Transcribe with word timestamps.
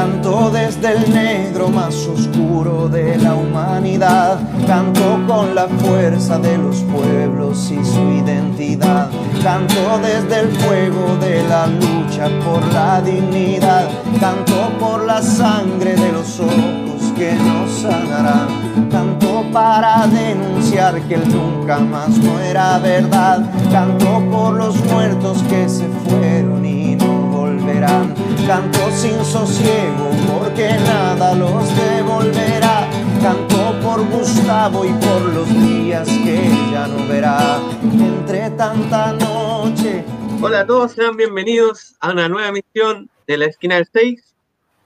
Canto 0.00 0.50
desde 0.50 0.92
el 0.92 1.12
negro 1.12 1.68
más 1.68 1.94
oscuro 2.06 2.88
de 2.88 3.18
la 3.18 3.34
humanidad. 3.34 4.40
Canto 4.66 5.20
con 5.28 5.54
la 5.54 5.68
fuerza 5.68 6.38
de 6.38 6.56
los 6.56 6.76
pueblos 6.84 7.70
y 7.70 7.84
su 7.84 8.10
identidad. 8.24 9.10
Canto 9.42 10.00
desde 10.02 10.40
el 10.40 10.56
fuego 10.56 11.16
de 11.20 11.46
la 11.46 11.66
lucha 11.66 12.30
por 12.42 12.66
la 12.72 13.02
dignidad. 13.02 13.90
Canto 14.18 14.70
por 14.80 15.04
la 15.04 15.20
sangre 15.20 15.94
de 15.94 16.12
los 16.12 16.40
ojos 16.40 17.12
que 17.14 17.34
nos 17.34 17.70
sanarán. 17.70 18.88
Canto 18.90 19.44
para 19.52 20.06
denunciar 20.06 20.98
que 21.02 21.16
el 21.16 21.28
nunca 21.28 21.78
más 21.78 22.08
no 22.16 22.40
era 22.40 22.78
verdad. 22.78 23.44
Canto 23.70 24.24
por 24.30 24.54
los 24.54 24.82
muertos 24.86 25.42
que 25.50 25.68
se 25.68 25.86
fueron 26.08 26.64
y 26.64 26.96
no 26.96 27.20
volverán. 27.30 28.14
Canto 28.50 28.90
sin 28.90 29.24
sosiego 29.24 30.10
porque 30.26 30.70
nada 30.84 31.36
los 31.36 31.68
devolverá. 31.76 32.90
Canto 33.22 33.78
por 33.80 34.04
Gustavo 34.10 34.84
y 34.84 34.92
por 34.94 35.22
los 35.32 35.48
días 35.48 36.08
que 36.08 36.50
ya 36.72 36.88
no 36.88 37.06
verá. 37.06 37.60
Entre 37.80 38.50
tanta 38.50 39.12
noche. 39.12 40.04
Hola 40.42 40.62
a 40.62 40.66
todos, 40.66 40.90
sean 40.90 41.16
bienvenidos 41.16 41.94
a 42.00 42.10
una 42.10 42.28
nueva 42.28 42.48
emisión 42.48 43.08
de 43.28 43.38
la 43.38 43.44
esquina 43.44 43.76
del 43.76 43.88
6. 43.92 44.34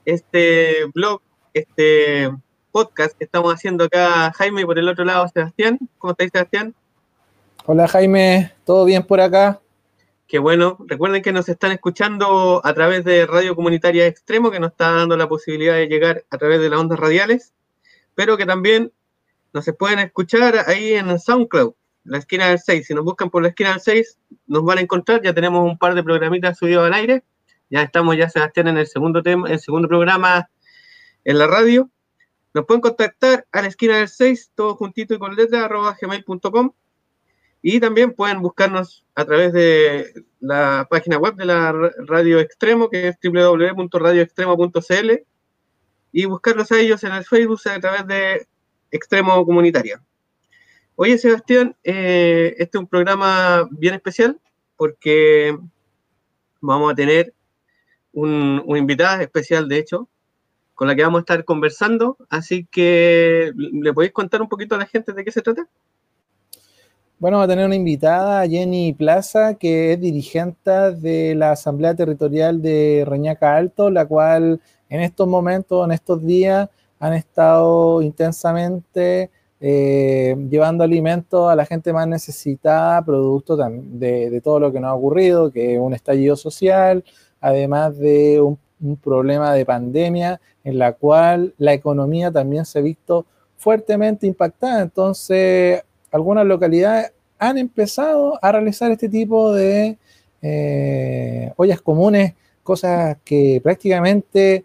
Este 0.05 0.85
blog, 0.93 1.23
este 1.55 2.31
podcast 2.71 3.17
que 3.17 3.25
estamos 3.25 3.55
haciendo 3.55 3.85
acá, 3.85 4.31
Jaime, 4.37 4.61
y 4.61 4.65
por 4.67 4.79
el 4.79 4.91
otro 4.91 5.07
lado, 5.07 5.27
Sebastián. 5.33 5.79
¿Cómo 5.97 6.11
estáis, 6.11 6.33
Sebastián? 6.35 6.75
Hola, 7.65 7.89
Jaime. 7.89 8.53
¿Todo 8.67 8.85
bien 8.85 9.03
por 9.03 9.23
acá? 9.23 9.59
Qué 10.35 10.41
bueno. 10.41 10.79
Recuerden 10.89 11.23
que 11.23 11.31
nos 11.31 11.49
están 11.49 11.71
escuchando 11.71 12.61
a 12.65 12.75
través 12.75 13.05
de 13.05 13.25
Radio 13.25 13.55
Comunitaria 13.55 14.09
Extremo, 14.09 14.51
que 14.51 14.59
nos 14.59 14.73
está 14.73 14.91
dando 14.91 15.17
la 15.17 15.29
posibilidad 15.29 15.75
de 15.75 15.87
llegar 15.87 16.25
a 16.29 16.39
través 16.39 16.59
de 16.59 16.69
las 16.69 16.81
ondas 16.81 16.99
radiales, 16.99 17.55
pero 18.17 18.37
que 18.37 18.45
también 18.45 18.93
nos 19.53 19.71
pueden 19.79 20.01
escuchar 20.01 20.65
ahí 20.67 20.95
en 20.95 21.21
SoundCloud, 21.21 21.75
la 22.03 22.19
esquina 22.19 22.49
del 22.49 22.59
6. 22.59 22.85
Si 22.85 22.95
nos 22.95 23.05
buscan 23.05 23.31
por 23.31 23.43
la 23.43 23.51
esquina 23.51 23.71
del 23.71 23.81
6, 23.81 24.19
nos 24.49 24.65
van 24.65 24.79
a 24.79 24.81
encontrar. 24.81 25.23
Ya 25.23 25.33
tenemos 25.33 25.65
un 25.65 25.79
par 25.79 25.95
de 25.95 26.03
programitas 26.03 26.59
subidos 26.59 26.85
al 26.85 26.95
aire. 26.95 27.23
Ya 27.71 27.83
estamos, 27.83 28.17
ya 28.17 28.29
Sebastián, 28.29 28.67
en 28.67 28.79
el 28.79 28.89
segundo, 28.89 29.23
tema, 29.23 29.49
el 29.49 29.61
segundo 29.61 29.87
programa 29.87 30.51
en 31.23 31.39
la 31.39 31.47
radio. 31.47 31.89
Nos 32.55 32.67
pueden 32.67 32.81
contactar 32.81 33.47
a 33.53 33.63
la 33.63 33.69
esquina 33.69 33.99
del 33.99 34.09
6, 34.09 34.51
todo 34.57 34.75
juntito 34.75 35.15
y 35.15 35.19
con 35.21 35.37
letra, 35.37 35.67
arroba 35.67 35.97
gmail.com. 36.01 36.73
Y 37.67 37.81
también 37.81 38.13
pueden 38.13 38.43
buscarnos 38.43 39.07
a 39.15 39.25
través 39.25 39.55
de 39.55 40.27
la 40.39 40.87
página 40.91 41.17
web 41.17 41.35
de 41.35 41.47
la 41.47 41.73
Radio 42.07 42.39
Extremo, 42.39 42.91
que 42.91 43.09
es 43.09 43.17
www.radioextremo.cl, 43.25 45.11
y 46.13 46.27
buscarlos 46.27 46.71
a 46.71 46.79
ellos 46.79 47.03
en 47.05 47.13
el 47.13 47.25
Facebook 47.25 47.61
a 47.65 47.81
través 47.81 48.07
de 48.07 48.47
Extremo 48.91 49.47
Comunitaria. 49.47 50.03
Oye, 50.97 51.17
Sebastián, 51.17 51.75
eh, 51.83 52.55
este 52.59 52.77
es 52.77 52.81
un 52.83 52.87
programa 52.87 53.67
bien 53.71 53.95
especial 53.95 54.39
porque 54.77 55.57
vamos 56.61 56.93
a 56.93 56.95
tener 56.95 57.33
un, 58.13 58.63
un 58.67 58.77
invitado 58.77 59.23
especial, 59.23 59.71
de 59.71 59.79
hecho, 59.79 60.07
con 60.75 60.87
la 60.87 60.95
que 60.95 61.03
vamos 61.03 61.21
a 61.21 61.23
estar 61.23 61.47
conversando. 61.47 62.19
Así 62.29 62.67
que, 62.71 63.53
¿le 63.57 63.95
podéis 63.95 64.13
contar 64.13 64.43
un 64.43 64.51
poquito 64.51 64.75
a 64.75 64.79
la 64.79 64.87
gente 64.87 65.15
de 65.15 65.25
qué 65.25 65.33
se 65.33 65.41
trata? 65.41 65.67
Bueno, 67.19 67.39
vamos 67.39 67.47
a 67.47 67.53
tener 67.53 67.67
una 67.67 67.77
invitada, 67.77 68.47
Jenny 68.47 68.93
Plaza, 68.93 69.55
que 69.55 69.93
es 69.93 70.01
dirigente 70.01 70.71
de 70.71 71.35
la 71.37 71.53
Asamblea 71.53 71.95
Territorial 71.95 72.61
de 72.61 73.05
Reñaca 73.07 73.57
Alto, 73.57 73.89
la 73.89 74.05
cual 74.05 74.61
en 74.89 75.01
estos 75.01 75.29
momentos, 75.29 75.85
en 75.87 75.93
estos 75.93 76.25
días, 76.27 76.69
han 76.99 77.15
estado 77.15 78.03
intensamente 78.03 79.31
eh, 79.61 80.37
llevando 80.51 80.83
alimentos 80.83 81.49
a 81.49 81.55
la 81.55 81.65
gente 81.65 81.93
más 81.93 82.09
necesitada, 82.09 83.03
producto 83.05 83.57
de, 83.57 84.41
todo 84.43 84.59
lo 84.59 84.73
que 84.73 84.81
nos 84.81 84.91
ha 84.91 84.95
ocurrido, 84.95 85.53
que 85.53 85.75
es 85.75 85.81
un 85.81 85.95
estallido 85.95 86.35
social, 86.37 87.05
además 87.41 87.97
de 87.97 88.41
un 88.41 88.97
problema 88.97 89.55
de 89.55 89.65
pandemia 89.65 90.41
en 90.65 90.79
la 90.79 90.93
cual 90.93 91.55
la 91.59 91.75
economía 91.75 92.33
también 92.33 92.65
se 92.65 92.81
ha 92.81 92.83
visto 92.83 93.25
fuertemente 93.57 94.27
impactada. 94.27 94.83
Entonces, 94.83 95.83
algunas 96.15 96.47
localidades 96.47 97.13
han 97.41 97.59
empezado 97.59 98.39
a 98.41 98.53
realizar 98.53 98.91
este 98.93 99.09
tipo 99.09 99.53
de 99.53 99.99
eh, 100.43 101.53
ollas 101.57 101.81
comunes, 101.81 102.35
cosas 102.63 103.19
que 103.25 103.61
prácticamente 103.63 104.65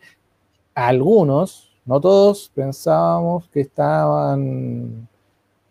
algunos, 0.76 1.72
no 1.86 2.00
todos, 2.00 2.52
pensábamos 2.54 3.50
que 3.50 3.62
estaban 3.62 5.08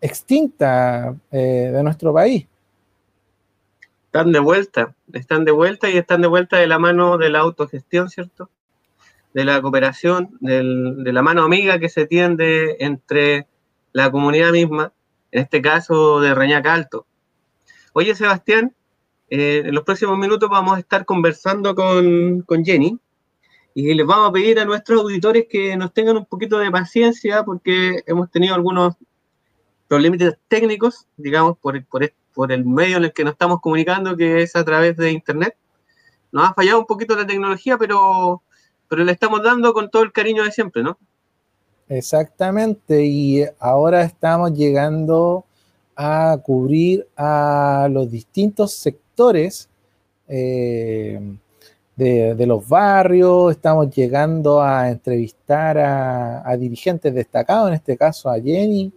extintas 0.01 1.15
eh, 1.31 1.71
de 1.73 1.83
nuestro 1.85 2.13
país. 2.13 2.49
Están 4.07 4.33
de 4.33 4.41
vuelta, 4.41 4.97
están 5.13 5.45
de 5.45 5.53
vuelta 5.53 5.89
y 5.89 5.97
están 5.97 6.23
de 6.23 6.29
vuelta 6.29 6.57
de 6.57 6.67
la 6.67 6.81
mano 6.81 7.19
de 7.19 7.31
la 7.31 7.39
autogestión, 7.39 8.11
¿cierto? 8.11 8.51
de 9.33 9.45
la 9.45 9.63
cooperación, 9.63 10.37
de 10.41 11.13
la 11.13 11.23
mano 11.23 11.45
amiga 11.45 11.79
que 11.79 11.89
se 11.89 12.07
tiende 12.07 12.79
entre 12.81 13.47
la 13.93 14.11
comunidad 14.11 14.51
misma, 14.51 14.93
en 15.31 15.43
este 15.43 15.63
caso 15.63 16.21
de 16.21 16.35
Reñaca 16.35 16.75
Alto. 16.75 17.07
Oye, 17.93 18.15
Sebastián, 18.15 18.75
eh, 19.31 19.63
en 19.67 19.75
los 19.75 19.85
próximos 19.85 20.19
minutos 20.19 20.49
vamos 20.49 20.77
a 20.77 20.81
estar 20.81 21.05
conversando 21.05 21.75
con, 21.75 22.45
Jenny 22.65 22.99
y 23.75 23.95
les 23.95 24.07
vamos 24.07 24.31
a 24.31 24.33
pedir 24.33 24.59
a 24.59 24.65
nuestros 24.65 25.03
auditores 25.03 25.47
que 25.49 25.77
nos 25.77 25.93
tengan 25.93 26.17
un 26.17 26.27
poquito 26.27 26.59
de 26.59 26.71
paciencia 26.71 27.45
porque 27.45 28.03
hemos 28.07 28.31
tenido 28.31 28.55
algunos 28.55 28.97
problemas 29.87 30.19
técnicos, 30.49 31.07
digamos, 31.17 31.59
por, 31.59 31.85
por, 31.87 32.13
por 32.35 32.53
el 32.53 32.65
medio 32.65 32.97
en 32.97 33.05
el 33.05 33.13
que 33.13 33.25
nos 33.25 33.33
estamos 33.33 33.61
comunicando, 33.61 34.17
que 34.17 34.43
es 34.43 34.57
a 34.57 34.65
través 34.65 34.97
de 34.97 35.13
Internet. 35.13 35.57
Nos 36.33 36.49
ha 36.49 36.55
fallado 36.55 36.81
un 36.81 36.87
poquito 36.87 37.17
la 37.17 37.27
tecnología, 37.27 37.79
pero 37.79 38.43
pero 38.89 39.05
le 39.05 39.13
estamos 39.13 39.43
dando 39.43 39.73
con 39.73 39.91
todo 39.91 40.03
el 40.03 40.13
cariño 40.13 40.43
de 40.43 40.51
siempre, 40.51 40.83
¿no? 40.83 40.99
Exactamente, 41.89 43.05
y 43.07 43.45
ahora 43.59 44.03
estamos 44.03 44.53
llegando 44.53 45.47
a 45.97 46.39
cubrir 46.45 47.09
a 47.17 47.89
los 47.91 48.11
distintos 48.11 48.73
sectores 48.75 49.71
eh, 50.29 51.19
de, 51.97 52.47
los 52.47 52.69
barrios, 52.69 53.53
estamos 53.53 53.91
llegando 53.91 54.63
a 54.63 54.91
entrevistar 54.91 55.79
a, 55.79 56.57
dirigentes 56.59 57.13
destacados, 57.15 57.69
en 57.69 57.75
este 57.75 57.97
caso 57.97 58.31
a 58.31 58.39
Jenny, 58.39 58.93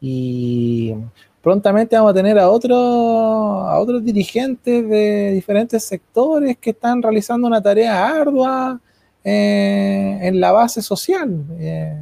y 0.00 0.94
prontamente 1.42 1.94
vamos 1.96 2.12
a 2.12 2.14
tener 2.14 2.38
a, 2.38 2.50
otros 2.50 2.78
a 2.78 3.78
otros 3.78 4.02
dirigentes 4.02 4.88
de 4.88 5.32
diferentes 5.32 5.84
sectores 5.84 6.56
que 6.56 6.70
están 6.70 7.02
realizando 7.02 7.46
una 7.46 7.62
tarea 7.62 8.08
ardua 8.08 8.80
eh, 9.22 10.18
en 10.22 10.40
la 10.40 10.52
base 10.52 10.80
social. 10.82 11.44
Eh, 11.58 11.96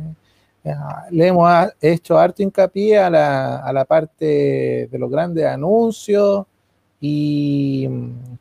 le 1.11 1.27
hemos 1.27 1.51
hecho 1.81 2.19
harto 2.19 2.43
hincapié 2.43 2.99
a 2.99 3.09
la, 3.09 3.57
a 3.59 3.73
la 3.73 3.85
parte 3.85 4.89
de 4.91 4.99
los 4.99 5.11
grandes 5.11 5.47
anuncios 5.47 6.47
y 7.01 7.89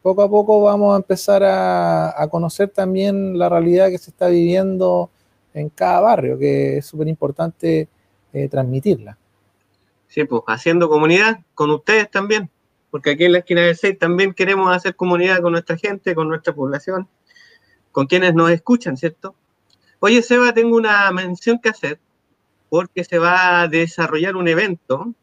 poco 0.01 0.23
a 0.23 0.29
poco 0.29 0.61
vamos 0.61 0.94
a 0.94 0.97
empezar 0.97 1.44
a, 1.44 2.22
a 2.22 2.27
conocer 2.27 2.69
también 2.69 3.38
la 3.38 3.50
realidad 3.50 3.89
que 3.89 3.97
se 3.97 4.09
está 4.09 4.27
viviendo 4.27 5.09
en 5.53 5.69
cada 5.69 6.01
barrio, 6.01 6.38
que 6.38 6.77
es 6.77 6.85
súper 6.85 7.07
importante 7.07 7.88
eh, 8.33 8.50
transmitirla. 8.50 9.17
Sí, 10.07 10.23
pues 10.23 10.41
haciendo 10.47 10.89
comunidad 10.89 11.39
con 11.53 11.69
ustedes 11.72 12.09
también, 12.09 12.50
porque 12.89 13.11
aquí 13.11 13.25
en 13.25 13.33
la 13.33 13.39
esquina 13.39 13.61
del 13.61 13.75
6 13.75 14.00
también 14.00 14.33
queremos 14.33 14.75
hacer 14.75 14.95
comunidad 14.95 15.41
con 15.41 15.51
nuestra 15.51 15.77
gente, 15.77 16.15
con 16.15 16.27
nuestra 16.27 16.53
población 16.53 17.07
con 17.97 18.06
quienes 18.06 18.36
nos 18.36 18.51
escuchan, 18.51 18.95
¿cierto? 18.95 19.33
Oye, 19.97 20.21
Seba, 20.21 20.53
tengo 20.53 20.77
una 20.77 21.09
mención 21.12 21.57
que 21.57 21.69
hacer 21.69 22.00
porque 22.69 23.04
se 23.04 23.19
va 23.19 23.62
a 23.62 23.68
desarrollar 23.68 24.36
un 24.36 24.48
evento 24.48 25.14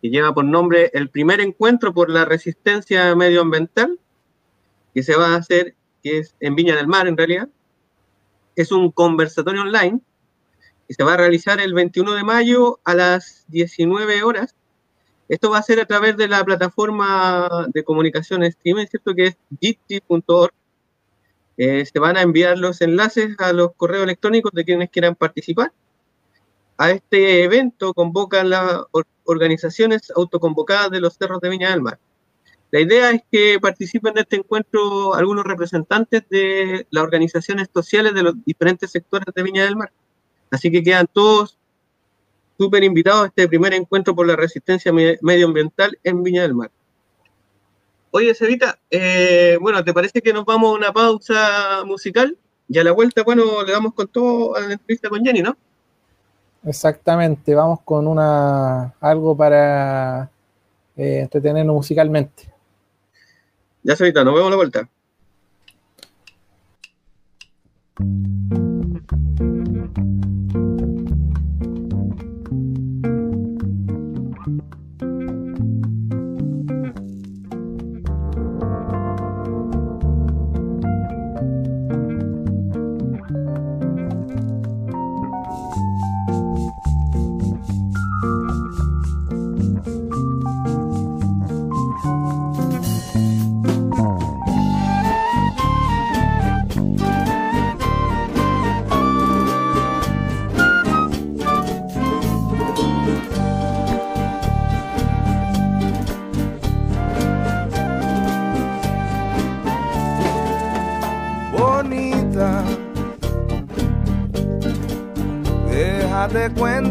que 0.00 0.10
lleva 0.10 0.32
por 0.32 0.44
nombre 0.44 0.90
el 0.94 1.10
primer 1.10 1.40
encuentro 1.40 1.92
por 1.92 2.10
la 2.10 2.24
resistencia 2.24 3.14
medioambiental, 3.14 3.98
que 4.94 5.02
se 5.02 5.16
va 5.16 5.34
a 5.34 5.36
hacer, 5.36 5.74
que 6.02 6.18
es 6.18 6.34
en 6.40 6.54
Viña 6.54 6.76
del 6.76 6.86
Mar 6.86 7.08
en 7.08 7.16
realidad. 7.16 7.48
Es 8.54 8.72
un 8.72 8.90
conversatorio 8.90 9.62
online 9.62 10.00
y 10.88 10.94
se 10.94 11.04
va 11.04 11.14
a 11.14 11.18
realizar 11.18 11.60
el 11.60 11.74
21 11.74 12.14
de 12.14 12.24
mayo 12.24 12.80
a 12.84 12.94
las 12.94 13.44
19 13.48 14.22
horas. 14.22 14.54
Esto 15.28 15.50
va 15.50 15.58
a 15.58 15.62
ser 15.62 15.80
a 15.80 15.84
través 15.84 16.16
de 16.16 16.28
la 16.28 16.42
plataforma 16.44 17.66
de 17.68 17.84
comunicación 17.84 18.42
streaming, 18.44 18.86
¿cierto? 18.86 19.14
Que 19.14 19.26
es 19.26 19.38
jitsi.org 19.60 20.54
eh, 21.58 21.84
se 21.84 21.98
van 21.98 22.16
a 22.16 22.22
enviar 22.22 22.56
los 22.56 22.80
enlaces 22.80 23.34
a 23.38 23.52
los 23.52 23.74
correos 23.74 24.04
electrónicos 24.04 24.52
de 24.52 24.64
quienes 24.64 24.90
quieran 24.90 25.16
participar. 25.16 25.72
A 26.78 26.92
este 26.92 27.42
evento 27.42 27.92
convocan 27.92 28.50
las 28.50 28.84
organizaciones 29.24 30.12
autoconvocadas 30.14 30.90
de 30.92 31.00
los 31.00 31.16
cerros 31.16 31.40
de 31.40 31.48
Viña 31.48 31.70
del 31.70 31.82
Mar. 31.82 31.98
La 32.70 32.80
idea 32.80 33.10
es 33.10 33.22
que 33.32 33.58
participen 33.60 34.14
de 34.14 34.20
este 34.20 34.36
encuentro 34.36 35.14
algunos 35.14 35.44
representantes 35.44 36.22
de 36.30 36.86
las 36.90 37.02
organizaciones 37.02 37.68
sociales 37.74 38.14
de 38.14 38.22
los 38.22 38.34
diferentes 38.44 38.92
sectores 38.92 39.26
de 39.34 39.42
Viña 39.42 39.64
del 39.64 39.74
Mar. 39.74 39.90
Así 40.52 40.70
que 40.70 40.82
quedan 40.82 41.08
todos 41.12 41.58
súper 42.56 42.84
invitados 42.84 43.24
a 43.24 43.26
este 43.26 43.48
primer 43.48 43.74
encuentro 43.74 44.14
por 44.14 44.28
la 44.28 44.36
resistencia 44.36 44.92
medioambiental 44.92 45.98
en 46.04 46.22
Viña 46.22 46.42
del 46.42 46.54
Mar. 46.54 46.70
Oye, 48.12 48.34
Cevita, 48.34 48.78
eh, 48.88 49.58
bueno, 49.60 49.82
¿te 49.82 49.92
parece 49.92 50.22
que 50.22 50.32
nos 50.32 50.44
vamos 50.44 50.70
a 50.70 50.76
una 50.76 50.92
pausa 50.92 51.82
musical? 51.84 52.38
Y 52.68 52.78
a 52.78 52.84
la 52.84 52.92
vuelta, 52.92 53.24
bueno, 53.24 53.64
le 53.64 53.72
damos 53.72 53.94
con 53.94 54.06
todo 54.06 54.54
a 54.54 54.60
la 54.60 54.72
entrevista 54.74 55.08
con 55.08 55.24
Jenny, 55.24 55.42
¿no? 55.42 55.56
Exactamente, 56.68 57.54
vamos 57.54 57.80
con 57.82 58.06
una 58.06 58.92
algo 59.00 59.34
para 59.34 60.30
eh, 60.98 61.20
entretenernos 61.20 61.74
musicalmente. 61.74 62.52
Ya, 63.82 63.96
Cevita, 63.96 64.22
nos 64.22 64.34
vemos 64.34 64.50
la 64.50 64.56
vuelta. 64.56 64.88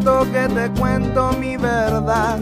Que 0.07 0.48
te 0.48 0.69
cuento 0.80 1.33
mi 1.33 1.57
verdad 1.57 2.39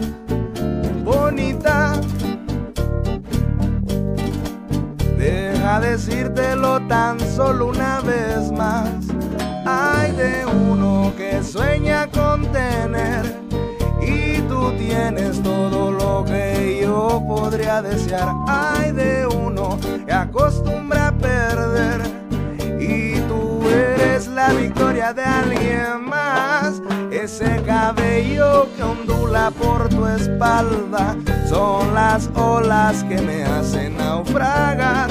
olas 32.66 33.04
que 33.04 33.18
me 33.22 33.44
hacen 33.44 33.96
naufragar. 33.96 35.10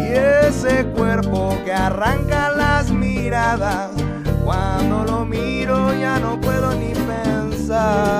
Y 0.00 0.12
ese 0.46 0.86
cuerpo 0.86 1.56
que 1.64 1.72
arranca 1.72 2.50
las 2.50 2.90
miradas, 2.90 3.90
cuando 4.44 5.04
lo 5.04 5.24
miro 5.24 5.94
ya 5.94 6.18
no 6.18 6.40
puedo 6.40 6.72
ni 6.74 6.92
pensar. 6.92 8.19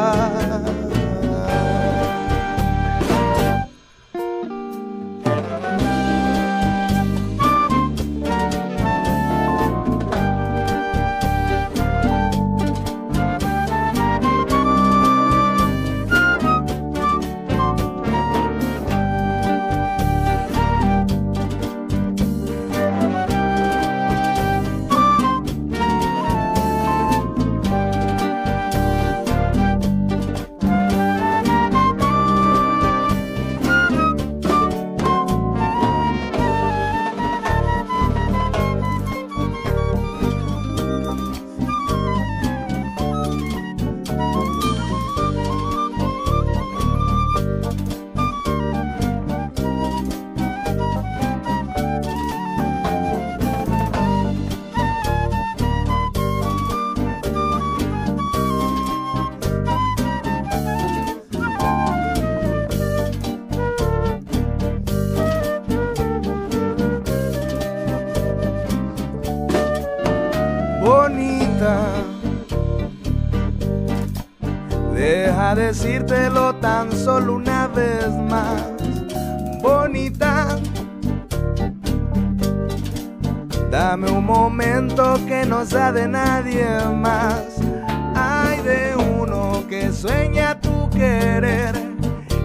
Decírtelo 75.70 76.52
tan 76.56 76.90
solo 76.90 77.34
una 77.34 77.69
vez 77.69 78.08
más, 78.28 78.61
bonita. 79.62 80.58
Dame 83.71 84.11
un 84.11 84.26
momento 84.26 85.14
que 85.28 85.47
no 85.47 85.64
sea 85.64 85.92
de 85.92 86.09
nadie 86.09 86.66
más. 86.97 87.45
Hay 88.16 88.61
de 88.62 88.97
uno 88.97 89.64
que 89.68 89.92
sueña 89.92 90.61
tu 90.61 90.90
querer 90.90 91.76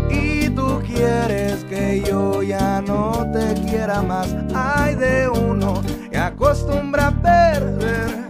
y 0.08 0.48
tú 0.50 0.84
quieres 0.86 1.64
que 1.64 2.04
yo 2.08 2.44
ya 2.44 2.80
no 2.80 3.28
te 3.34 3.56
quiera 3.68 4.04
más. 4.04 4.36
Hay 4.54 4.94
de 4.94 5.30
uno 5.30 5.82
que 6.12 6.18
acostumbra 6.20 7.08
a 7.08 7.22
perder 7.24 8.30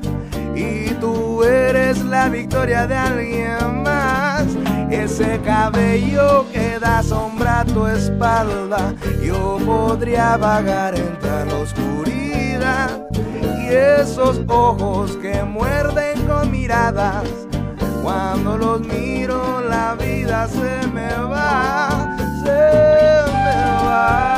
y 0.56 0.94
tú 1.02 1.44
eres 1.44 2.02
la 2.06 2.30
victoria 2.30 2.88
de 2.88 2.96
alguien 2.96 3.75
ese 5.16 5.40
cabello 5.46 6.46
que 6.52 6.78
da 6.78 7.02
sombra 7.02 7.62
a 7.62 7.66
tu 7.66 7.88
espalda. 7.88 8.94
Yo 9.24 9.58
podría 9.66 10.36
vagar 10.36 10.94
entre 10.94 11.46
la 11.46 11.56
oscuridad 11.56 13.08
y 13.42 13.68
esos 13.68 14.42
ojos 14.50 15.16
que 15.22 15.42
muerden 15.44 16.22
con 16.28 16.52
miradas. 16.52 17.30
Cuando 18.04 18.58
los 18.58 18.82
miro 18.82 19.62
la 19.62 19.96
vida 19.96 20.50
se 20.50 20.86
me 20.88 21.10
va, 21.16 22.18
se 22.44 23.32
me 23.32 23.88
va. 23.88 24.35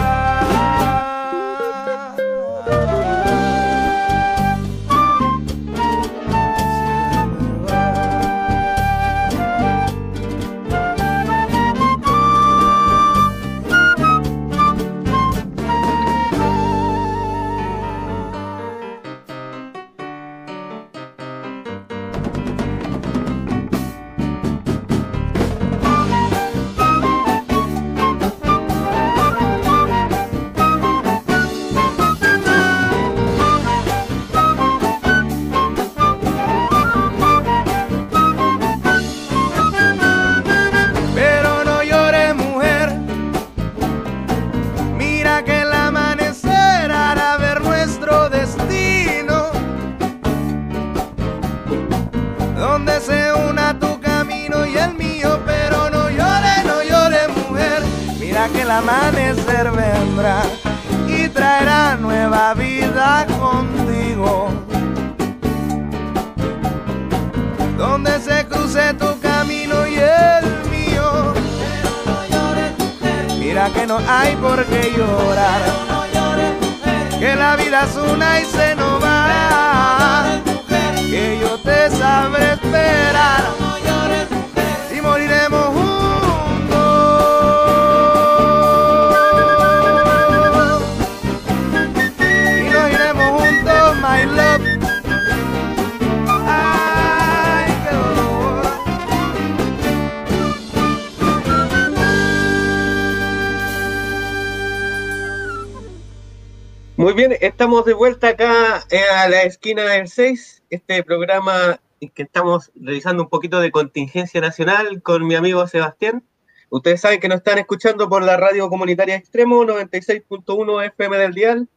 este 110.17 111.03
programa 111.03 111.79
en 112.00 112.09
que 112.09 112.24
estamos 112.24 112.71
revisando 112.75 113.21
un 113.24 113.29
poquito 113.29 113.59
de 113.59 113.69
contingencia 113.69 114.41
nacional 114.41 115.03
con 115.03 115.27
mi 115.27 115.36
amigo 115.36 115.67
Sebastián. 115.67 116.24
Ustedes 116.69 117.01
saben 117.01 117.19
que 117.19 117.27
nos 117.27 117.38
están 117.38 117.59
escuchando 117.59 118.09
por 118.09 118.24
la 118.24 118.36
radio 118.36 118.67
comunitaria 118.67 119.13
Extremo 119.15 119.63
96.1 119.63 120.88
FM 120.88 121.17
del 121.17 121.33
Dial. 121.33 121.69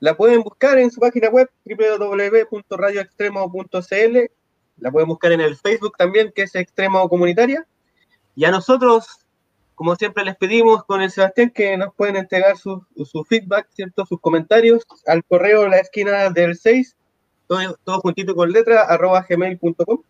La 0.00 0.16
pueden 0.16 0.42
buscar 0.42 0.78
en 0.78 0.90
su 0.90 0.98
página 0.98 1.28
web 1.28 1.48
www.radioextremo.cl. 1.64 4.18
La 4.78 4.90
pueden 4.90 5.08
buscar 5.08 5.30
en 5.30 5.40
el 5.40 5.56
Facebook 5.56 5.96
también, 5.96 6.32
que 6.34 6.42
es 6.42 6.56
Extremo 6.56 7.08
Comunitaria. 7.08 7.64
Y 8.34 8.46
a 8.46 8.50
nosotros 8.50 9.20
como 9.76 9.94
siempre 9.94 10.24
les 10.24 10.34
pedimos 10.36 10.82
con 10.84 11.02
el 11.02 11.12
Sebastián 11.12 11.50
que 11.50 11.76
nos 11.76 11.94
pueden 11.94 12.16
entregar 12.16 12.56
su, 12.56 12.84
su 13.04 13.24
feedback, 13.24 13.68
¿cierto? 13.70 14.04
sus 14.06 14.20
comentarios 14.20 14.84
al 15.06 15.24
correo 15.24 15.64
en 15.64 15.70
la 15.70 15.78
esquina 15.78 16.30
del 16.30 16.56
6 16.56 16.96
todo, 17.54 17.78
todo 17.84 18.00
juntito 18.00 18.34
con 18.34 18.50
letra, 18.50 18.82
arroba 18.82 19.24
gmail.com 19.28 20.02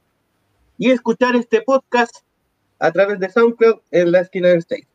y 0.79 0.91
escuchar 0.91 1.37
este 1.37 1.63
podcast 1.63 2.19
a 2.79 2.91
través 2.91 3.21
de 3.21 3.29
SoundCloud 3.29 3.81
en 3.91 4.13
la 4.13 4.21
esquina 4.21 4.49
del 4.49 4.65
6. 4.67 4.87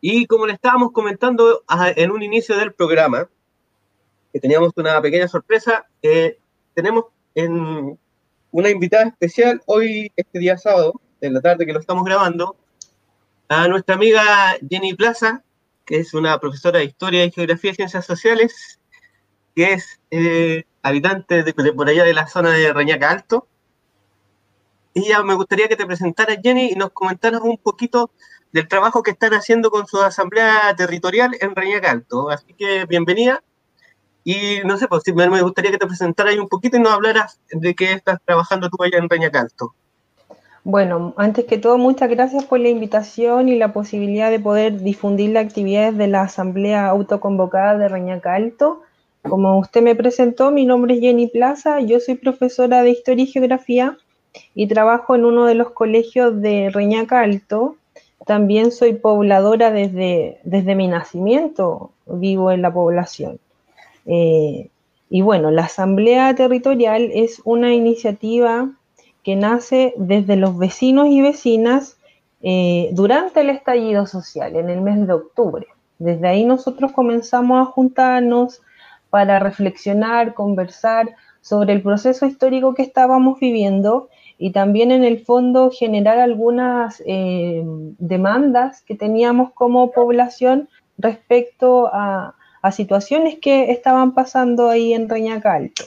Y 0.00 0.26
como 0.26 0.46
le 0.46 0.54
estábamos 0.54 0.92
comentando 0.92 1.62
en 1.96 2.10
un 2.10 2.22
inicio 2.22 2.56
del 2.56 2.72
programa, 2.72 3.28
que 4.32 4.40
teníamos 4.40 4.72
una 4.76 5.00
pequeña 5.00 5.28
sorpresa, 5.28 5.86
eh, 6.02 6.38
tenemos 6.74 7.04
en 7.34 7.98
una 8.50 8.70
invitada 8.70 9.04
especial 9.04 9.62
hoy, 9.66 10.10
este 10.16 10.38
día 10.38 10.58
sábado, 10.58 11.00
en 11.20 11.34
la 11.34 11.40
tarde 11.40 11.66
que 11.66 11.72
lo 11.72 11.78
estamos 11.78 12.04
grabando, 12.04 12.56
a 13.48 13.68
nuestra 13.68 13.94
amiga 13.94 14.56
Jenny 14.68 14.94
Plaza, 14.94 15.44
que 15.84 15.98
es 15.98 16.14
una 16.14 16.38
profesora 16.40 16.80
de 16.80 16.86
Historia 16.86 17.24
y 17.24 17.30
Geografía 17.30 17.70
y 17.70 17.74
Ciencias 17.74 18.04
Sociales, 18.04 18.80
que 19.54 19.74
es 19.74 20.00
eh, 20.10 20.64
habitante 20.82 21.42
de, 21.42 21.52
por 21.52 21.88
allá 21.88 22.04
de 22.04 22.14
la 22.14 22.26
zona 22.26 22.50
de 22.50 22.72
Reñaca 22.72 23.10
Alto. 23.10 23.46
Y 24.94 25.08
ya 25.08 25.22
me 25.22 25.34
gustaría 25.34 25.68
que 25.68 25.76
te 25.76 25.86
presentaras, 25.86 26.38
Jenny, 26.42 26.72
y 26.72 26.74
nos 26.74 26.90
comentaras 26.90 27.40
un 27.40 27.56
poquito 27.56 28.10
del 28.52 28.68
trabajo 28.68 29.02
que 29.02 29.12
están 29.12 29.32
haciendo 29.32 29.70
con 29.70 29.86
su 29.86 29.98
asamblea 30.00 30.74
territorial 30.76 31.34
en 31.40 31.56
Reñaca 31.56 31.90
Alto. 31.90 32.28
Así 32.28 32.52
que 32.52 32.84
bienvenida. 32.84 33.42
Y 34.24 34.60
no 34.64 34.76
sé, 34.76 34.86
pues 34.86 35.02
me 35.14 35.42
gustaría 35.42 35.70
que 35.70 35.78
te 35.78 35.86
presentaras 35.86 36.36
un 36.36 36.48
poquito 36.48 36.76
y 36.76 36.80
nos 36.80 36.92
hablaras 36.92 37.40
de 37.50 37.74
qué 37.74 37.92
estás 37.92 38.18
trabajando 38.24 38.68
tú 38.68 38.82
allá 38.82 38.98
en 38.98 39.08
Reñaca 39.08 39.40
Alto. 39.40 39.74
Bueno, 40.64 41.12
antes 41.16 41.46
que 41.46 41.58
todo, 41.58 41.76
muchas 41.76 42.08
gracias 42.08 42.44
por 42.44 42.60
la 42.60 42.68
invitación 42.68 43.48
y 43.48 43.56
la 43.56 43.72
posibilidad 43.72 44.30
de 44.30 44.38
poder 44.38 44.80
difundir 44.80 45.30
las 45.30 45.46
actividades 45.46 45.96
de 45.98 46.06
la 46.06 46.22
Asamblea 46.22 46.86
Autoconvocada 46.86 47.76
de 47.78 47.88
Reñaca 47.88 48.34
Alto. 48.34 48.82
Como 49.28 49.58
usted 49.58 49.82
me 49.82 49.94
presentó, 49.94 50.50
mi 50.50 50.66
nombre 50.66 50.94
es 50.94 51.00
Jenny 51.00 51.28
Plaza, 51.28 51.80
yo 51.80 52.00
soy 52.00 52.16
profesora 52.16 52.82
de 52.82 52.90
Historia 52.90 53.24
y 53.24 53.28
Geografía 53.28 53.96
y 54.54 54.66
trabajo 54.66 55.14
en 55.14 55.24
uno 55.24 55.46
de 55.46 55.54
los 55.54 55.70
colegios 55.70 56.40
de 56.42 56.70
Reñaca 56.70 57.20
Alto. 57.20 57.76
También 58.26 58.72
soy 58.72 58.94
pobladora 58.94 59.70
desde, 59.70 60.40
desde 60.42 60.74
mi 60.74 60.88
nacimiento, 60.88 61.92
vivo 62.06 62.50
en 62.50 62.62
la 62.62 62.72
población. 62.72 63.38
Eh, 64.06 64.70
y 65.08 65.22
bueno, 65.22 65.50
la 65.52 65.64
Asamblea 65.64 66.34
Territorial 66.34 67.10
es 67.14 67.40
una 67.44 67.72
iniciativa 67.72 68.70
que 69.22 69.36
nace 69.36 69.94
desde 69.96 70.34
los 70.34 70.58
vecinos 70.58 71.06
y 71.08 71.20
vecinas 71.20 71.96
eh, 72.42 72.90
durante 72.92 73.42
el 73.42 73.50
estallido 73.50 74.06
social, 74.06 74.56
en 74.56 74.68
el 74.68 74.80
mes 74.80 75.06
de 75.06 75.12
octubre. 75.12 75.66
Desde 76.00 76.26
ahí 76.26 76.44
nosotros 76.44 76.90
comenzamos 76.90 77.60
a 77.60 77.70
juntarnos 77.70 78.62
para 79.12 79.38
reflexionar, 79.38 80.32
conversar 80.32 81.14
sobre 81.42 81.74
el 81.74 81.82
proceso 81.82 82.24
histórico 82.24 82.72
que 82.72 82.80
estábamos 82.80 83.38
viviendo 83.38 84.08
y 84.38 84.52
también 84.52 84.90
en 84.90 85.04
el 85.04 85.22
fondo 85.22 85.70
generar 85.70 86.18
algunas 86.18 87.02
eh, 87.04 87.62
demandas 87.98 88.80
que 88.80 88.94
teníamos 88.94 89.52
como 89.52 89.90
población 89.90 90.70
respecto 90.96 91.90
a, 91.92 92.34
situaciones 92.70 93.38
que 93.38 93.70
estaban 93.70 94.14
pasando 94.14 94.70
ahí 94.70 94.94
en 94.94 95.10
Reñaca 95.10 95.52
Alto. 95.52 95.82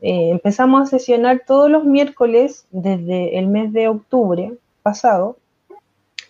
Eh, 0.00 0.30
empezamos 0.30 0.82
a 0.82 0.86
sesionar 0.86 1.42
todos 1.46 1.70
los 1.70 1.84
miércoles 1.84 2.66
desde 2.70 3.38
el 3.38 3.46
mes 3.46 3.72
de 3.72 3.86
octubre 3.86 4.54
pasado 4.82 5.36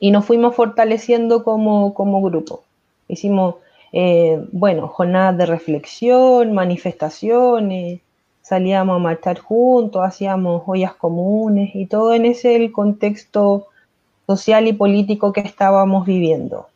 y 0.00 0.11
nos 0.11 0.27
fuimos 0.27 0.55
fortaleciendo 0.55 1.45
como, 1.45 1.95
grupo. 2.23 2.65
Hicimos, 3.09 3.55
eh, 3.93 4.45
bueno, 4.53 4.89
jornadas 4.89 5.37
de 5.39 5.47
reflexión, 5.47 6.53
manifestaciones, 6.53 8.01
salíamos 8.43 8.97
a 8.97 8.99
marchar 8.99 9.39
juntos, 9.39 10.03
hacíamos 10.05 10.63
ollas 10.67 10.95
comunes 10.95 11.71
y 11.75 11.87
todo 11.87 12.15
en 12.15 12.27
ese 12.27 12.71
contexto 12.73 13.67
social 14.27 14.67
y 14.69 14.73
político 14.73 15.33
que 15.33 15.41
estábamos 15.41 16.07
viviendo. 16.07 16.69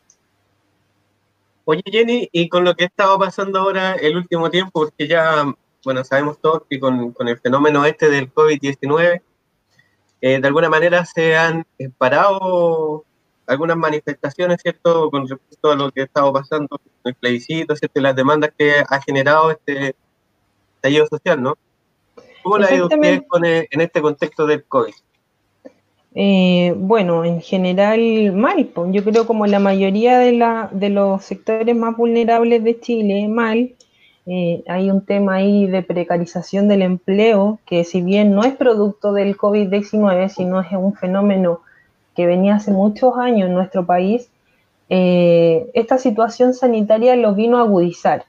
Oye 1.67 1.83
Jenny, 1.87 2.29
y 2.31 2.49
con 2.49 2.65
lo 2.65 2.75
que 2.75 2.85
estaba 2.85 3.19
pasando 3.19 3.59
ahora 3.59 3.95
el 3.95 4.17
último 4.17 4.51
tiempo, 4.51 4.71
porque 4.73 5.09
ya 5.09 5.55
bueno, 5.85 6.03
sabemos 6.05 6.39
todos 6.39 6.63
que 6.69 6.81
con, 6.81 7.15
el 7.27 7.39
fenómeno 7.39 7.85
este 7.85 8.09
del 8.09 8.33
COVID-19, 8.33 9.23
eh, 10.21 10.41
de 10.41 10.47
alguna 10.47 10.71
manera 10.71 11.05
se 11.05 11.37
han 11.37 11.67
parado 11.99 13.05
algunas 13.47 13.77
manifestaciones, 13.77 14.61
¿cierto?, 14.63 15.11
con 15.11 15.29
respecto 15.29 15.73
a 15.73 15.75
lo 15.75 15.91
que 15.91 16.03
ha 16.03 16.05
estado 16.05 16.33
pasando, 16.33 16.81
el 17.05 17.15
plebiscito, 17.15 17.77
¿cierto?, 17.77 18.01
y 18.01 18.03
las 18.03 18.17
demandas 18.17 18.51
que 18.57 18.73
ha 18.89 19.01
generado 19.01 19.51
este 19.51 19.95
estallido 20.77 21.07
social, 21.07 21.43
¿no? 21.43 21.57
¿Cómo 22.43 22.59
la 22.59 22.67
ha 22.67 22.75
ido 22.75 22.87
usted 22.87 23.23
eh, 23.45 23.69
en 23.71 23.81
este 23.81 24.03
contexto 24.03 24.47
del 24.47 24.65
COVID? 24.65 24.95
bueno, 26.77 27.25
en 27.25 27.41
general 27.41 28.33
mal, 28.35 28.71
yo 28.93 29.03
creo 29.03 29.27
como 29.27 29.49
la 29.49 29.59
mayoría 29.59 30.21
de, 30.21 30.31
la, 30.31 30.69
de 30.71 30.89
los 30.89 31.25
sectores 31.25 31.75
más 31.75 31.97
vulnerables 31.97 32.63
de 32.63 32.79
Chile, 32.79 33.27
mal, 33.27 33.75
eh, 34.27 34.63
hay 34.69 34.91
un 34.91 35.05
tema 35.05 35.35
ahí 35.35 35.67
de 35.67 35.83
precarización 35.83 36.69
del 36.69 36.83
empleo, 36.83 37.59
que 37.67 37.85
si 37.85 38.01
bien 38.01 38.33
no 38.35 38.43
es 38.45 38.55
producto 38.55 39.13
del 39.13 39.37
COVID-19, 39.37 40.29
sino 40.29 40.61
es 40.61 40.73
un 40.73 40.95
fenómeno 40.95 41.61
que 42.15 42.27
venía 42.27 42.57
hace 42.57 42.71
muchos 42.71 43.17
años 43.19 43.49
en 43.49 43.55
nuestro 43.55 43.87
país, 43.87 44.31
eh, 44.89 45.71
esta 45.75 45.99
situación 45.99 46.55
sanitaria 46.55 47.17
lo 47.17 47.35
vino 47.35 47.59
a 47.59 47.63
agudizar. 47.63 48.25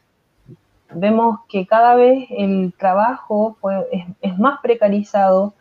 Vemos 0.93 1.39
que 1.49 1.65
cada 1.67 1.95
vez 1.95 2.27
el 2.31 2.73
trabajo 2.77 3.57
es, 3.91 4.05
es 4.21 4.37
más 4.37 4.59
precarizado, 4.61 5.53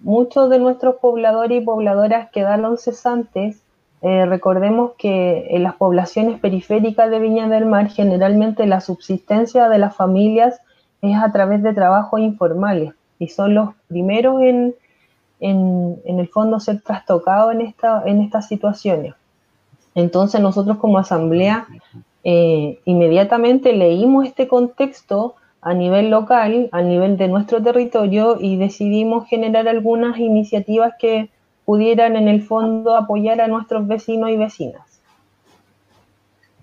muchos 0.00 0.48
de 0.50 0.58
nuestros 0.58 0.96
pobladores 0.96 1.60
y 1.62 1.64
pobladoras 1.64 2.30
quedaron 2.30 2.78
cesantes 2.78 3.62
eh, 4.00 4.26
recordemos 4.26 4.92
que 4.96 5.48
en 5.50 5.64
las 5.64 5.74
poblaciones 5.74 6.38
periféricas 6.38 7.10
de 7.10 7.18
Viña 7.18 7.48
del 7.48 7.66
Mar 7.66 7.88
generalmente 7.88 8.66
la 8.66 8.80
subsistencia 8.80 9.68
de 9.68 9.78
las 9.78 9.96
familias 9.96 10.60
es 11.02 11.16
a 11.16 11.32
través 11.32 11.62
de 11.62 11.74
trabajos 11.74 12.20
informales 12.20 12.92
y 13.18 13.28
son 13.28 13.54
los 13.54 13.70
primeros 13.88 14.40
en, 14.42 14.74
en, 15.40 16.00
el 16.04 16.28
fondo 16.28 16.60
ser 16.60 16.80
trastocados 16.82 17.54
en, 17.54 17.60
esta, 17.60 18.02
en 18.06 18.20
estas 18.20 18.48
situaciones. 18.48 19.14
Entonces 19.94 20.40
nosotros 20.40 20.78
como 20.78 20.98
asamblea 20.98 21.66
eh, 22.24 22.80
inmediatamente 22.84 23.72
leímos 23.72 24.26
este 24.26 24.48
contexto 24.48 25.36
a 25.60 25.74
nivel 25.74 26.10
local, 26.10 26.68
a 26.72 26.82
nivel 26.82 27.16
de 27.16 27.28
nuestro 27.28 27.62
territorio 27.62 28.38
y 28.40 28.56
decidimos 28.56 29.28
generar 29.28 29.68
algunas 29.68 30.18
iniciativas 30.18 30.94
que 30.98 31.30
pudieran 31.64 32.16
en 32.16 32.28
el 32.28 32.42
fondo 32.42 32.96
apoyar 32.96 33.40
a 33.40 33.48
nuestros 33.48 33.86
vecinos 33.86 34.30
y 34.30 34.36
vecinas. 34.36 35.00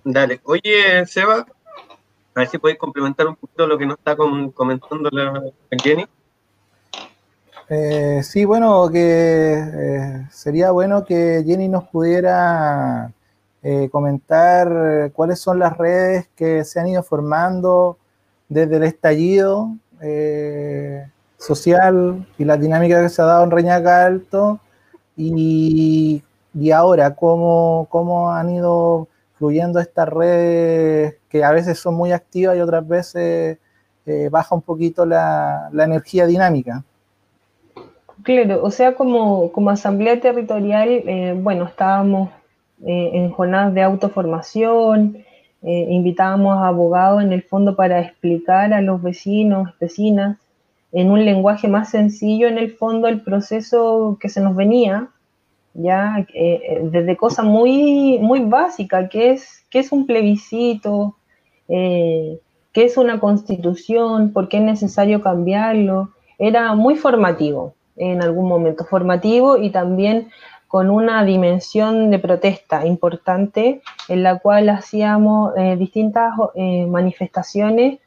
Dale. 0.02 0.40
Oye, 0.44 1.04
Seba, 1.06 1.46
a 2.34 2.40
ver 2.40 2.48
si 2.48 2.58
podéis 2.58 2.78
complementar 2.78 3.26
un 3.26 3.36
poquito 3.36 3.66
lo 3.66 3.76
que 3.76 3.86
nos 3.86 3.98
está 3.98 4.16
comentando 4.16 5.10
la 5.10 5.42
Jenny. 5.82 6.06
Eh, 7.68 8.20
sí, 8.22 8.44
bueno, 8.44 8.88
que 8.90 9.52
eh, 9.54 10.26
sería 10.30 10.70
bueno 10.70 11.04
que 11.04 11.42
Jenny 11.44 11.68
nos 11.68 11.84
pudiera 11.88 13.12
eh, 13.62 13.88
comentar 13.90 15.10
cuáles 15.12 15.40
son 15.40 15.58
las 15.58 15.76
redes 15.76 16.28
que 16.36 16.64
se 16.64 16.78
han 16.78 16.88
ido 16.88 17.02
formando 17.02 17.98
desde 18.48 18.76
el 18.76 18.84
estallido 18.84 19.76
social 21.38 22.26
y 22.38 22.44
la 22.44 22.56
dinámica 22.56 23.02
que 23.02 23.08
se 23.08 23.22
ha 23.22 23.24
dado 23.24 23.44
en 23.44 23.50
Reñaca 23.50 24.06
Alto 24.06 24.60
y, 25.16 26.22
ahora 26.72 27.14
cómo, 27.14 27.86
cómo 27.90 28.32
han 28.32 28.50
ido 28.50 29.08
fluyendo 29.34 29.80
estas 29.80 30.08
redes 30.08 31.16
que 31.28 31.44
a 31.44 31.50
veces 31.50 31.78
son 31.78 31.94
muy 31.94 32.12
activas 32.12 32.56
y 32.56 32.60
otras 32.60 32.86
veces 32.86 33.58
eh, 34.06 34.28
baja 34.30 34.54
un 34.54 34.62
poquito 34.62 35.04
la, 35.04 35.68
energía 35.72 36.26
dinámica. 36.26 36.84
Claro, 38.26 38.62
o 38.62 38.70
sea, 38.70 38.94
como, 38.94 39.70
asamblea 39.70 40.20
territorial, 40.20 40.88
eh, 40.88 41.34
bueno, 41.40 41.64
estábamos 41.64 42.30
eh, 42.84 43.10
en 43.14 43.30
jornadas 43.30 43.72
de 43.72 43.82
autoformación, 43.82 45.24
invitábamos 45.62 46.58
a 46.58 46.68
abogados 46.68 47.22
en 47.22 47.32
el 47.32 47.42
fondo 47.42 47.74
para 47.74 48.00
explicar 48.00 48.72
a 48.72 48.82
los 48.82 49.02
vecinos, 49.02 49.70
vecinas, 49.80 50.38
en 50.92 51.10
un 51.10 51.24
lenguaje 51.24 51.68
más 51.68 51.90
sencillo, 51.90 52.48
en 52.48 52.58
el 52.58 52.72
fondo, 52.72 53.08
el 53.08 53.22
proceso 53.22 54.18
que 54.20 54.28
se 54.28 54.40
nos 54.40 54.56
venía, 54.56 55.08
ya 55.74 56.18
eh, 56.18 56.26
eh, 56.34 56.80
desde 56.90 57.16
cosas 57.16 57.44
muy, 57.44 58.18
muy 58.20 58.40
básicas, 58.40 59.08
que 59.10 59.30
es, 59.32 59.64
que 59.70 59.78
es 59.80 59.92
un 59.92 60.06
plebiscito, 60.06 61.16
eh, 61.68 62.40
qué 62.72 62.84
es 62.84 62.96
una 62.96 63.20
constitución, 63.20 64.32
por 64.32 64.48
qué 64.48 64.58
es 64.58 64.64
necesario 64.64 65.22
cambiarlo. 65.22 66.10
Era 66.38 66.74
muy 66.74 66.96
formativo 66.96 67.75
en 67.96 68.22
algún 68.22 68.48
momento, 68.48 68.84
formativo 68.84 69.56
y 69.56 69.70
también 69.70 70.30
con 70.68 70.90
una 70.90 71.24
dimensión 71.24 72.10
de 72.10 72.18
protesta 72.18 72.86
importante 72.86 73.82
en 74.08 74.22
la 74.22 74.38
cual 74.38 74.68
hacíamos 74.68 75.54
distintas 75.78 76.34
manifestaciones, 76.88 78.00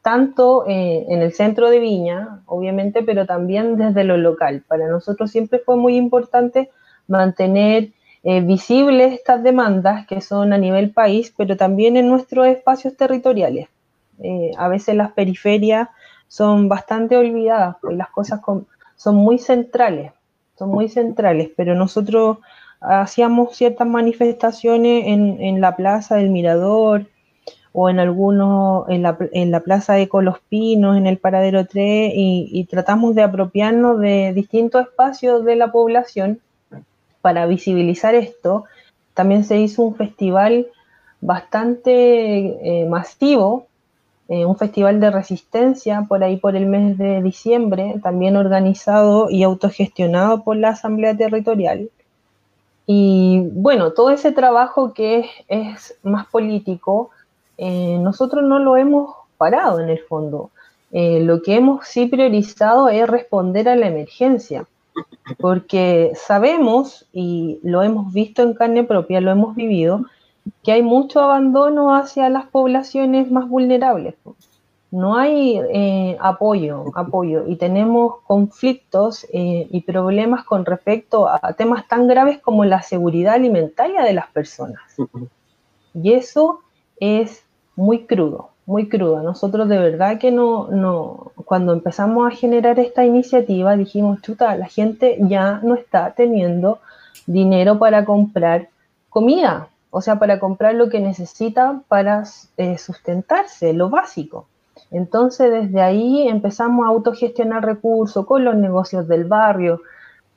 tanto 0.00 0.64
en 0.66 1.20
el 1.20 1.32
centro 1.34 1.68
de 1.68 1.78
Viña, 1.78 2.40
obviamente, 2.46 3.02
pero 3.02 3.26
también 3.26 3.76
desde 3.76 4.02
lo 4.02 4.16
local. 4.16 4.64
Para 4.66 4.88
nosotros 4.88 5.30
siempre 5.30 5.58
fue 5.58 5.76
muy 5.76 5.96
importante 5.96 6.70
mantener 7.06 7.90
eh, 8.28 8.40
visibles 8.40 9.12
estas 9.12 9.40
demandas 9.44 10.04
que 10.08 10.20
son 10.20 10.52
a 10.52 10.58
nivel 10.58 10.90
país, 10.90 11.32
pero 11.36 11.56
también 11.56 11.96
en 11.96 12.08
nuestros 12.08 12.48
espacios 12.48 12.96
territoriales. 12.96 13.68
Eh, 14.18 14.50
a 14.58 14.66
veces 14.66 14.96
las 14.96 15.12
periferias 15.12 15.88
son 16.26 16.68
bastante 16.68 17.16
olvidadas, 17.16 17.76
pues 17.80 17.96
las 17.96 18.10
cosas 18.10 18.40
son 18.96 19.16
muy 19.16 19.38
centrales, 19.38 20.12
son 20.56 20.70
muy 20.70 20.88
centrales, 20.88 21.50
pero 21.56 21.74
nosotros 21.74 22.38
hacíamos 22.80 23.56
ciertas 23.56 23.86
manifestaciones 23.86 25.06
en, 25.06 25.60
la 25.60 25.76
Plaza 25.76 26.16
del 26.16 26.30
Mirador 26.30 27.06
o 27.72 27.90
en 27.90 27.98
algunos, 27.98 28.88
en 28.88 29.02
la, 29.02 29.16
en 29.32 29.50
la 29.50 29.60
Plaza 29.60 29.98
Eco 29.98 30.22
Los 30.22 30.40
Pinos, 30.40 30.96
en 30.96 31.06
el 31.06 31.18
Paradero 31.18 31.66
3, 31.66 32.12
y, 32.14 32.48
y 32.52 32.64
tratamos 32.64 33.14
de 33.14 33.22
apropiarnos 33.22 34.00
de 34.00 34.32
distintos 34.34 34.82
espacios 34.82 35.44
de 35.44 35.56
la 35.56 35.72
población 35.72 36.40
para 37.20 37.46
visibilizar 37.46 38.14
esto, 38.14 38.66
también 39.12 39.42
se 39.42 39.58
hizo 39.58 39.82
un 39.82 39.96
festival 39.96 40.68
bastante 41.20 42.82
eh, 42.82 42.86
masivo, 42.86 43.66
eh, 44.28 44.44
un 44.44 44.56
festival 44.56 45.00
de 45.00 45.10
resistencia 45.10 46.04
por 46.08 46.24
ahí 46.24 46.36
por 46.36 46.56
el 46.56 46.66
mes 46.66 46.98
de 46.98 47.22
diciembre, 47.22 47.96
también 48.02 48.36
organizado 48.36 49.30
y 49.30 49.42
autogestionado 49.42 50.42
por 50.42 50.56
la 50.56 50.70
Asamblea 50.70 51.16
Territorial. 51.16 51.90
Y 52.86 53.42
bueno, 53.52 53.92
todo 53.92 54.10
ese 54.10 54.32
trabajo 54.32 54.92
que 54.94 55.28
es, 55.48 55.98
más 56.02 56.26
político, 56.26 57.10
eh, 57.58 57.98
nosotros 58.00 58.44
no 58.44 58.58
lo 58.58 58.76
hemos 58.76 59.16
parado 59.38 59.80
en 59.80 59.90
el 59.90 60.00
fondo. 60.00 60.50
lo 60.92 61.42
que 61.42 61.56
hemos 61.56 61.86
sí 61.88 62.06
priorizado 62.06 62.88
es 62.88 63.06
responder 63.08 63.68
a 63.68 63.76
la 63.76 63.88
emergencia 63.88 64.66
porque 65.38 66.12
sabemos, 66.14 67.06
y 67.12 67.58
lo 67.62 67.82
hemos 67.82 68.12
visto 68.12 68.42
en 68.42 68.54
carne 68.54 68.84
propia, 68.84 69.20
lo 69.20 69.30
hemos 69.30 69.54
vivido, 69.54 70.04
que 70.62 70.72
hay 70.72 70.82
mucho 70.82 71.20
abandono 71.20 71.94
hacia 71.94 72.28
las 72.28 72.46
poblaciones 72.46 73.30
más 73.30 73.48
vulnerables. 73.48 74.14
No 74.90 75.16
hay 75.16 75.60
eh, 75.72 76.16
apoyo, 76.20 76.84
apoyo, 76.94 77.46
y 77.48 77.56
tenemos 77.56 78.20
conflictos 78.26 79.26
eh, 79.32 79.66
y 79.70 79.80
problemas 79.82 80.44
con 80.44 80.64
respecto 80.64 81.28
a 81.28 81.52
temas 81.54 81.86
tan 81.88 82.06
graves 82.06 82.38
como 82.38 82.64
la 82.64 82.82
seguridad 82.82 83.34
alimentaria 83.34 84.02
de 84.02 84.12
las 84.12 84.28
personas. 84.28 84.82
Y 85.92 86.12
eso 86.12 86.60
es 86.98 87.42
muy 87.74 88.06
crudo 88.06 88.50
muy 88.66 88.88
cruda. 88.88 89.22
Nosotros 89.22 89.68
de 89.68 89.78
verdad 89.78 90.18
que 90.18 90.32
no, 90.32 90.68
no, 90.68 91.32
cuando 91.44 91.72
empezamos 91.72 92.26
a 92.26 92.36
generar 92.36 92.78
esta 92.80 93.04
iniciativa 93.04 93.76
dijimos, 93.76 94.20
chuta, 94.22 94.56
la 94.56 94.66
gente 94.66 95.16
ya 95.20 95.60
no 95.62 95.74
está 95.74 96.12
teniendo 96.12 96.80
dinero 97.26 97.78
para 97.78 98.04
comprar 98.04 98.68
comida, 99.08 99.68
o 99.96 100.02
sea, 100.02 100.18
para 100.18 100.38
comprar 100.38 100.74
lo 100.74 100.90
que 100.90 101.00
necesita 101.00 101.80
para 101.88 102.24
eh, 102.58 102.76
sustentarse, 102.76 103.72
lo 103.72 103.88
básico. 103.88 104.46
Entonces 104.90 105.50
desde 105.50 105.80
ahí 105.80 106.28
empezamos 106.28 106.84
a 106.84 106.90
autogestionar 106.90 107.64
recursos 107.64 108.26
con 108.26 108.44
los 108.44 108.56
negocios 108.56 109.08
del 109.08 109.24
barrio, 109.24 109.80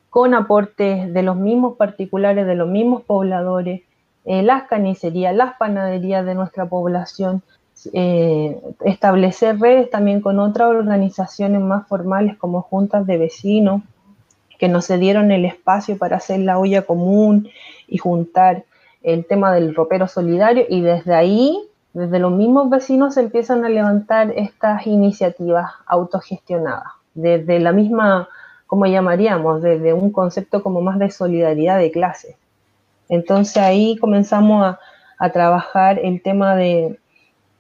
con 0.10 0.34
aportes 0.34 1.14
de 1.14 1.24
los 1.24 1.36
mismos 1.36 1.76
particulares, 1.76 2.48
de 2.48 2.56
los 2.56 2.70
mismos 2.70 3.02
pobladores, 3.02 3.82
eh, 4.24 4.44
las 4.44 4.64
carnicerías, 4.64 5.36
las 5.36 5.58
panaderías 5.58 6.26
de 6.26 6.36
nuestra 6.36 6.66
población, 6.66 7.42
eh, 7.92 8.62
establecer 8.86 9.60
redes 9.60 9.90
también 9.90 10.22
con 10.22 10.40
otras 10.40 10.70
organizaciones 10.70 11.60
más 11.60 11.86
formales 11.86 12.38
como 12.38 12.62
juntas 12.62 13.06
de 13.06 13.18
vecinos 13.18 13.82
que 14.58 14.70
nos 14.70 14.88
cedieron 14.88 15.32
el 15.34 15.44
espacio 15.44 15.98
para 15.98 16.16
hacer 16.16 16.40
la 16.40 16.60
olla 16.60 16.84
común 16.84 17.50
y 17.90 17.98
juntar 17.98 18.64
el 19.02 19.26
tema 19.26 19.54
del 19.54 19.74
ropero 19.76 20.08
solidario 20.08 20.66
y 20.68 20.82
desde 20.82 21.16
ahí, 21.16 21.60
desde 21.94 22.20
los 22.20 22.32
mismos 22.32 22.70
vecinos 22.70 23.16
se 23.16 23.22
empiezan 23.22 23.66
a 23.66 23.70
levantar 23.70 24.32
estas 24.36 24.86
iniciativas 24.86 25.72
autogestionadas, 25.86 26.94
desde 27.14 27.60
la 27.60 27.72
misma, 27.72 28.30
como 28.68 28.86
llamaríamos, 28.86 29.62
desde 29.62 29.94
un 29.94 30.12
concepto 30.12 30.62
como 30.62 30.82
más 30.82 31.00
de 31.00 31.10
solidaridad 31.10 31.80
de 31.80 31.92
clase. 31.92 32.38
Entonces 33.08 33.58
ahí 33.58 33.98
comenzamos 33.98 34.76
a 35.18 35.30
trabajar 35.32 36.00
el 36.00 36.22
tema 36.22 36.56
de, 36.56 37.00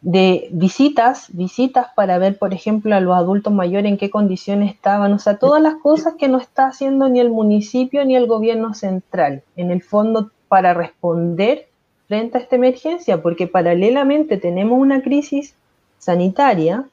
de 0.02 0.47
visitas, 0.52 1.28
visitas 1.34 1.88
para 1.95 2.17
ver, 2.17 2.38
por 2.38 2.54
ejemplo, 2.54 2.95
a 2.95 2.99
los 2.99 3.15
adultos 3.15 3.54
mayores 3.54 3.91
en 3.91 3.97
qué 3.97 4.10
condiciones 4.10 4.73
estaban, 4.73 5.12
o 5.12 5.19
sea, 5.19 5.38
todas 5.38 5.62
las 5.62 5.75
cosas 5.75 6.15
que 6.17 6.30
no 6.30 6.38
está 6.38 6.67
haciendo 6.67 7.10
ni 7.10 7.19
el 7.19 7.30
municipio 7.30 8.06
ni 8.06 8.15
el 8.15 8.28
gobierno 8.28 8.73
central, 8.73 9.43
en 9.56 9.71
el 9.71 9.82
fondo, 9.82 10.32
para 10.49 10.73
responder 10.73 11.67
frente 12.07 12.38
a 12.38 12.41
esta 12.41 12.57
emergencia, 12.57 13.21
porque 13.21 13.47
paralelamente 13.47 14.38
tenemos 14.38 14.77
una 14.77 15.01
crisis 15.01 15.55
sanitaria, 15.99 16.89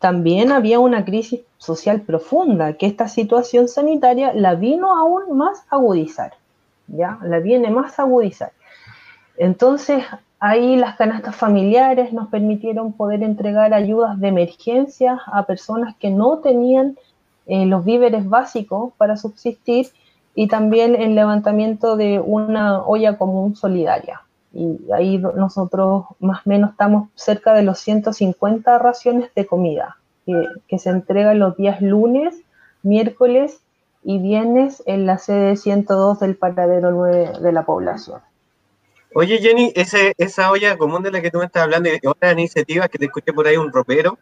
también 0.00 0.50
había 0.50 0.80
una 0.80 1.04
crisis 1.04 1.42
social 1.58 2.00
profunda, 2.00 2.72
que 2.72 2.86
esta 2.86 3.06
situación 3.06 3.68
sanitaria 3.68 4.32
la 4.34 4.56
vino 4.56 4.96
aún 4.96 5.36
más 5.36 5.64
agudizar, 5.70 6.32
¿ya? 6.88 7.18
La 7.22 7.38
viene 7.38 7.70
más 7.70 7.98
agudizar. 8.00 8.52
Entonces, 9.36 10.02
Ahí 10.46 10.76
las 10.76 10.96
canastas 10.96 11.34
familiares 11.34 12.12
nos 12.12 12.28
permitieron 12.28 12.92
poder 12.92 13.22
entregar 13.22 13.72
ayudas 13.72 14.20
de 14.20 14.28
emergencia 14.28 15.18
a 15.24 15.46
personas 15.46 15.96
que 15.96 16.10
no 16.10 16.40
tenían 16.40 16.98
eh, 17.46 17.64
los 17.64 17.82
víveres 17.82 18.28
básicos 18.28 18.92
para 18.98 19.16
subsistir 19.16 19.86
y 20.34 20.48
también 20.48 20.94
el 20.94 21.14
levantamiento 21.14 21.96
de 21.96 22.20
una 22.20 22.82
olla 22.82 23.16
común 23.16 23.54
solidaria. 23.56 24.22
Y 24.52 24.78
ahí 24.92 25.18
nosotros 25.18 26.04
más 26.20 26.46
o 26.46 26.48
menos 26.48 26.70
estamos 26.70 27.08
cerca 27.14 27.54
de 27.54 27.62
los 27.62 27.78
150 27.80 28.78
raciones 28.78 29.30
de 29.34 29.46
comida 29.46 29.96
que, 30.26 30.46
que 30.68 30.78
se 30.78 30.90
entregan 30.90 31.38
los 31.38 31.56
días 31.56 31.80
lunes, 31.80 32.36
miércoles 32.82 33.60
y 34.04 34.18
viernes 34.18 34.82
en 34.86 35.06
la 35.06 35.18
sede 35.18 35.56
102 35.56 36.20
del 36.20 36.36
paradero 36.36 36.90
9 36.92 37.32
de 37.40 37.52
la 37.52 37.64
población. 37.64 38.20
Oye, 39.14 39.38
Jenny, 39.38 39.72
ese, 39.76 40.12
esa 40.18 40.50
olla 40.50 40.76
común 40.76 41.02
de 41.02 41.12
la 41.12 41.22
que 41.22 41.30
tú 41.30 41.38
me 41.38 41.44
estás 41.44 41.62
hablando, 41.62 41.88
y 41.88 42.06
otras 42.06 42.32
iniciativas 42.32 42.88
que 42.88 42.98
te 42.98 43.06
escuché 43.06 43.32
por 43.32 43.46
ahí, 43.46 43.56
un 43.56 43.72
ropero. 43.72 44.18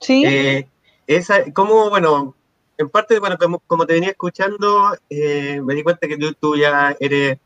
Sí. 0.00 0.24
Eh, 0.26 0.66
esa, 1.06 1.52
¿cómo, 1.52 1.90
bueno, 1.90 2.34
en 2.78 2.88
parte, 2.88 3.18
bueno, 3.18 3.36
como, 3.66 3.86
te 3.86 3.94
venía 3.94 4.10
escuchando, 4.10 4.96
eh, 5.08 5.60
me 5.62 5.74
di 5.74 5.82
cuenta 5.82 6.08
que 6.08 6.16
tú, 6.16 6.56
ya 6.56 6.96
eres, 6.98 7.38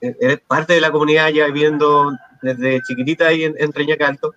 eres, 0.00 0.40
parte 0.46 0.74
de 0.74 0.80
la 0.80 0.92
comunidad, 0.92 1.30
ya 1.30 1.46
viviendo 1.46 2.12
desde 2.42 2.80
chiquitita 2.82 3.28
ahí 3.28 3.44
en, 3.44 3.54
en 3.58 3.72
Reñacalto. 3.72 4.34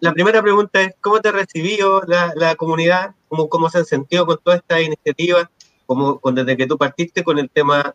La 0.00 0.12
primera 0.12 0.42
pregunta 0.42 0.82
es, 0.82 0.94
¿cómo 1.00 1.20
te 1.20 1.30
recibió 1.30 2.02
la, 2.06 2.32
la 2.34 2.56
comunidad? 2.56 3.14
¿Cómo, 3.28 3.48
¿Cómo 3.48 3.70
se 3.70 3.78
han 3.78 3.84
sentido 3.84 4.26
con 4.26 4.38
toda 4.42 4.56
esta 4.56 4.80
iniciativa? 4.80 5.50
¿Cómo, 5.86 6.18
con, 6.18 6.34
desde 6.34 6.56
que 6.56 6.66
tú 6.66 6.76
partiste 6.76 7.22
con 7.22 7.38
el 7.38 7.48
tema, 7.48 7.94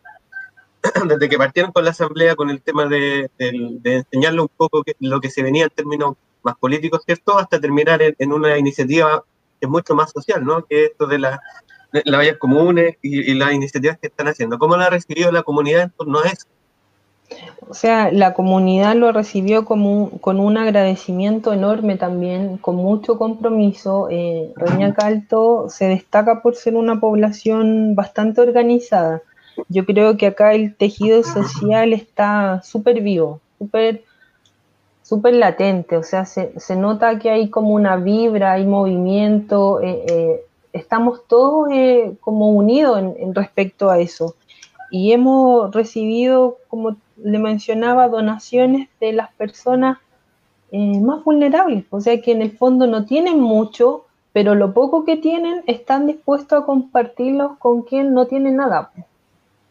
desde 1.08 1.30
que 1.30 1.38
partieron 1.38 1.72
con 1.72 1.84
la 1.84 1.92
asamblea, 1.92 2.36
con 2.36 2.50
el 2.50 2.62
tema 2.62 2.86
de, 2.86 3.30
de, 3.38 3.78
de 3.82 3.96
enseñarle 3.96 4.42
un 4.42 4.50
poco 4.56 4.84
que, 4.84 4.96
lo 5.00 5.20
que 5.20 5.30
se 5.30 5.44
venía 5.44 5.66
en 5.66 5.70
términos 5.70 6.16
más 6.44 6.56
políticos, 6.58 7.02
¿cierto? 7.06 7.38
Hasta 7.38 7.60
terminar 7.60 8.02
en, 8.02 8.16
en 8.20 8.32
una 8.32 8.58
iniciativa 8.58 9.24
que 9.60 9.66
es 9.66 9.70
mucho 9.70 9.96
más 9.96 10.12
social, 10.12 10.44
¿no? 10.44 10.66
Que 10.66 10.86
esto 10.86 11.08
de 11.08 11.20
la 11.20 11.42
las 11.94 12.20
vallas 12.20 12.38
comunes 12.38 12.98
y, 13.02 13.32
y, 13.32 13.36
las 13.36 13.54
iniciativas 13.54 13.98
que 14.00 14.08
están 14.08 14.28
haciendo. 14.28 14.58
¿Cómo 14.58 14.76
la 14.76 14.86
ha 14.86 14.90
recibido 14.90 15.32
la 15.32 15.44
comunidad 15.44 15.84
en 15.84 15.90
torno 15.92 16.20
a 16.20 16.28
eso? 16.28 16.48
O 17.70 17.74
sea, 17.74 18.12
la 18.12 18.34
comunidad 18.34 18.96
lo 18.96 19.12
recibió 19.12 19.66
como 19.66 20.04
un, 20.04 20.10
con 20.20 20.40
un 20.40 20.58
agradecimiento 20.58 21.54
enorme 21.54 21.98
también, 21.98 22.58
con 22.58 22.76
mucho 22.76 23.18
compromiso. 23.18 24.08
Eh, 24.10 24.52
Reñaca 24.56 25.10
se 25.70 25.86
destaca 25.86 26.42
por 26.42 26.56
ser 26.56 26.76
una 26.76 27.00
población 27.00 27.96
bastante 27.96 28.42
organizada. 28.42 29.22
Yo 29.70 29.86
creo 29.86 30.18
que 30.18 30.28
acá 30.28 30.54
el 30.54 30.76
tejido 30.76 31.24
social 31.24 31.94
está 31.94 32.62
súper 32.64 33.02
vivo, 33.02 33.40
súper 33.60 34.04
súper 35.04 35.34
latente, 35.36 35.98
o 35.98 36.04
sea, 36.04 36.26
se, 36.26 36.58
se, 36.58 36.78
nota 36.78 37.20
que 37.20 37.30
hay 37.30 37.50
como 37.50 37.72
una 37.72 37.98
vibra, 37.98 38.54
hay 38.54 38.66
movimiento, 38.66 39.82
eh, 39.82 40.06
eh, 40.08 40.46
estamos 40.74 41.22
todos 41.28 41.70
eh, 41.72 42.18
como 42.20 42.50
unidos 42.50 43.00
en, 43.00 43.34
respecto 43.34 43.90
a 43.90 44.00
eso. 44.00 44.36
Y 44.92 45.14
hemos 45.14 45.74
recibido, 45.74 46.58
como 46.68 46.98
le 47.18 47.40
mencionaba, 47.40 48.10
donaciones 48.10 48.90
de 49.00 49.14
las 49.14 49.32
personas 49.34 50.00
eh, 50.72 51.00
más 51.00 51.24
vulnerables, 51.24 51.86
o 51.92 52.02
sea 52.02 52.20
que 52.20 52.32
en 52.32 52.42
el 52.42 52.58
fondo 52.58 52.88
no 52.88 53.06
tienen 53.06 53.40
mucho, 53.40 54.06
pero 54.34 54.56
lo 54.56 54.74
poco 54.74 55.06
que 55.06 55.16
tienen 55.16 55.64
están 55.68 56.08
dispuestos 56.08 56.62
a 56.62 56.66
compartirlos 56.66 57.58
con 57.60 57.84
quien 57.84 58.14
no 58.14 58.26
tiene 58.26 58.52
nada. 58.52 58.92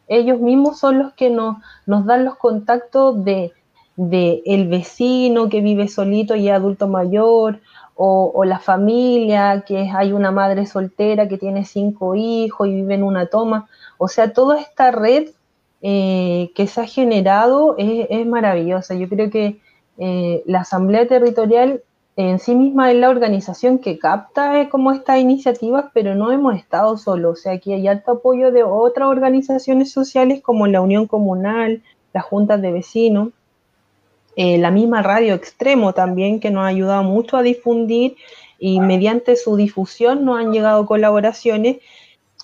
Ellos 0.06 0.40
mismos 0.40 0.78
son 0.78 0.98
los 0.98 1.12
que 1.14 1.30
nos, 1.30 1.56
dan 1.86 2.24
los 2.24 2.36
contactos 2.36 3.24
de 3.24 3.52
el 3.96 4.68
vecino 4.68 5.48
que 5.48 5.60
vive 5.60 5.88
solito 5.88 6.34
y 6.34 6.48
es 6.48 6.54
adulto 6.54 6.88
mayor, 6.88 7.60
o, 7.94 8.44
la 8.44 8.58
familia, 8.58 9.64
que 9.66 9.90
hay 9.90 10.12
una 10.12 10.30
madre 10.30 10.66
soltera 10.66 11.28
que 11.28 11.38
tiene 11.38 11.64
cinco 11.64 12.14
hijos 12.14 12.68
y 12.68 12.74
vive 12.74 12.94
en 12.94 13.04
una 13.04 13.26
toma. 13.26 13.68
O 13.98 14.08
sea, 14.08 14.32
toda 14.32 14.60
esta 14.60 14.90
red 14.90 15.30
eh, 15.82 16.50
que 16.54 16.66
se 16.66 16.80
ha 16.80 16.86
generado 16.86 17.76
es, 17.78 18.06
es, 18.10 18.26
maravillosa. 18.26 18.94
Yo 18.94 19.08
creo 19.08 19.30
que 19.30 19.60
eh, 19.98 20.42
la 20.46 20.60
Asamblea 20.60 21.06
Territorial 21.06 21.82
en 22.16 22.38
sí 22.38 22.54
misma 22.54 22.90
es 22.90 22.98
la 22.98 23.08
organización 23.08 23.78
que 23.78 23.98
capta 23.98 24.60
eh, 24.60 24.68
como 24.68 24.92
estas 24.92 25.18
iniciativas, 25.18 25.86
pero 25.94 26.14
no 26.14 26.32
hemos 26.32 26.56
estado 26.56 26.96
solos. 26.96 27.38
O 27.38 27.42
sea, 27.42 27.52
aquí 27.52 27.72
hay 27.72 27.88
alto 27.88 28.12
apoyo 28.12 28.52
de 28.52 28.62
otras 28.64 29.08
organizaciones 29.08 29.92
sociales 29.92 30.42
como 30.42 30.66
la 30.66 30.80
Unión 30.80 31.06
Comunal, 31.06 31.82
las 32.12 32.24
juntas 32.24 32.60
de 32.60 32.72
vecinos 32.72 33.28
eh, 34.36 34.58
la 34.58 34.70
misma 34.70 35.02
Radio 35.02 35.34
Extremo 35.34 35.92
también, 35.92 36.40
que 36.40 36.50
nos 36.50 36.64
ha 36.64 36.68
ayudado 36.68 37.02
mucho 37.02 37.36
a 37.36 37.42
difundir 37.42 38.16
y 38.58 38.80
mediante 38.80 39.36
su 39.36 39.56
difusión 39.56 40.24
nos 40.24 40.38
han 40.38 40.52
llegado 40.52 40.86
colaboraciones 40.86 41.78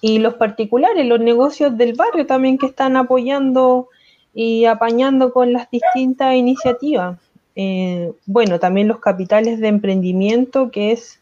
y 0.01 0.19
los 0.19 0.35
particulares, 0.35 1.07
los 1.07 1.21
negocios 1.21 1.77
del 1.77 1.95
barrio 1.95 2.27
también 2.27 2.59
que 2.59 2.67
están 2.67 2.97
apoyando 2.97 3.89
y 4.35 4.67
apañando 4.67 5.33
con 5.33 5.53
las 5.53 5.71
distintas 5.71 6.35
iniciativas. 6.35 7.19
Eh, 7.57 8.13
bueno, 8.27 8.61
también 8.61 8.87
los 8.87 9.01
capitales 9.01 9.59
de 9.59 9.69
emprendimiento, 9.69 10.71
que 10.71 10.93
es 10.93 11.18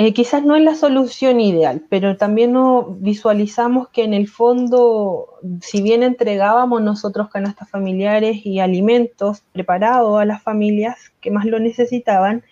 eh, 0.00 0.12
quizás 0.12 0.44
no 0.44 0.54
es 0.54 0.62
la 0.62 0.76
solución 0.76 1.40
ideal, 1.40 1.82
pero 1.88 2.16
también 2.16 2.52
no 2.52 2.96
visualizamos 3.00 3.88
que 3.88 4.04
en 4.04 4.14
el 4.14 4.28
fondo, 4.28 5.40
si 5.60 5.82
bien 5.82 6.04
entregábamos 6.04 6.80
nosotros 6.82 7.30
canastas 7.30 7.68
familiares 7.68 8.46
y 8.46 8.60
alimentos 8.60 9.42
preparados 9.50 10.20
a 10.20 10.24
las 10.24 10.40
familias 10.40 10.94
que 11.20 11.32
más 11.32 11.46
lo 11.46 11.58
necesitaban, 11.58 12.44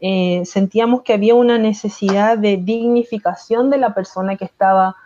eh, 0.00 0.40
sentíamos 0.46 1.02
que 1.02 1.12
había 1.12 1.34
una 1.34 1.58
necesidad 1.58 2.38
de 2.38 2.56
dignificación 2.56 3.68
de 3.68 3.76
la 3.76 3.92
persona 3.92 4.36
que 4.36 4.46
estaba 4.46 4.96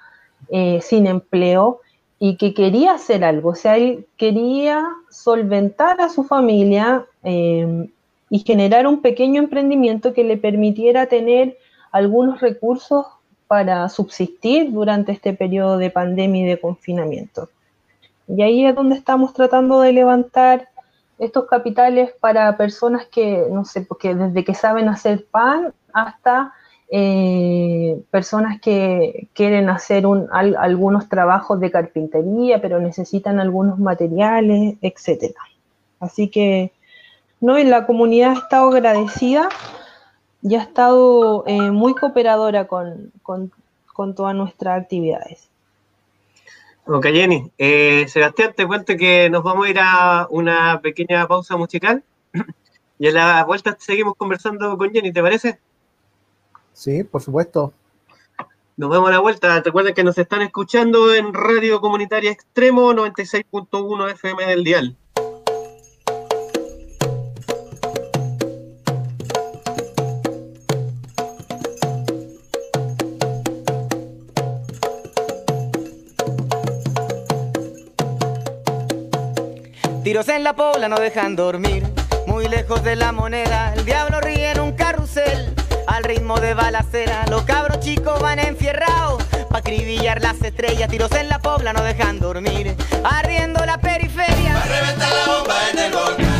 eh, 0.49 0.79
sin 0.83 1.09
empleo 1.09 1.81
y 2.21 2.37
que 2.37 2.55
quería 2.55 2.93
hacer 2.93 3.25
algo, 3.25 3.49
o 3.51 3.57
sea, 3.57 3.77
él 3.77 4.07
quería 4.17 4.87
solventar 5.11 6.01
a 6.01 6.09
su 6.09 6.23
familia 6.23 7.05
y 7.25 8.39
generar 8.47 8.87
un 8.87 9.03
pequeño 9.03 9.43
emprendimiento 9.43 10.15
que 10.15 10.23
le 10.23 10.37
permitiera 10.37 11.07
tener 11.07 11.57
algunos 11.93 12.41
recursos 12.41 13.07
para 13.47 13.89
subsistir 13.89 14.73
durante 14.73 15.13
este 15.13 15.33
periodo 15.33 15.77
de 15.77 15.91
pandemia 15.91 16.43
y 16.43 16.49
de 16.49 16.61
confinamiento. 16.61 17.49
Y 18.29 18.43
ahí 18.43 18.65
es 18.65 18.75
donde 18.75 18.95
estamos 18.95 19.35
tratando 19.35 19.81
de 19.81 19.93
levantar 19.93 20.69
estos 21.19 21.47
capitales 21.47 22.13
para 22.21 22.57
personas 22.57 23.07
que, 23.07 23.47
no 23.51 23.65
sé, 23.65 23.83
porque 23.83 24.15
desde 24.15 24.45
que 24.45 24.55
saben 24.55 24.89
hacer 24.89 25.27
pan 25.31 25.75
hasta 25.93 26.53
eh, 26.93 28.01
personas 28.11 28.61
que 28.61 29.29
quieren 29.35 29.69
hacer 29.69 30.07
un, 30.07 30.29
al, 30.33 30.57
algunos 30.57 31.09
trabajos 31.09 31.61
de 31.61 31.71
carpintería, 31.71 32.61
pero 32.61 32.81
necesitan 32.81 33.39
algunos 33.41 33.79
materiales, 33.79 34.77
etc. 34.81 35.35
Así 35.99 36.29
que, 36.29 36.73
no, 37.41 37.59
y 37.59 37.65
la 37.65 37.87
comunidad 37.87 38.31
ha 38.31 38.39
estado 38.39 38.71
agradecida 38.71 39.49
y 40.43 40.55
ha 40.55 40.63
estado 40.63 41.45
eh, 41.47 41.71
muy 41.71 41.95
cooperadora 41.95 42.67
con, 42.67 43.13
con, 43.23 43.53
con, 43.93 44.15
todas 44.15 44.35
nuestras 44.35 44.81
actividades. 44.81 45.49
Ok, 46.87 47.07
Jenny. 47.07 47.51
Eh, 47.59 48.07
Sebastián, 48.09 48.55
te 48.57 48.67
cuento 48.67 48.97
que 48.97 49.29
nos 49.31 49.43
vamos 49.43 49.67
a 49.67 49.71
ir 49.71 49.79
a 49.81 50.27
una 50.31 50.81
pequeña 50.81 51.27
pausa 51.29 51.57
musical 51.57 52.03
y 52.99 53.09
a 53.09 53.13
la 53.13 53.45
vuelta 53.45 53.77
seguimos 53.79 54.15
conversando 54.17 54.77
con 54.77 54.91
Jenny, 54.91 55.13
¿te 55.13 55.23
parece? 55.23 55.59
Sí, 56.73 57.05
por 57.05 57.21
supuesto. 57.21 57.75
Nos 58.77 58.89
vemos 58.89 59.09
a 59.11 59.13
la 59.13 59.19
vuelta. 59.19 59.61
Recuerden 59.61 59.93
que 59.93 60.05
nos 60.05 60.17
están 60.17 60.41
escuchando 60.41 61.15
en 61.15 61.35
Radio 61.35 61.83
Comunitaria 61.83 62.31
Extremo 62.31 62.95
96.1 62.95 64.13
FM 64.13 64.47
del 64.47 64.65
Dial. 64.65 64.97
Tiros 80.11 80.29
en 80.29 80.43
la 80.43 80.55
pobla 80.55 80.89
no 80.89 80.97
dejan 80.97 81.37
dormir. 81.37 81.87
Muy 82.27 82.49
lejos 82.49 82.83
de 82.83 82.97
la 82.97 83.13
moneda, 83.13 83.73
el 83.75 83.85
diablo 83.85 84.21
ríe 84.21 84.51
en 84.51 84.59
un 84.59 84.73
carrusel. 84.73 85.55
Al 85.87 86.03
ritmo 86.03 86.41
de 86.41 86.53
balacera, 86.53 87.27
los 87.31 87.43
cabros 87.43 87.79
chicos 87.79 88.21
van 88.21 88.41
enfierrados. 88.41 89.23
Pa' 89.49 89.59
acribillar 89.59 90.21
las 90.21 90.43
estrellas, 90.43 90.91
tiros 90.91 91.13
en 91.13 91.29
la 91.29 91.39
pobla 91.39 91.73
no 91.73 91.85
dejan 91.85 92.19
dormir. 92.19 92.75
Arriendo 93.05 93.65
la 93.65 93.79
periferia. 93.79 94.55
Va 94.55 94.65
reventar 94.65 95.13
la 95.13 95.33
bomba 95.33 95.71
en 95.71 95.79
el. 95.79 96.40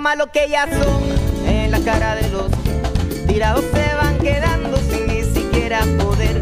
Es 0.00 0.04
para 0.04 0.14
broma 0.14 0.16
lo 0.16 0.30
que 0.30 0.48
ya 0.48 0.66
son. 0.66 1.02
En 1.46 1.70
la 1.70 1.80
cara 1.80 2.14
de 2.14 2.28
los 2.30 2.50
tirados 3.26 3.64
se 3.72 3.94
van 3.94 4.18
quedando 4.18 4.78
sin 4.78 5.06
ni 5.06 5.22
siquiera 5.22 5.80
poder 5.98 6.39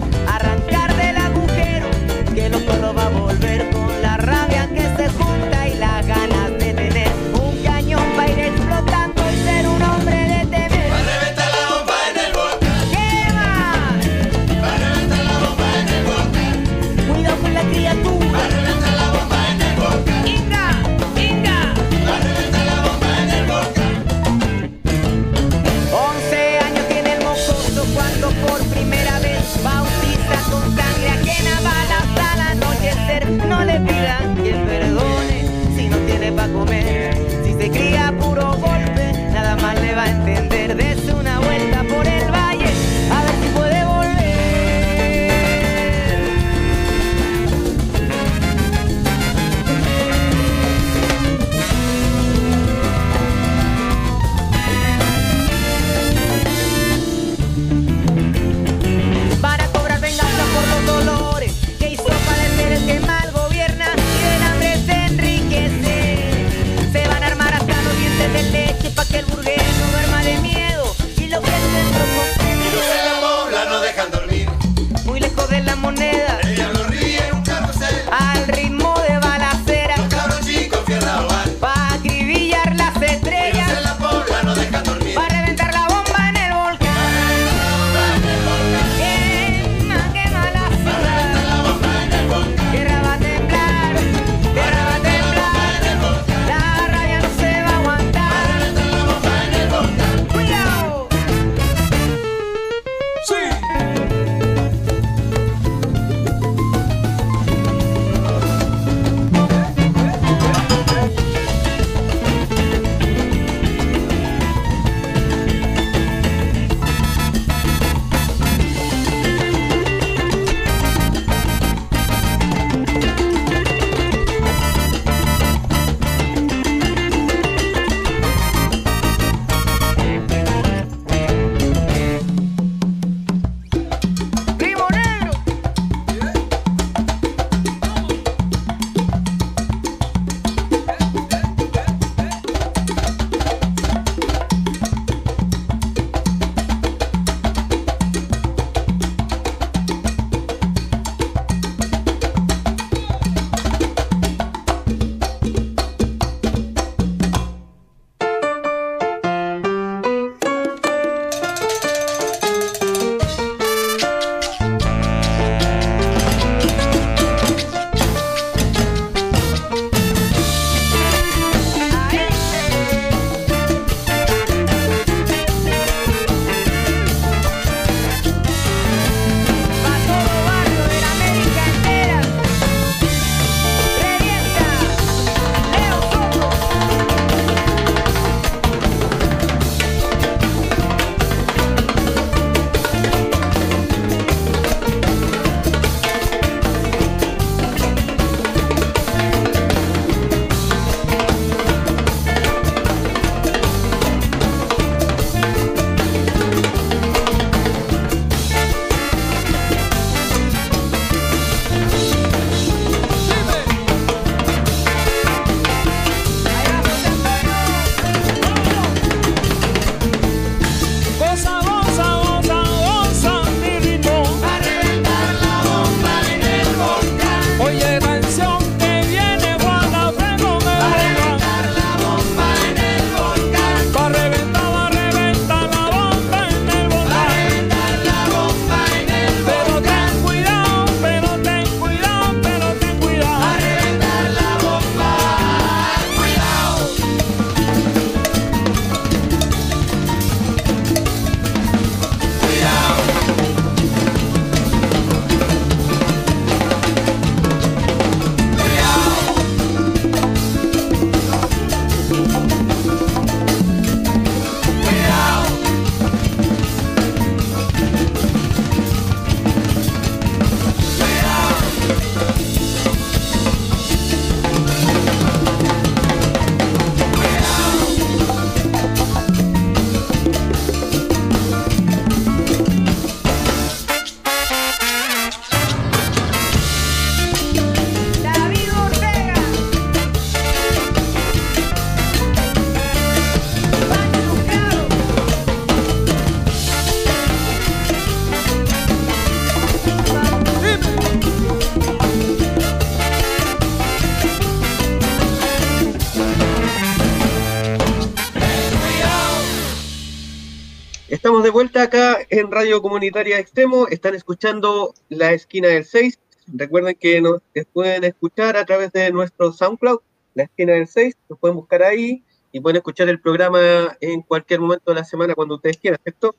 Estamos 311.29 311.45
de 311.45 311.51
vuelta 311.51 311.83
acá 311.83 312.21
en 312.31 312.51
Radio 312.51 312.81
Comunitaria 312.81 313.39
Extremo. 313.39 313.87
Están 313.89 314.15
escuchando 314.15 314.95
La 315.11 315.35
Esquina 315.35 315.69
del 315.69 315.85
6. 315.85 316.19
Recuerden 316.55 316.97
que 316.99 317.21
nos 317.21 317.43
pueden 317.75 318.05
escuchar 318.05 318.57
a 318.57 318.65
través 318.65 318.93
de 318.93 319.13
nuestro 319.13 319.53
SoundCloud, 319.53 320.01
La 320.33 320.45
Esquina 320.45 320.73
del 320.73 320.89
6. 320.89 321.19
Nos 321.29 321.39
pueden 321.39 321.59
buscar 321.59 321.83
ahí 321.83 322.23
y 322.51 322.61
pueden 322.61 322.79
escuchar 322.79 323.11
el 323.11 323.21
programa 323.21 323.95
en 324.01 324.23
cualquier 324.23 324.61
momento 324.61 324.91
de 324.91 325.01
la 325.01 325.05
semana 325.05 325.35
cuando 325.35 325.57
ustedes 325.57 325.77
quieran, 325.77 326.01
¿cierto? 326.03 326.35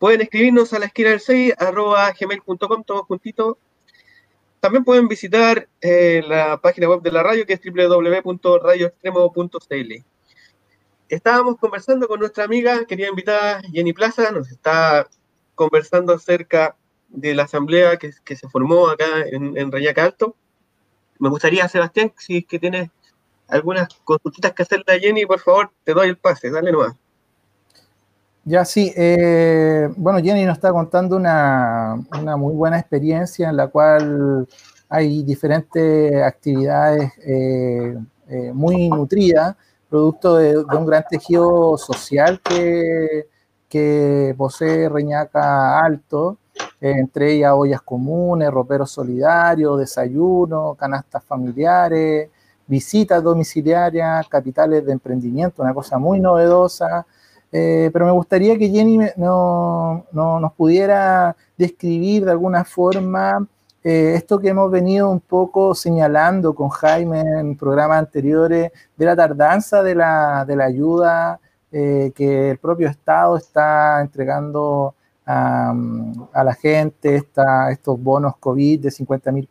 Pueden 0.00 0.22
escribirnos 0.22 0.72
a 0.72 0.80
la 0.80 0.86
esquina 0.86 1.10
del 1.10 1.20
6, 1.20 1.54
arroba 1.56 2.10
gmail.com, 2.10 2.82
todos 2.82 3.06
juntitos. 3.06 3.58
También 4.58 4.82
pueden 4.82 5.06
visitar 5.06 5.68
eh, 5.80 6.24
la 6.26 6.60
página 6.60 6.88
web 6.88 7.00
de 7.02 7.12
la 7.12 7.22
radio, 7.22 7.46
que 7.46 7.52
es 7.52 7.60
www.radioextremo.cl. 7.64 10.04
Estábamos 11.10 11.58
conversando 11.58 12.06
con 12.06 12.20
nuestra 12.20 12.44
amiga, 12.44 12.84
querida 12.84 13.08
invitada 13.08 13.60
Jenny 13.72 13.92
Plaza, 13.92 14.30
nos 14.30 14.48
está 14.48 15.08
conversando 15.56 16.14
acerca 16.14 16.76
de 17.08 17.34
la 17.34 17.42
asamblea 17.42 17.96
que, 17.96 18.12
se 18.12 18.48
formó 18.48 18.88
acá 18.88 19.06
en, 19.26 19.56
en 19.56 19.98
Alto. 19.98 20.36
Me 21.18 21.28
gustaría, 21.28 21.66
Sebastián, 21.66 22.12
si 22.16 22.38
es 22.38 22.46
que 22.46 22.60
tienes 22.60 22.90
algunas 23.48 23.88
consultitas 24.04 24.52
que 24.52 24.62
hacerle 24.62 24.84
a 24.86 25.00
Jenny, 25.00 25.26
por 25.26 25.40
favor, 25.40 25.72
te 25.82 25.94
doy 25.94 26.10
el 26.10 26.16
pase, 26.16 26.48
dale 26.48 26.70
nomás. 26.70 26.94
Ya 28.44 28.64
sí, 28.64 28.92
eh, 28.96 29.88
bueno, 29.96 30.20
Jenny 30.20 30.44
nos 30.44 30.58
está 30.58 30.70
contando 30.70 31.16
una, 31.16 31.96
una, 32.20 32.36
muy 32.36 32.54
buena 32.54 32.78
experiencia 32.78 33.48
en 33.48 33.56
la 33.56 33.66
cual 33.66 34.46
hay 34.88 35.24
diferentes 35.24 36.22
actividades 36.22 37.12
eh, 37.18 37.98
eh, 38.28 38.52
muy 38.54 38.88
nutridas, 38.88 39.56
producto 39.90 40.36
de, 40.36 40.56
un 40.56 40.86
gran 40.86 41.04
tejido 41.10 41.76
social 41.76 42.40
que, 42.40 43.26
que 43.68 44.34
posee 44.38 44.88
Reñaca 44.88 45.80
Alto, 45.84 46.38
entre 46.80 47.34
ellas 47.34 47.52
ollas 47.54 47.82
comunes, 47.82 48.50
roperos 48.50 48.90
solidarios, 48.90 49.78
desayuno, 49.78 50.74
canastas 50.78 51.22
familiares, 51.24 52.30
visitas 52.66 53.22
domiciliarias, 53.22 54.28
capitales 54.28 54.86
de 54.86 54.92
emprendimiento, 54.92 55.62
una 55.62 55.74
cosa 55.74 55.98
muy 55.98 56.20
novedosa. 56.20 57.04
Eh, 57.52 57.90
pero 57.92 58.06
me 58.06 58.12
gustaría 58.12 58.56
que 58.56 58.68
Jenny 58.68 58.98
no, 59.16 60.06
no, 60.12 60.38
nos 60.38 60.52
pudiera 60.52 61.36
describir 61.58 62.24
de 62.24 62.30
alguna 62.30 62.64
forma 62.64 63.44
eh, 63.82 64.14
esto 64.14 64.38
que 64.38 64.48
hemos 64.48 64.70
venido 64.70 65.10
un 65.10 65.20
poco 65.20 65.74
señalando 65.74 66.54
con 66.54 66.68
Jaime 66.68 67.20
en 67.20 67.56
programas 67.56 67.98
anteriores 67.98 68.70
de 68.96 69.04
la 69.04 69.16
tardanza 69.16 69.82
de 69.82 69.94
la, 69.94 70.44
de 70.46 70.56
la 70.56 70.64
ayuda 70.64 71.40
eh, 71.72 72.12
que 72.14 72.50
el 72.50 72.58
propio 72.58 72.88
Estado 72.88 73.36
está 73.36 74.00
entregando 74.00 74.94
a, 75.26 75.72
a 76.32 76.44
la 76.44 76.54
gente, 76.54 77.16
esta, 77.16 77.70
estos 77.70 78.02
bonos 78.02 78.36
COVID 78.38 78.80
de 78.80 78.90
50 78.90 79.32
mil 79.32 79.48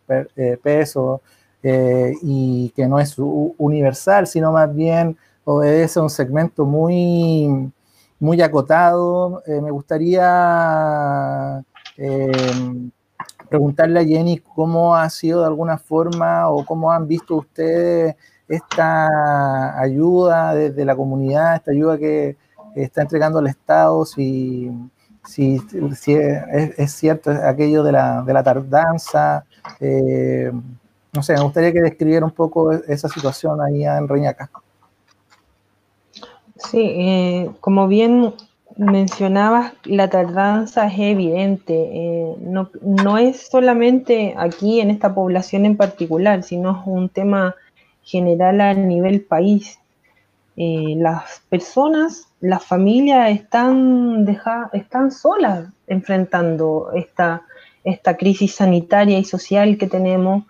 pesos 0.61 1.21
y 1.61 2.69
que 2.75 2.87
no 2.87 2.99
es 2.99 3.15
universal, 3.17 4.27
sino 4.27 4.51
más 4.51 4.73
bien 4.73 5.17
obedece 5.45 5.99
a 5.99 6.03
un 6.03 6.09
segmento 6.09 6.65
muy 6.65 7.71
muy 8.19 8.41
acotado. 8.41 9.41
Eh, 9.45 9.61
me 9.61 9.71
gustaría 9.71 11.63
eh, 11.97 12.91
preguntarle 13.49 13.99
a 13.99 14.05
Jenny 14.05 14.39
cómo 14.39 14.95
ha 14.95 15.09
sido 15.09 15.41
de 15.41 15.47
alguna 15.47 15.77
forma 15.77 16.49
o 16.49 16.65
cómo 16.65 16.91
han 16.91 17.07
visto 17.07 17.35
ustedes 17.35 18.15
esta 18.47 19.79
ayuda 19.79 20.53
desde 20.53 20.85
la 20.85 20.95
comunidad, 20.95 21.55
esta 21.55 21.71
ayuda 21.71 21.97
que 21.97 22.37
está 22.75 23.01
entregando 23.01 23.39
el 23.39 23.47
Estado, 23.47 24.05
si, 24.05 24.71
si, 25.25 25.61
es, 26.77 26.91
cierto 26.91 27.31
aquello 27.31 27.83
de 27.83 27.91
la, 27.91 28.21
de 28.23 28.33
la 28.33 28.43
tardanza. 28.43 29.45
Eh, 29.79 30.51
no 31.13 31.23
sé, 31.23 31.33
me 31.33 31.41
gustaría 31.41 31.71
que 31.71 31.81
describiera 31.81 32.25
un 32.25 32.31
poco 32.31 32.71
esa 32.71 33.07
situación 33.09 33.61
ahí 33.61 33.85
en 33.85 34.07
Reñaca. 34.07 34.49
Sí, 36.55 36.79
eh, 36.81 37.51
como 37.61 37.87
bien 37.87 38.33
mencionabas, 38.79 39.73
la 39.83 40.09
tardanza 40.09 40.87
es 40.87 40.99
evidente. 40.99 41.73
Eh, 41.73 42.35
no, 42.39 42.69
no, 42.81 43.17
es 43.17 43.47
solamente 43.47 44.33
aquí 44.37 44.79
en 44.79 44.89
esta 44.89 45.13
población 45.13 45.65
en 45.65 45.77
particular, 45.77 46.43
sino 46.43 46.71
es 46.71 46.87
un 46.87 47.09
tema 47.09 47.55
general 48.03 48.61
a 48.61 48.73
nivel 48.73 49.21
país. 49.21 49.79
Eh, 50.57 50.95
las 50.97 51.41
personas, 51.49 52.27
las 52.41 52.65
familias 52.65 53.31
están, 53.31 54.25
deja, 54.25 54.69
están 54.73 55.11
solas 55.11 55.69
enfrentando 55.87 56.91
esta, 56.95 57.43
esta 57.83 58.17
crisis 58.17 58.55
sanitaria 58.55 59.19
y 59.19 59.25
social 59.25 59.77
que 59.77 59.87
tenemos. 59.87 60.45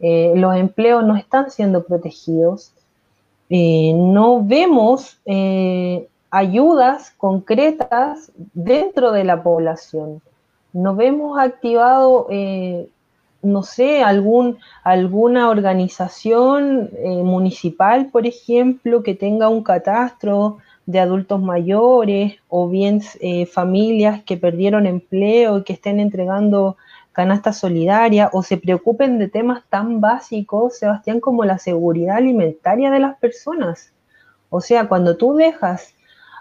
los 0.00 0.56
empleos 0.56 1.04
no 1.04 1.16
están 1.16 1.50
siendo 1.50 1.84
protegidos 1.84 2.74
eh, 3.50 3.92
no 3.94 4.42
vemos 4.44 5.20
eh, 5.26 6.08
ayudas 6.34 7.12
concretas 7.16 8.32
dentro 8.54 9.12
de 9.12 9.22
la 9.22 9.44
población. 9.44 10.20
No 10.72 10.96
vemos 10.96 11.38
activado, 11.38 12.26
eh, 12.28 12.88
no 13.40 13.62
sé, 13.62 14.02
algún, 14.02 14.58
alguna 14.82 15.48
organización 15.48 16.90
eh, 16.96 17.22
municipal, 17.22 18.06
por 18.06 18.26
ejemplo, 18.26 19.04
que 19.04 19.14
tenga 19.14 19.48
un 19.48 19.62
catastro 19.62 20.58
de 20.86 20.98
adultos 20.98 21.40
mayores 21.40 22.34
o 22.48 22.68
bien 22.68 23.00
eh, 23.20 23.46
familias 23.46 24.24
que 24.24 24.36
perdieron 24.36 24.86
empleo 24.86 25.58
y 25.58 25.62
que 25.62 25.74
estén 25.74 26.00
entregando 26.00 26.76
canasta 27.12 27.52
solidaria 27.52 28.28
o 28.32 28.42
se 28.42 28.56
preocupen 28.56 29.20
de 29.20 29.28
temas 29.28 29.62
tan 29.70 30.00
básicos, 30.00 30.78
Sebastián, 30.78 31.20
como 31.20 31.44
la 31.44 31.58
seguridad 31.58 32.16
alimentaria 32.16 32.90
de 32.90 32.98
las 32.98 33.16
personas. 33.18 33.92
O 34.50 34.60
sea, 34.60 34.88
cuando 34.88 35.16
tú 35.16 35.34
dejas 35.34 35.93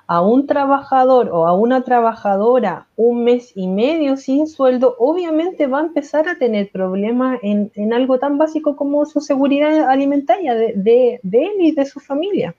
a 0.08 0.22
un 0.22 0.48
trabajador 0.48 1.30
o 1.32 1.48
a 1.48 1.54
una 1.54 1.84
trabajadora 1.84 2.88
un 2.96 3.24
mes 3.24 3.54
y 3.56 3.68
medio 3.68 4.18
sin 4.18 4.48
sueldo, 4.48 4.96
obviamente 5.00 5.68
va 5.68 5.80
a 5.80 5.86
empezar 5.86 6.28
a 6.28 6.38
tener 6.38 6.70
problemas 6.72 7.40
en, 7.42 7.72
en 7.76 7.94
algo 7.94 8.20
tan 8.20 8.38
básico 8.38 8.76
como 8.76 9.06
su 9.06 9.22
seguridad 9.22 9.90
alimentaria 9.90 10.56
de, 10.56 10.74
de, 10.76 11.20
de, 11.24 11.46
él 11.46 11.54
y 11.60 11.72
de 11.72 11.86
su 11.86 12.00
familia. 12.00 12.56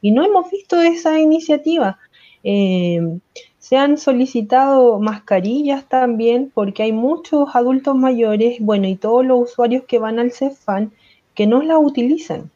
Y 0.00 0.10
no 0.10 0.24
hemos 0.24 0.50
visto 0.50 0.80
esa 0.80 1.20
iniciativa. 1.20 1.98
Eh, 2.42 3.18
se 3.58 3.76
han 3.76 3.98
solicitado 3.98 4.98
mascarillas 4.98 5.84
también 5.88 6.50
porque 6.52 6.82
hay 6.82 6.92
muchos 6.92 7.54
adultos 7.54 7.94
mayores, 7.94 8.56
bueno, 8.58 8.88
y 8.88 8.96
todos 8.96 9.24
los 9.24 9.50
usuarios 9.50 9.84
que 9.84 9.98
van 9.98 10.18
al 10.18 10.32
CEFAN 10.32 10.92
que 11.34 11.46
no 11.46 11.62
la 11.62 11.78
utilizan. 11.78 12.50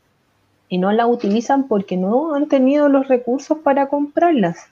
Y 0.68 0.78
no 0.78 0.92
la 0.92 1.06
utilizan 1.06 1.68
porque 1.68 1.96
no 1.96 2.34
han 2.34 2.48
tenido 2.48 2.88
los 2.88 3.08
recursos 3.08 3.58
para 3.58 3.88
comprarlas. 3.88 4.68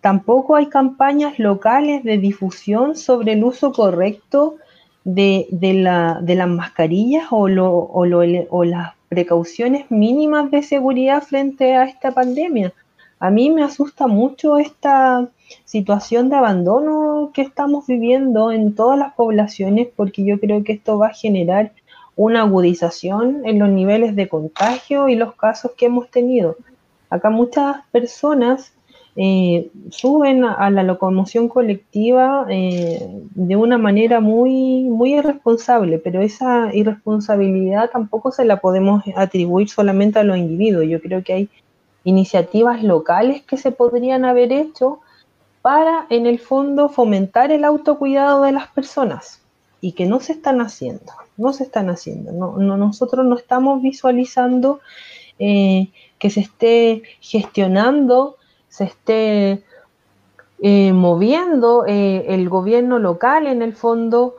Tampoco 0.00 0.56
hay 0.56 0.66
campañas 0.66 1.38
locales 1.38 2.04
de 2.04 2.18
difusión 2.18 2.96
sobre 2.96 3.32
el 3.32 3.44
uso 3.44 3.72
correcto 3.72 4.56
de, 5.04 5.46
de, 5.50 5.74
la, 5.74 6.20
de 6.22 6.34
las 6.34 6.48
mascarillas 6.48 7.26
o, 7.30 7.48
lo, 7.48 7.70
o, 7.70 8.04
o 8.50 8.64
las 8.64 8.92
precauciones 9.08 9.90
mínimas 9.90 10.50
de 10.50 10.62
seguridad 10.62 11.22
frente 11.22 11.74
a 11.76 11.84
esta 11.84 12.10
pandemia. 12.10 12.72
A 13.18 13.30
mí 13.30 13.50
me 13.50 13.62
asusta 13.62 14.06
mucho 14.06 14.58
esta 14.58 15.28
situación 15.64 16.28
de 16.28 16.36
abandono 16.36 17.30
que 17.32 17.42
estamos 17.42 17.86
viviendo 17.86 18.52
en 18.52 18.74
todas 18.74 18.98
las 18.98 19.14
poblaciones 19.14 19.88
porque 19.94 20.24
yo 20.24 20.38
creo 20.40 20.64
que 20.64 20.72
esto 20.72 20.98
va 20.98 21.08
a 21.08 21.14
generar 21.14 21.72
una 22.16 22.42
agudización 22.42 23.42
en 23.44 23.58
los 23.58 23.68
niveles 23.68 24.14
de 24.16 24.28
contagio 24.28 25.08
y 25.08 25.16
los 25.16 25.34
casos 25.34 25.72
que 25.76 25.86
hemos 25.86 26.10
tenido. 26.10 26.56
Acá 27.10 27.30
muchas 27.30 27.78
personas 27.90 28.72
eh, 29.16 29.70
suben 29.90 30.44
a, 30.44 30.70
la 30.70 30.82
locomoción 30.82 31.48
colectiva 31.48 32.46
eh, 32.50 33.08
de 33.34 33.56
una 33.56 33.78
manera 33.78 34.18
muy, 34.20 34.84
muy 34.84 35.14
irresponsable, 35.14 35.98
pero 35.98 36.20
esa 36.20 36.74
irresponsabilidad 36.74 37.90
tampoco 37.90 38.32
se 38.32 38.44
la 38.44 38.60
podemos 38.60 39.04
atribuir 39.16 39.68
solamente 39.68 40.18
a 40.18 40.24
los 40.24 40.36
individuos. 40.36 40.86
Yo 40.88 41.00
creo 41.00 41.22
que 41.22 41.32
hay 41.32 41.48
iniciativas 42.02 42.82
locales 42.82 43.42
que 43.42 43.56
se 43.56 43.70
podrían 43.70 44.24
haber 44.24 44.52
hecho 44.52 45.00
para, 45.62 46.06
en 46.10 46.26
el 46.26 46.40
fondo, 46.40 46.88
fomentar 46.88 47.52
el 47.52 47.64
autocuidado 47.64 48.42
de 48.42 48.52
las 48.52 48.68
personas 48.68 49.40
y 49.80 49.92
que 49.92 50.06
no 50.06 50.20
se 50.20 50.32
están 50.32 50.60
haciendo, 50.60 51.12
no 51.36 51.52
se 51.52 51.64
están 51.64 51.90
haciendo. 51.90 52.32
No, 52.32 52.56
no 52.58 52.76
nosotros 52.76 53.24
no 53.26 53.36
estamos 53.36 53.82
visualizando 53.82 54.80
eh, 55.38 55.90
que 56.18 56.30
se 56.30 56.40
esté 56.40 57.02
gestionando, 57.20 58.36
se 58.68 58.84
esté 58.84 59.64
eh, 60.62 60.92
moviendo 60.92 61.84
eh, 61.86 62.24
el 62.28 62.48
gobierno 62.48 62.98
local 62.98 63.46
en 63.46 63.62
el 63.62 63.74
fondo, 63.74 64.36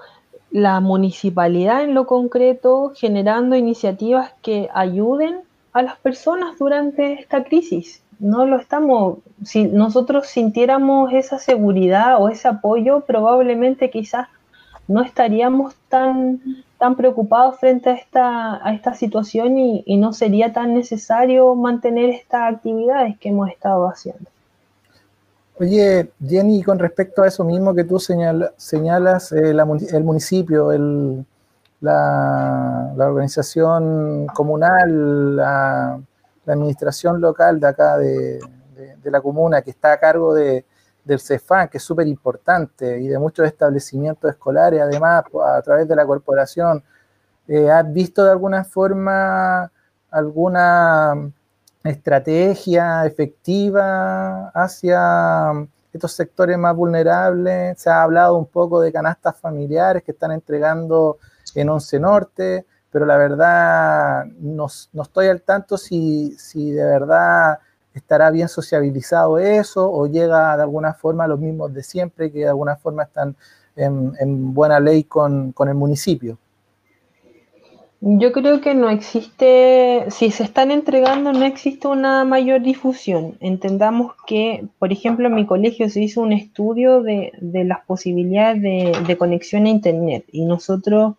la 0.51 0.79
municipalidad 0.79 1.83
en 1.83 1.93
lo 1.93 2.07
concreto, 2.07 2.93
generando 2.95 3.55
iniciativas 3.55 4.33
que 4.41 4.69
ayuden 4.73 5.41
a 5.73 5.81
las 5.81 5.97
personas 5.97 6.57
durante 6.57 7.13
esta 7.13 7.43
crisis. 7.43 8.01
no 8.17 8.45
lo 8.45 8.55
estamos, 8.55 9.17
si 9.43 9.65
nosotros 9.65 10.27
sintiéramos 10.27 11.11
esa 11.11 11.37
seguridad 11.37 12.21
o 12.21 12.29
ese 12.29 12.47
apoyo, 12.47 13.01
probablemente 13.01 13.89
quizás 13.89 14.29
no 14.87 15.01
estaríamos 15.01 15.75
tan, 15.89 16.63
tan 16.79 16.95
preocupados 16.95 17.59
frente 17.59 17.89
a 17.89 17.93
esta, 17.93 18.67
a 18.67 18.73
esta 18.73 18.93
situación 18.93 19.57
y, 19.57 19.83
y 19.85 19.97
no 19.97 20.13
sería 20.13 20.51
tan 20.53 20.73
necesario 20.73 21.55
mantener 21.55 22.09
estas 22.09 22.53
actividades 22.55 23.17
que 23.19 23.29
hemos 23.29 23.49
estado 23.49 23.87
haciendo. 23.87 24.29
Oye, 25.57 26.11
Jenny, 26.25 26.61
con 26.63 26.77
respecto 26.79 27.23
a 27.23 27.27
eso 27.27 27.43
mismo 27.45 27.73
que 27.73 27.85
tú 27.85 27.97
señala- 27.97 28.51
señalas, 28.57 29.31
eh, 29.31 29.51
el 29.51 30.03
municipio, 30.03 30.71
el- 30.73 31.25
la, 31.81 32.93
la 32.95 33.05
organización 33.07 34.27
comunal, 34.33 35.35
la, 35.37 35.99
administración 36.47 37.19
local 37.21 37.59
de 37.59 37.67
acá 37.67 37.97
de- 37.97 38.39
de 39.01 39.11
la 39.11 39.19
comuna 39.21 39.61
que 39.63 39.71
está 39.71 39.93
a 39.93 39.97
cargo 39.99 40.33
de, 40.33 40.63
del 41.05 41.19
CEFAN, 41.19 41.69
que 41.69 41.77
es 41.77 41.83
súper 41.83 42.07
importante, 42.07 42.99
y 42.99 43.07
de 43.07 43.17
muchos 43.19 43.45
establecimientos 43.47 44.29
escolares, 44.29 44.81
además, 44.81 45.23
a 45.45 45.61
través 45.61 45.87
de 45.87 45.95
la 45.95 46.05
corporación, 46.05 46.83
eh, 47.47 47.69
¿has 47.69 47.91
visto 47.93 48.23
de 48.23 48.31
alguna 48.31 48.63
forma 48.63 49.71
alguna 50.11 51.31
estrategia 51.83 53.05
efectiva 53.05 54.49
hacia 54.49 55.51
estos 55.93 56.13
sectores 56.13 56.57
más 56.57 56.75
vulnerables. 56.75 57.79
Se 57.79 57.89
ha 57.89 58.03
hablado 58.03 58.37
un 58.37 58.45
poco 58.45 58.81
de 58.81 58.91
canastas 58.91 59.37
familiares 59.37 60.03
que 60.03 60.11
están 60.11 60.31
entregando 60.31 61.17
en 61.53 61.69
Once 61.69 61.99
Norte, 61.99 62.65
pero 62.91 63.05
la 63.05 63.17
verdad 63.17 64.25
no, 64.39 64.67
no 64.93 65.03
estoy 65.03 65.27
al 65.27 65.41
tanto 65.41 65.77
si, 65.77 66.35
si 66.37 66.71
de 66.71 66.85
verdad 66.85 67.59
estará 67.95 68.29
bien 68.29 68.47
sociabilizado 68.47 69.39
eso 69.39 69.89
o 69.89 70.05
llega 70.05 70.55
de 70.57 70.63
alguna 70.63 70.93
forma 70.93 71.23
a 71.23 71.27
los 71.27 71.39
mismos 71.39 71.73
de 71.73 71.81
siempre 71.81 72.31
que 72.31 72.39
de 72.39 72.49
alguna 72.49 72.75
forma 72.75 73.03
están 73.03 73.35
en, 73.75 74.13
en 74.19 74.53
buena 74.53 74.79
ley 74.79 75.05
con, 75.05 75.51
con 75.53 75.69
el 75.69 75.75
municipio. 75.75 76.37
Yo 78.07 78.31
creo 78.33 78.61
que 78.61 78.75
no 78.75 78.89
existe, 78.89 80.05
si 80.09 80.29
se 80.29 80.43
están 80.43 80.69
entregando, 80.69 81.33
no 81.33 81.43
existe 81.43 81.87
una 81.87 82.23
mayor 82.23 82.61
difusión. 82.61 83.35
Entendamos 83.39 84.13
que, 84.27 84.67
por 84.77 84.91
ejemplo, 84.91 85.27
en 85.27 85.33
mi 85.33 85.47
colegio 85.47 85.89
se 85.89 86.03
hizo 86.03 86.21
un 86.21 86.33
estudio 86.33 87.01
de, 87.01 87.31
de 87.39 87.63
las 87.63 87.83
posibilidades 87.85 88.61
de, 88.61 89.17
conexión 89.17 89.65
a 89.65 89.69
Internet 89.69 90.25
y 90.31 90.45
nosotros, 90.45 91.15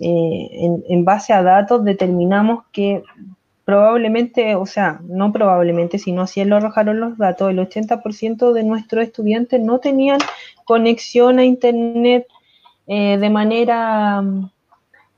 eh, 0.00 0.68
en 0.88 1.04
base 1.04 1.32
a 1.32 1.44
datos, 1.44 1.84
determinamos 1.84 2.64
que 2.72 3.04
probablemente, 3.66 4.54
o 4.54 4.64
sea, 4.64 5.00
no 5.02 5.32
probablemente, 5.32 5.98
sino 5.98 6.22
así 6.22 6.42
lo 6.44 6.56
arrojaron 6.56 7.00
los 7.00 7.18
datos, 7.18 7.50
el 7.50 7.58
80% 7.58 8.52
de 8.52 8.62
nuestros 8.62 9.02
estudiantes 9.02 9.60
no 9.60 9.80
tenían 9.80 10.20
conexión 10.64 11.40
a 11.40 11.44
Internet 11.44 12.28
eh, 12.86 13.18
de 13.18 13.28
manera 13.28 14.22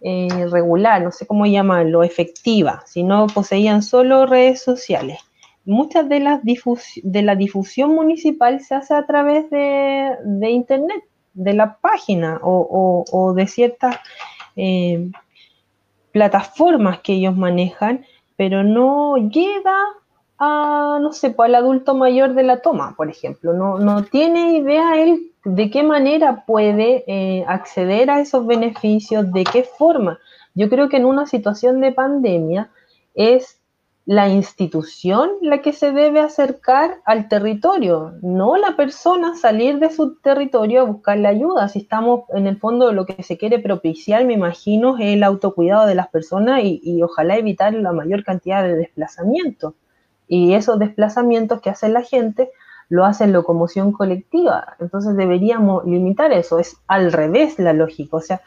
eh, 0.01 0.47
regular, 0.51 1.03
no 1.03 1.13
sé 1.13 1.27
cómo 1.27 1.45
llamarlo, 1.45 2.03
efectiva, 2.03 2.83
sino 2.87 3.27
poseían 3.27 3.83
solo 3.83 4.25
redes 4.25 4.63
sociales. 4.63 5.19
Muchas 5.67 6.09
de, 6.09 6.21
las 6.21 6.41
de 6.43 7.23
la 7.23 7.37
difusión 7.37 7.95
municipal 7.95 8.61
se 8.61 8.75
hace 8.75 8.95
a 8.95 9.05
través 9.05 9.51
de, 9.51 10.17
Internet, 10.49 11.05
de 11.35 11.53
la 11.53 11.77
página 11.77 12.41
o 12.43 13.35
de 13.37 13.47
ciertas 13.47 13.97
eh, 14.57 15.11
plataformas 16.13 17.01
que 17.01 17.13
ellos 17.13 17.37
manejan, 17.37 18.07
pero 18.39 18.63
no 18.63 19.17
llega 19.17 19.77
a, 20.39 21.01
no 21.03 21.13
sé, 21.13 21.31
pues, 21.31 21.49
al 21.49 21.57
adulto 21.57 21.97
mayor 21.97 22.35
de 22.35 22.45
la 22.45 22.63
toma, 22.63 22.95
por 22.97 23.11
ejemplo. 23.11 23.53
No, 23.53 23.81
no 23.81 24.05
tiene 24.05 24.59
idea 24.59 24.95
él 25.03 25.33
de 25.45 25.71
qué 25.71 25.83
manera 25.83 26.45
puede 26.47 27.03
eh, 27.09 27.45
acceder 27.49 28.11
a 28.11 28.21
esos 28.21 28.47
beneficios, 28.47 29.33
de 29.33 29.43
qué 29.43 29.65
forma. 29.65 30.21
Yo 30.55 30.69
creo 30.69 30.89
que 30.89 30.99
en 30.99 31.07
una 31.07 31.27
situación 31.27 31.81
de 31.81 31.91
pandemia 31.91 32.71
es 33.17 33.58
la 34.09 34.27
institución 34.31 35.33
la 35.43 35.61
que 35.61 35.75
se 35.75 35.93
debe 35.93 36.21
acercar 36.21 37.03
al 37.05 37.29
territorio, 37.29 38.15
no 38.23 38.57
la 38.57 38.75
persona 38.75 39.37
salir 39.37 39.81
de 39.81 39.91
su 39.91 40.15
territorio 40.15 40.81
a 40.81 40.85
buscarle 40.85 41.29
ayuda. 41.29 41.69
Si 41.69 41.81
estamos 41.81 42.23
en 42.31 42.47
el 42.47 42.57
fondo 42.57 42.91
lo 42.95 43.05
que 43.05 43.23
se 43.23 43.37
quiere 43.37 43.59
propiciar, 43.59 44.25
me 44.25 44.33
imagino, 44.33 44.97
es 44.97 45.13
el 45.13 45.23
autocuidado 45.25 45.87
de 45.87 45.95
las 45.95 46.09
personas 46.09 46.65
y, 46.65 46.81
y 46.83 47.03
ojalá 47.03 47.37
evitar 47.37 47.75
la 47.75 47.93
mayor 47.93 48.25
cantidad 48.25 48.63
de 48.63 48.77
desplazamientos. 48.77 49.75
Y 50.27 50.55
esos 50.55 50.79
desplazamientos 50.79 51.61
que 51.61 51.69
hace 51.69 51.91
la 51.91 52.01
gente 52.01 52.49
lo 52.89 53.05
hace 53.05 53.25
en 53.25 53.35
locomoción 53.35 53.93
colectiva. 53.93 54.75
Entonces 54.81 55.19
deberíamos 55.19 55.85
limitar 55.85 56.33
eso. 56.33 56.59
Es 56.59 56.79
al 56.87 57.13
revés 57.13 57.59
la 57.59 57.75
lógica. 57.75 58.17
O 58.17 58.23
sea, 58.23 58.41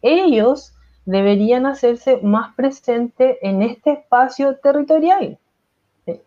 ellos 0.00 0.74
deberían 1.08 1.64
hacerse 1.64 2.18
más 2.22 2.54
presentes 2.54 3.38
en 3.40 3.62
este 3.62 3.92
espacio 3.92 4.56
territorial. 4.56 5.38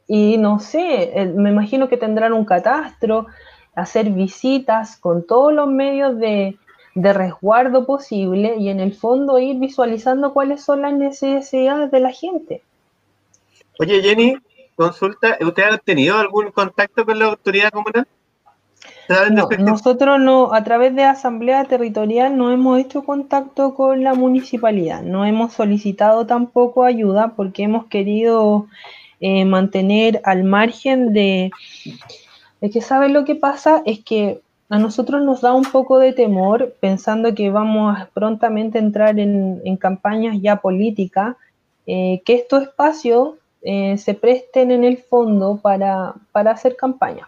Y 0.08 0.38
no 0.40 0.60
sé, 0.60 1.12
eh, 1.20 1.28
me 1.28 1.52
imagino 1.52 1.88
que 1.88 1.98
tendrán 1.98 2.34
un 2.34 2.46
catastro, 2.46 3.28
hacer 3.76 4.10
visitas 4.10 4.98
con 4.98 5.28
todos 5.28 5.54
los 5.54 5.68
medios 5.68 6.18
de, 6.18 6.58
resguardo 6.96 7.86
posible 7.86 8.56
y 8.58 8.70
en 8.70 8.80
el 8.80 8.94
fondo 8.94 9.38
ir 9.38 9.60
visualizando 9.60 10.34
cuáles 10.34 10.64
son 10.64 10.82
las 10.82 10.94
necesidades 10.94 11.92
de 11.92 12.00
la 12.00 12.12
gente. 12.12 12.64
Oye, 13.80 14.02
Jenny, 14.02 14.36
consulta, 14.76 15.38
¿usted 15.42 15.64
ha 15.64 15.78
tenido 15.78 16.18
algún 16.18 16.52
contacto 16.52 17.06
con 17.06 17.20
la 17.20 17.26
autoridad 17.26 17.70
comunal? 17.70 18.08
¿Saben 19.08 19.36
No, 19.36 19.50
nosotros 19.60 20.20
no, 20.20 20.54
a 20.54 20.64
través 20.64 20.96
de 20.96 21.04
Asamblea 21.04 21.66
Territorial 21.66 22.38
no 22.38 22.52
hemos 22.52 22.80
hecho 22.80 23.04
contacto 23.04 23.74
con 23.74 24.04
la 24.04 24.14
municipalidad, 24.14 25.02
no 25.02 25.26
hemos 25.26 25.54
solicitado 25.54 26.26
tampoco 26.26 26.84
ayuda 26.84 27.34
porque 27.36 27.64
hemos 27.64 27.88
querido 27.88 28.68
eh, 29.20 29.46
mantener 29.46 30.22
al 30.24 30.44
margen 30.44 31.14
de... 31.14 31.52
Que, 32.60 32.82
¿sabes 32.82 33.12
lo 33.12 33.26
que 33.26 33.36
pasa? 33.36 33.82
Es 33.86 34.00
que 34.04 34.42
a 34.70 34.80
nosotros 34.80 35.24
nos 35.24 35.42
da 35.42 35.54
un 35.54 35.66
poco 35.66 36.00
de 36.00 36.14
temor 36.14 36.76
pensando 36.80 37.36
que 37.36 37.50
vamos 37.50 37.98
a 38.00 38.10
prontamente 38.14 38.80
entrar 38.80 39.20
en, 39.20 39.62
en 39.66 39.78
campañas 39.78 40.38
ya 40.42 40.58
políticas, 40.58 41.36
eh, 41.88 42.22
que 42.24 42.36
estos 42.36 42.64
espacios 42.64 43.32
eh, 43.64 43.98
se 43.98 44.14
presten 44.14 44.72
en 44.72 44.84
el 44.84 44.98
fondo 44.98 45.60
para, 45.62 46.14
para 46.32 46.52
hacer 46.52 46.76
campaña. 46.76 47.28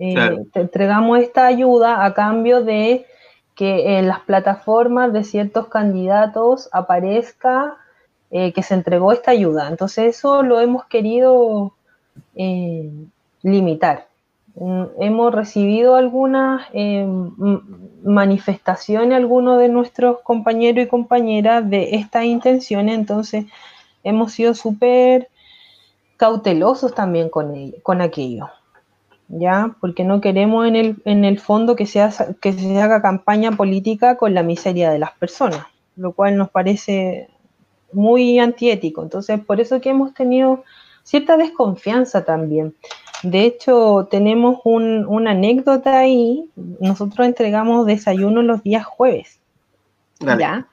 Eh. 0.00 0.14
Te 0.52 0.60
entregamos 0.60 1.18
esta 1.18 1.46
ayuda 1.46 2.04
a 2.04 2.14
cambio 2.14 2.64
de 2.64 3.06
que 3.54 3.98
en 3.98 4.08
las 4.08 4.20
plataformas 4.20 5.12
de 5.12 5.22
ciertos 5.22 5.68
candidatos 5.68 6.70
aparezca 6.72 7.76
eh, 8.30 8.52
que 8.52 8.62
se 8.62 8.74
entregó 8.74 9.12
esta 9.12 9.32
ayuda. 9.32 9.68
Entonces 9.68 10.16
eso 10.16 10.42
lo 10.42 10.60
hemos 10.60 10.86
querido 10.86 11.74
eh, 12.34 12.90
limitar. 13.42 14.06
Mm, 14.54 14.84
Hemos 15.00 15.34
recibido 15.34 15.96
algunas 15.96 16.66
eh, 16.72 17.06
manifestaciones, 18.02 19.16
algunos 19.16 19.58
de 19.58 19.68
nuestros 19.68 20.20
compañeros 20.20 20.84
y 20.84 20.88
compañeras 20.88 21.68
de 21.68 21.96
estas 21.96 22.24
intenciones, 22.24 22.94
entonces 22.94 23.44
hemos 24.04 24.32
sido 24.32 24.54
súper 24.54 25.28
cautelosos 26.16 26.94
también 26.94 27.28
con, 27.28 27.72
con 27.82 28.00
aquello. 28.00 28.48
¿Ya? 29.30 29.76
Porque 29.80 30.04
no 30.04 30.20
queremos 30.20 30.66
en 30.66 30.76
el, 30.76 30.96
en 31.04 31.24
el 31.24 31.38
fondo 31.38 31.76
que 31.76 31.86
se, 31.86 32.00
haga, 32.00 32.34
que 32.40 32.52
se 32.52 32.80
haga 32.80 33.00
campaña 33.00 33.52
política 33.52 34.16
con 34.16 34.34
la 34.34 34.42
miseria 34.42 34.90
de 34.90 34.98
las 34.98 35.12
personas, 35.12 35.66
lo 35.96 36.12
cual 36.12 36.36
nos 36.36 36.50
parece 36.50 37.28
muy 37.92 38.38
antiético. 38.38 39.02
Entonces, 39.02 39.40
por 39.40 39.60
eso 39.60 39.80
que 39.80 39.90
hemos 39.90 40.14
tenido 40.14 40.64
cierta 41.02 41.36
desconfianza 41.36 42.24
también. 42.24 42.74
De 43.22 43.44
hecho, 43.44 44.08
tenemos 44.10 44.60
un, 44.64 45.06
una 45.06 45.32
anécdota 45.32 45.98
ahí. 45.98 46.48
Nosotros 46.80 47.26
entregamos 47.26 47.86
desayuno 47.86 48.42
los 48.42 48.62
días 48.62 48.84
jueves. 48.84 49.40
Dale. 50.18 50.40
¿ya? 50.40 50.66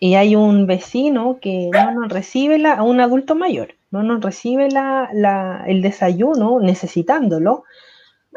Y 0.00 0.14
hay 0.14 0.36
un 0.36 0.66
vecino 0.66 1.38
que 1.40 1.70
no 1.72 1.92
nos 1.92 2.12
recibe, 2.12 2.58
la, 2.58 2.82
un 2.82 3.00
adulto 3.00 3.34
mayor, 3.34 3.74
no 3.94 4.02
nos 4.02 4.20
recibe 4.20 4.68
la, 4.70 5.08
la, 5.12 5.62
el 5.68 5.82
desayuno 5.82 6.58
necesitándolo, 6.58 7.62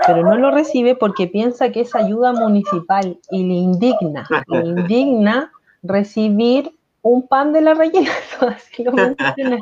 pero 0.05 0.21
no 0.21 0.37
lo 0.37 0.51
recibe 0.51 0.95
porque 0.95 1.25
piensa 1.25 1.71
que 1.71 1.81
es 1.81 1.95
ayuda 1.95 2.31
municipal 2.31 3.17
y 3.31 3.43
le 3.43 3.55
indigna, 3.55 4.27
le 4.49 4.59
indigna 4.59 5.51
recibir 5.81 6.71
un 7.01 7.27
pan 7.27 7.53
de 7.53 7.61
la 7.61 7.73
rellena, 7.73 8.11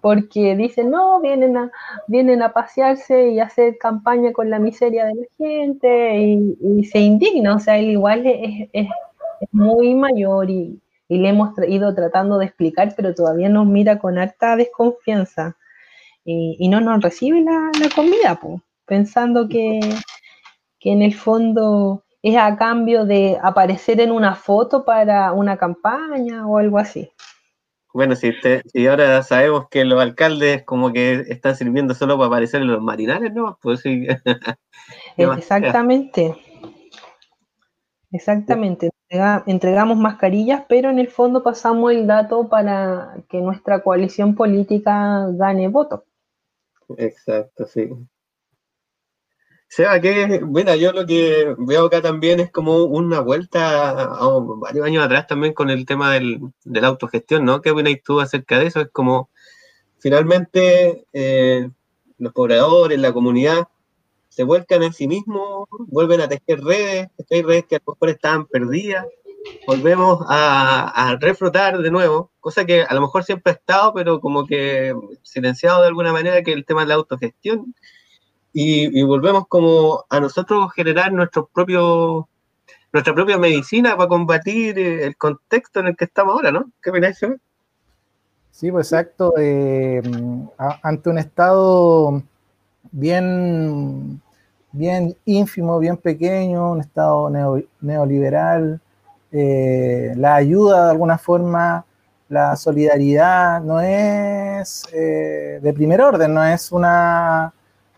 porque 0.00 0.54
dice, 0.54 0.84
no, 0.84 1.20
vienen 1.20 1.56
a, 1.56 1.72
vienen 2.06 2.42
a 2.42 2.52
pasearse 2.52 3.30
y 3.30 3.40
hacer 3.40 3.78
campaña 3.78 4.32
con 4.32 4.48
la 4.48 4.60
miseria 4.60 5.06
de 5.06 5.14
la 5.16 5.26
gente 5.36 6.20
y, 6.20 6.56
y 6.62 6.84
se 6.84 7.00
indigna, 7.00 7.56
o 7.56 7.58
sea, 7.58 7.78
él 7.78 7.90
igual 7.90 8.24
es, 8.26 8.68
es, 8.72 8.88
es 9.40 9.48
muy 9.50 9.96
mayor 9.96 10.48
y, 10.48 10.78
y, 11.08 11.18
le 11.18 11.28
hemos 11.30 11.50
ido 11.68 11.94
tratando 11.94 12.38
de 12.38 12.46
explicar, 12.46 12.94
pero 12.96 13.14
todavía 13.14 13.48
nos 13.48 13.66
mira 13.66 13.98
con 13.98 14.18
harta 14.18 14.56
desconfianza. 14.56 15.56
y, 16.24 16.56
y 16.58 16.68
no 16.68 16.80
nos 16.80 17.02
recibe 17.02 17.42
la, 17.42 17.70
la 17.80 17.88
comida, 17.94 18.38
pues, 18.40 18.60
pensando 18.86 19.48
que, 19.48 19.80
que 20.80 20.92
en 20.92 21.02
el 21.02 21.14
fondo 21.14 22.04
es 22.22 22.36
a 22.36 22.56
cambio 22.56 23.04
de 23.04 23.38
aparecer 23.42 24.00
en 24.00 24.10
una 24.12 24.34
foto 24.34 24.84
para 24.84 25.32
una 25.32 25.56
campaña 25.56 26.46
o 26.46 26.58
algo 26.58 26.78
así. 26.78 27.08
Bueno, 27.94 28.14
si, 28.14 28.32
te- 28.42 28.62
si 28.68 28.86
ahora 28.86 29.22
sabemos 29.22 29.68
que 29.70 29.84
los 29.84 30.00
alcaldes 30.00 30.64
como 30.64 30.92
que 30.92 31.24
están 31.28 31.56
sirviendo 31.56 31.94
solo 31.94 32.16
para 32.16 32.26
aparecer 32.26 32.62
en 32.62 32.68
los 32.68 32.82
marinales, 32.82 33.32
¿no? 33.32 33.58
Pues 33.62 33.80
sí. 33.80 34.06
Exactamente. 35.16 36.34
Exactamente. 38.12 38.90
Entrega- 39.08 39.44
entregamos 39.46 39.98
mascarillas, 39.98 40.64
pero 40.68 40.90
en 40.90 40.98
el 40.98 41.08
fondo 41.08 41.42
pasamos 41.42 41.92
el 41.92 42.06
dato 42.06 42.48
para 42.48 43.16
que 43.28 43.40
nuestra 43.40 43.80
coalición 43.80 44.34
política 44.34 45.28
gane 45.30 45.68
votos. 45.68 46.00
Exacto, 46.96 47.66
sí. 47.66 47.90
Seba, 49.68 50.00
que, 50.00 50.40
bueno, 50.44 50.74
yo 50.76 50.92
lo 50.92 51.06
que 51.06 51.54
veo 51.58 51.86
acá 51.86 52.00
también 52.00 52.40
es 52.40 52.50
como 52.50 52.84
una 52.84 53.20
vuelta 53.20 53.90
a, 53.90 54.28
varios 54.58 54.86
años 54.86 55.04
atrás 55.04 55.26
también 55.26 55.54
con 55.54 55.70
el 55.70 55.84
tema 55.86 56.12
del, 56.12 56.40
de 56.64 56.80
la 56.80 56.88
autogestión, 56.88 57.44
¿no? 57.44 57.60
¿Qué 57.60 57.72
opinas 57.72 57.94
tú 58.04 58.20
acerca 58.20 58.58
de 58.58 58.66
eso? 58.66 58.80
Es 58.80 58.90
como, 58.90 59.30
finalmente, 59.98 61.06
eh, 61.12 61.68
los 62.18 62.32
pobladores, 62.32 62.98
la 62.98 63.12
comunidad, 63.12 63.68
se 64.36 64.44
vuelcan 64.44 64.82
en 64.82 64.92
sí 64.92 65.08
mismos, 65.08 65.66
vuelven 65.86 66.20
a 66.20 66.28
tejer 66.28 66.62
redes, 66.62 67.08
hay 67.30 67.42
redes 67.42 67.64
que 67.64 67.76
a 67.76 67.80
lo 67.86 67.94
mejor 67.94 68.10
estaban 68.10 68.44
perdidas, 68.44 69.06
volvemos 69.66 70.22
a, 70.28 70.90
a 70.90 71.16
reflotar 71.16 71.78
de 71.78 71.90
nuevo, 71.90 72.30
cosa 72.38 72.66
que 72.66 72.82
a 72.82 72.92
lo 72.92 73.00
mejor 73.00 73.24
siempre 73.24 73.52
ha 73.52 73.56
estado, 73.56 73.94
pero 73.94 74.20
como 74.20 74.46
que 74.46 74.94
silenciado 75.22 75.80
de 75.80 75.88
alguna 75.88 76.12
manera, 76.12 76.42
que 76.42 76.50
es 76.50 76.56
el 76.58 76.66
tema 76.66 76.82
de 76.82 76.88
la 76.88 76.96
autogestión, 76.96 77.74
y, 78.52 79.02
volvemos 79.04 79.46
como 79.48 80.04
a 80.10 80.20
nosotros 80.20 80.70
generar 80.74 81.12
nuestros 81.12 81.46
propios 81.52 82.24
nuestra 82.92 83.14
propia 83.14 83.38
medicina 83.38 83.96
para 83.96 84.08
combatir 84.08 84.78
eh, 84.78 85.06
el 85.06 85.16
contexto 85.16 85.80
en 85.80 85.88
el 85.88 85.96
que 85.96 86.06
estamos 86.06 86.34
ahora, 86.34 86.50
¿no? 86.52 86.70
¿Qué 86.82 86.90
opináis? 86.90 87.18
Sí, 88.50 88.70
pues 88.70 88.92
exacto. 88.92 89.32
eh, 89.38 90.02
ante 90.82 91.10
un 91.10 91.18
estado 91.18 92.22
bien, 92.92 94.22
bien 94.76 95.16
ínfimo, 95.24 95.78
bien 95.78 95.96
pequeño, 95.96 96.72
un 96.72 96.80
estado 96.80 97.30
neo- 97.30 97.66
neoliberal, 97.80 98.80
eh, 99.32 100.12
la 100.16 100.34
ayuda 100.36 100.84
de 100.86 100.90
alguna 100.92 101.18
forma, 101.18 101.84
la 102.28 102.56
solidaridad 102.56 103.60
no 103.62 103.80
es 103.80 104.84
eh, 104.92 105.60
de 105.62 105.72
primer 105.72 106.00
orden, 106.00 106.34
no 106.34 106.44
es 106.44 106.72
una 106.72 107.52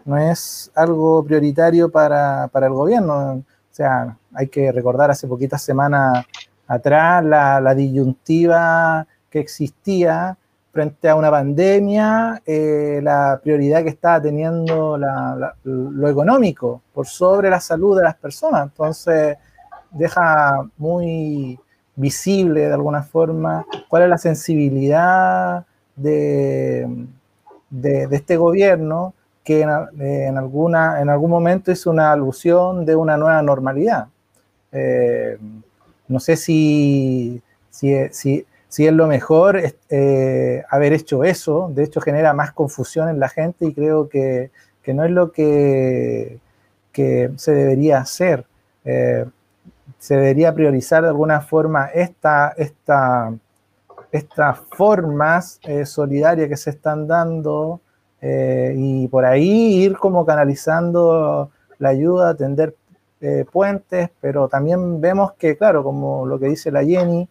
no 0.05 0.17
es 0.17 0.71
algo 0.75 1.23
prioritario 1.23 1.91
para, 1.91 2.49
para 2.51 2.67
el 2.67 2.73
gobierno. 2.73 3.33
O 3.35 3.43
sea, 3.71 4.17
hay 4.33 4.49
que 4.49 4.73
recordar 4.73 5.11
hace 5.11 5.27
poquitas 5.29 5.61
semanas 5.63 6.25
atrás 6.67 7.23
la, 7.25 7.61
la 7.61 7.75
disyuntiva 7.75 9.07
que 9.31 9.39
existía 9.41 10.37
frente 10.79 11.09
a 11.09 11.17
una 11.17 11.29
pandemia, 11.29 12.41
eh, 12.47 13.01
la 13.03 13.41
prioridad 13.43 13.83
que 13.83 13.89
estaba 13.89 14.23
teniendo 14.23 14.97
lo 15.65 16.09
económico 16.09 16.83
por 16.95 17.05
sobre 17.09 17.51
la 17.51 17.59
salud 17.59 17.97
de 17.97 18.05
las 18.05 18.15
personas. 18.15 18.63
Entonces, 18.63 19.37
deja 19.91 20.65
muy 20.77 21.59
visible 21.97 22.61
de 22.69 22.73
alguna 22.73 23.03
forma 23.03 23.67
cuál 23.89 24.05
es 24.05 24.09
la 24.09 24.19
sensibilidad 24.19 25.67
de, 25.97 26.87
de- 27.71 28.09
este 28.13 28.37
gobierno 28.37 29.15
que 29.43 29.63
en, 29.63 30.39
alguna, 30.39 31.01
en 31.01 31.09
algún 31.09 31.31
momento 31.31 31.73
hizo 31.73 31.91
una 31.91 32.13
alusión 32.13 32.87
de 32.87 32.95
una 32.95 33.17
nueva 33.17 33.43
normalidad. 33.43 34.07
Eh, 34.71 35.39
no 36.07 36.21
sé 36.21 36.37
si, 36.37 37.43
si- 37.69 38.47
si 38.69 38.87
es 38.87 38.93
lo 38.93 39.07
mejor 39.07 39.61
eh, 39.89 40.63
haber 40.69 40.93
hecho 40.93 41.25
eso, 41.25 41.71
de 41.75 41.85
hecho 41.85 42.01
genera 42.01 42.35
más 42.35 42.53
confusión 42.53 43.09
en 43.09 43.19
la 43.19 43.29
gente 43.31 43.67
y 43.67 43.75
creo 43.75 44.09
que, 44.09 44.51
que 44.83 44.93
no 44.93 45.05
es 45.05 45.11
lo 45.11 45.33
que, 45.33 46.39
que 46.93 47.31
se 47.37 47.53
debería 47.53 47.99
hacer. 47.99 48.45
Eh, 48.85 49.25
se 49.99 50.17
debería 50.17 50.55
priorizar 50.55 51.03
de 51.03 51.09
alguna 51.09 51.41
forma 51.41 51.87
esta, 51.87 52.55
esta, 52.59 53.33
estas 54.13 54.59
formas 54.71 55.61
eh, 55.63 55.87
solidarias 55.87 56.49
que 56.49 56.57
se 56.57 56.71
están 56.71 57.07
dando 57.07 57.81
y 58.21 59.07
por 59.09 59.25
ahí 59.25 59.85
ir 59.85 59.97
como 59.97 60.27
canalizando 60.27 61.53
la 61.79 61.91
ayuda, 61.91 62.35
tender 62.35 62.75
puentes, 63.53 64.11
pero 64.21 64.49
también 64.49 65.01
vemos 65.01 65.35
que, 65.35 65.57
claro, 65.57 65.85
como 65.85 66.27
lo 66.27 66.37
que 66.37 66.47
dice 66.47 66.73
la 66.73 66.83
Jenny, 66.85 67.29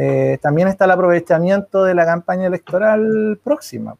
eh, 0.00 0.38
también 0.40 0.68
está 0.68 0.84
el 0.84 0.92
aprovechamiento 0.92 1.82
de 1.82 1.92
la 1.92 2.06
campaña 2.06 2.46
electoral 2.46 3.40
próxima. 3.42 3.96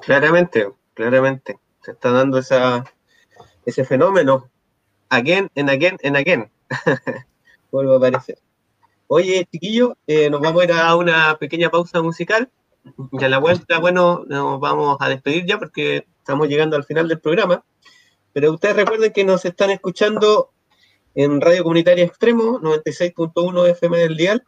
Claramente, 0.00 0.70
claramente. 0.94 1.58
Se 1.82 1.90
está 1.90 2.10
dando 2.10 2.38
esa, 2.38 2.82
ese 3.66 3.84
fenómeno. 3.84 4.48
Again, 5.10 5.50
en 5.54 5.68
again, 5.68 5.98
en 6.00 6.16
again. 6.16 6.50
Vuelvo 7.70 7.92
a 7.92 7.96
aparecer. 7.98 8.38
Oye, 9.06 9.46
chiquillo, 9.52 9.98
eh, 10.06 10.30
nos 10.30 10.40
vamos 10.40 10.62
a 10.62 10.64
ir 10.64 10.72
a 10.72 10.96
una 10.96 11.36
pequeña 11.38 11.68
pausa 11.68 12.00
musical. 12.00 12.50
Y 13.12 13.22
a 13.22 13.28
la 13.28 13.36
vuelta, 13.36 13.80
bueno, 13.80 14.24
nos 14.28 14.60
vamos 14.60 14.96
a 15.00 15.10
despedir 15.10 15.44
ya 15.44 15.58
porque 15.58 16.06
estamos 16.20 16.48
llegando 16.48 16.74
al 16.74 16.84
final 16.84 17.06
del 17.06 17.20
programa. 17.20 17.62
Pero 18.32 18.50
ustedes 18.50 18.76
recuerden 18.76 19.12
que 19.12 19.24
nos 19.24 19.44
están 19.44 19.68
escuchando 19.68 20.52
en 21.18 21.40
Radio 21.40 21.64
Comunitaria 21.64 22.04
Extremo, 22.04 22.60
96.1 22.60 23.70
FM 23.70 23.98
del 23.98 24.16
Dial. 24.16 24.44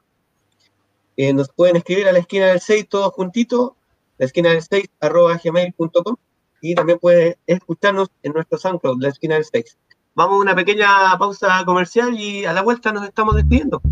Eh, 1.16 1.32
nos 1.32 1.48
pueden 1.48 1.74
escribir 1.74 2.06
a 2.06 2.12
la 2.12 2.20
esquina 2.20 2.46
del 2.46 2.60
6 2.60 2.88
todos 2.88 3.12
juntitos, 3.12 3.72
la 4.18 4.26
esquina 4.26 4.50
del 4.50 4.62
6 4.62 4.88
arroba 5.00 5.40
gmail.com 5.42 6.14
y 6.60 6.76
también 6.76 7.00
puede 7.00 7.38
escucharnos 7.48 8.10
en 8.22 8.34
nuestro 8.34 8.56
SoundCloud, 8.56 9.02
la 9.02 9.08
esquina 9.08 9.34
del 9.34 9.46
6. 9.46 9.78
Vamos 10.14 10.36
a 10.36 10.42
una 10.42 10.54
pequeña 10.54 11.18
pausa 11.18 11.60
comercial 11.66 12.16
y 12.16 12.44
a 12.44 12.52
la 12.52 12.62
vuelta 12.62 12.92
nos 12.92 13.04
estamos 13.04 13.34
despidiendo. 13.34 13.82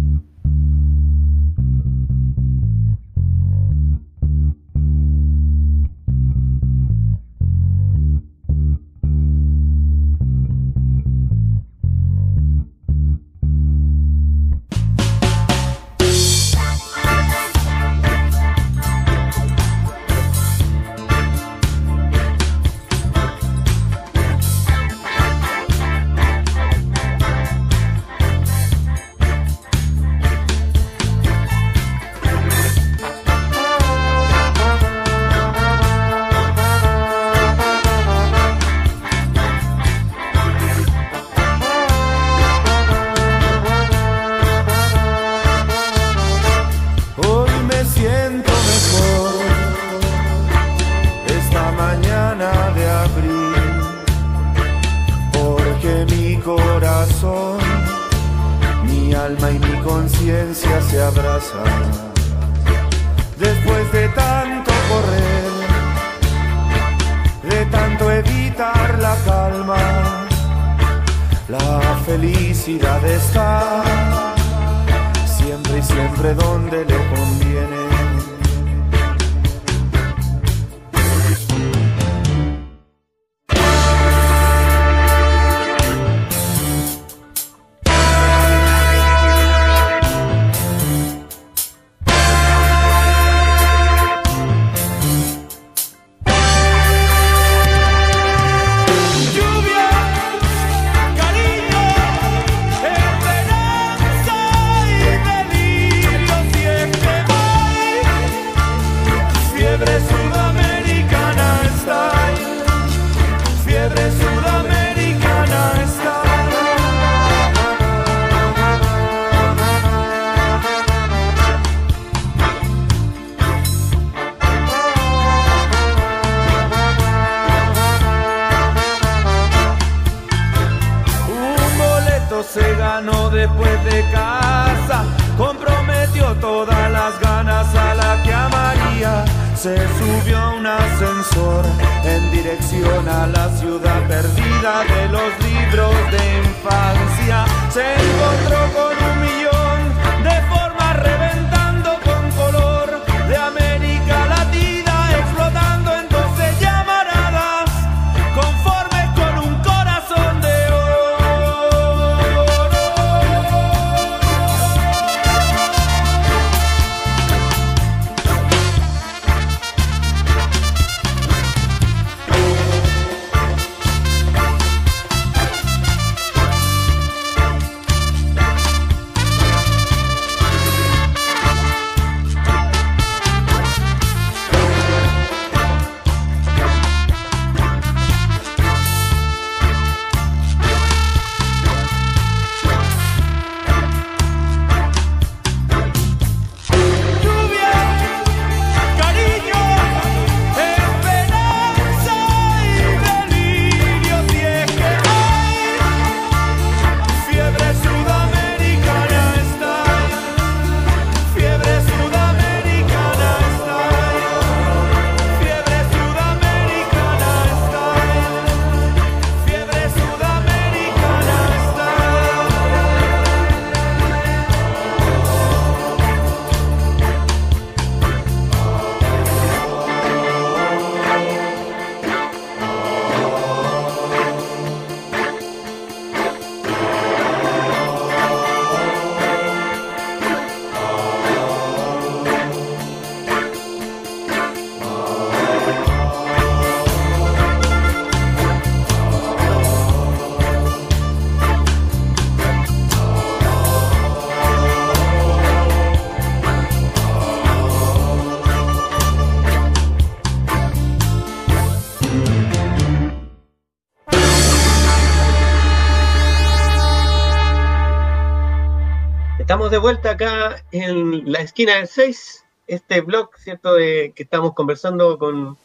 De 269.71 269.77
vuelta 269.79 270.13
acá 270.13 270.65
en 270.73 271.31
la 271.31 271.41
esquina 271.41 271.75
del 271.77 271.89
6, 271.89 272.45
este 272.67 273.01
blog, 273.03 273.31
¿cierto? 273.37 273.75
De, 273.75 274.13
que 274.17 274.23
estamos 274.23 274.55
conversando 274.55 275.19
con, 275.19 275.59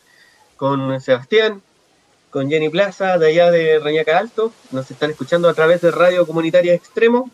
con 0.58 1.00
Sebastián, 1.00 1.62
con 2.30 2.50
Jenny 2.50 2.68
Plaza, 2.70 3.18
de 3.18 3.28
allá 3.28 3.50
de 3.50 3.80
Reñaca 3.80 4.18
Alto. 4.18 4.52
Nos 4.72 4.92
están 4.92 5.12
escuchando 5.12 5.48
a 5.48 5.54
través 5.54 5.80
de 5.82 5.92
Radio 5.92 6.28
Comunitaria 6.28 6.74
Extremo. 6.74 7.32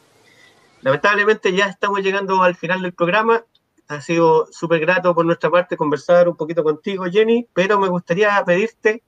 Lamentablemente 0.81 1.53
ya 1.53 1.65
estamos 1.65 2.01
llegando 2.01 2.43
al 2.43 2.55
final 2.55 2.81
del 2.83 2.93
programa. 2.93 3.43
Ha 3.87 4.01
sido 4.01 4.47
súper 4.51 4.79
grato 4.81 5.15
por 5.15 5.25
nuestra 5.25 5.49
parte 5.49 5.75
conversar 5.75 6.29
un 6.29 6.35
poquito 6.35 6.63
contigo, 6.63 7.05
Jenny, 7.05 7.47
pero 7.53 7.79
me 7.79 7.87
gustaría 7.89 8.41
pedirte 8.45 9.01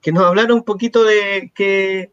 que 0.00 0.10
nos 0.12 0.24
hablara 0.24 0.54
un 0.54 0.64
poquito 0.64 1.04
de 1.04 1.52
qué, 1.54 2.12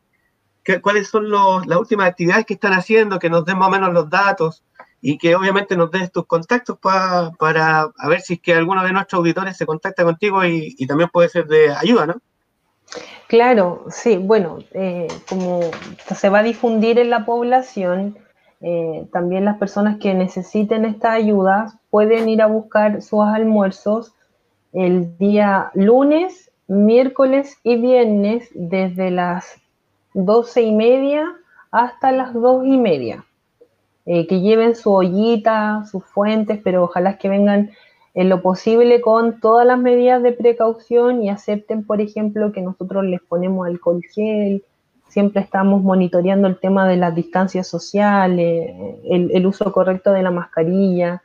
qué- 0.64 0.82
cuáles 0.82 1.08
son 1.08 1.30
los- 1.30 1.66
las 1.66 1.78
últimas 1.80 2.08
actividades 2.10 2.46
que 2.46 2.56
están 2.56 2.74
haciendo, 2.74 3.20
que 3.20 3.30
nos 3.30 3.46
den 3.46 3.58
más 3.58 3.70
o 3.70 3.72
menos 3.72 3.94
los 3.94 4.10
datos 4.10 4.64
y 5.02 5.18
que 5.18 5.36
obviamente 5.36 5.76
nos 5.76 5.90
des 5.92 6.12
tus 6.12 6.28
contactos 6.28 6.78
pa- 6.78 7.32
para 7.40 7.90
a 7.98 8.08
ver 8.08 8.22
si 8.22 8.36
es 8.36 8.42
que 8.42 8.54
alguno 8.54 8.84
de 8.84 8.94
nuestros 8.94 9.20
auditores 9.20 9.58
se 9.58 9.66
contacta 9.66 10.04
contigo 10.04 10.46
y, 10.46 10.76
también 10.86 11.10
puede 11.10 11.30
ser 11.30 11.48
de 11.48 11.74
ayuda, 11.74 12.06
¿no? 12.06 12.16
Claro, 13.28 13.86
sí, 13.90 14.18
bueno, 14.18 14.60
eh, 14.74 15.08
como 15.28 15.62
se 16.16 16.30
va 16.30 16.40
a 16.40 16.44
difundir 16.44 17.00
en 17.00 17.10
la 17.10 17.26
población, 17.26 18.18
eh, 18.60 19.08
también 19.12 19.46
las 19.46 19.58
personas 19.58 19.98
que 19.98 20.14
necesiten 20.14 20.86
esta 20.86 21.14
ayuda 21.14 21.80
pueden 21.90 22.30
ir 22.30 22.42
a 22.42 22.48
buscar 22.48 23.02
sus 23.02 23.22
almuerzos 23.22 24.14
el 24.74 25.18
día 25.18 25.72
lunes, 25.74 26.52
miércoles 26.68 27.58
y 27.64 27.78
viernes 27.78 28.50
desde 28.54 29.10
las 29.10 29.62
doce 30.14 30.62
y 30.62 30.74
media 30.74 31.26
hasta 31.72 32.12
las 32.12 32.34
dos 32.34 32.66
y 32.66 32.78
media. 32.78 33.26
Eh, 34.14 34.28
que 34.28 34.42
lleven 34.42 34.76
su 34.76 34.92
ollita, 34.92 35.86
sus 35.90 36.04
fuentes, 36.04 36.60
pero 36.62 36.84
ojalá 36.84 37.18
que 37.18 37.30
vengan 37.30 37.72
en 38.14 38.28
lo 38.28 38.42
posible 38.42 39.00
con 39.00 39.40
todas 39.40 39.66
las 39.66 39.80
medidas 39.80 40.22
de 40.22 40.34
precaución 40.34 41.24
y 41.24 41.30
acepten, 41.30 41.86
por 41.86 42.02
ejemplo, 42.02 42.52
que 42.52 42.62
nosotros 42.62 43.06
les 43.06 43.22
ponemos 43.22 43.66
alcohol 43.66 44.02
gel, 44.14 44.66
siempre 45.08 45.42
estamos 45.42 45.82
monitoreando 45.82 46.50
el 46.50 46.60
tema 46.60 46.90
de 46.90 46.98
las 46.98 47.16
distancias 47.16 47.70
sociales, 47.70 48.76
el, 49.10 49.48
uso 49.48 49.72
correcto 49.72 50.12
de 50.12 50.24
la 50.24 50.32
mascarilla. 50.32 51.24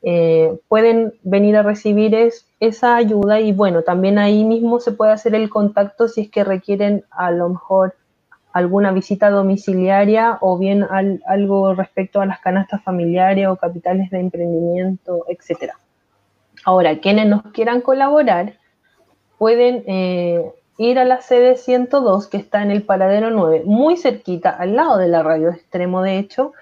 Eh, 0.00 0.58
pueden 0.68 1.12
venir 1.24 1.56
a 1.58 1.62
recibir 1.62 2.14
es- 2.14 2.46
esa 2.58 2.96
ayuda 2.96 3.40
y 3.40 3.52
bueno, 3.52 3.82
también 3.82 4.16
ahí 4.16 4.44
mismo 4.44 4.80
se 4.80 4.92
puede 4.92 5.12
hacer 5.12 5.34
el 5.34 5.50
contacto 5.50 6.08
si 6.08 6.22
es 6.22 6.30
que 6.30 6.42
requieren 6.42 7.04
a 7.10 7.30
lo 7.30 7.50
mejor 7.50 7.94
alguna 8.54 8.92
visita 8.92 9.30
domiciliaria 9.30 10.38
o 10.40 10.56
bien 10.56 10.84
al- 10.84 11.20
algo 11.26 11.74
respecto 11.74 12.20
a 12.20 12.26
las 12.26 12.38
canastas 12.38 12.82
familiares 12.84 13.48
o 13.48 13.56
capitales 13.56 14.10
de 14.10 14.20
emprendimiento, 14.20 15.24
etcétera. 15.28 15.74
Ahora, 16.64 17.00
quienes 17.00 17.26
nos 17.26 17.42
quieran 17.52 17.80
colaborar 17.80 18.54
pueden 19.38 19.82
eh, 19.88 20.52
ir 20.78 21.00
a 21.00 21.04
la 21.04 21.20
sede 21.20 21.56
102 21.56 22.28
que 22.28 22.36
está 22.36 22.62
en 22.62 22.70
el 22.70 22.84
paradero 22.84 23.30
9, 23.30 23.64
muy 23.66 23.96
cerquita, 23.96 24.50
al 24.50 24.76
lado 24.76 24.98
de 24.98 25.08
la 25.08 25.24
radio 25.24 25.50
extremo 25.50 26.00
de 26.02 26.18
hecho, 26.18 26.52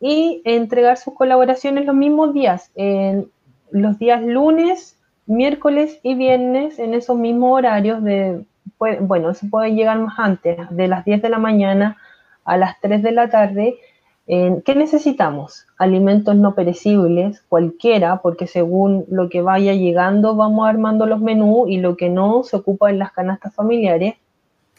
y 0.00 0.40
entregar 0.44 0.98
sus 0.98 1.14
colaboraciones 1.14 1.84
los 1.84 1.96
mismos 1.96 2.32
días, 2.32 2.70
en 2.76 3.28
los 3.72 3.98
días 3.98 4.22
lunes, 4.22 4.96
miércoles 5.26 5.98
y 6.04 6.14
viernes, 6.14 6.78
en 6.78 6.94
esos 6.94 7.16
mismos 7.16 7.58
horarios 7.58 8.04
de, 8.04 8.44
bueno, 8.78 9.34
se 9.34 9.46
puede 9.46 9.74
llegar 9.74 9.98
más 9.98 10.18
antes, 10.18 10.58
de 10.70 10.88
las 10.88 11.04
10 11.04 11.22
de 11.22 11.28
la 11.28 11.38
mañana 11.38 11.96
a 12.44 12.56
las 12.56 12.80
3 12.80 13.02
de 13.02 13.12
la 13.12 13.28
tarde. 13.28 13.78
Eh, 14.26 14.62
¿Qué 14.64 14.74
necesitamos? 14.74 15.66
Alimentos 15.78 16.36
no 16.36 16.54
perecibles, 16.54 17.42
cualquiera, 17.48 18.22
porque 18.22 18.46
según 18.46 19.04
lo 19.08 19.28
que 19.28 19.42
vaya 19.42 19.74
llegando 19.74 20.34
vamos 20.34 20.66
armando 20.68 21.06
los 21.06 21.20
menús 21.20 21.68
y 21.68 21.78
lo 21.78 21.96
que 21.96 22.08
no 22.08 22.42
se 22.42 22.56
ocupa 22.56 22.90
en 22.90 22.98
las 22.98 23.12
canastas 23.12 23.54
familiares, 23.54 24.14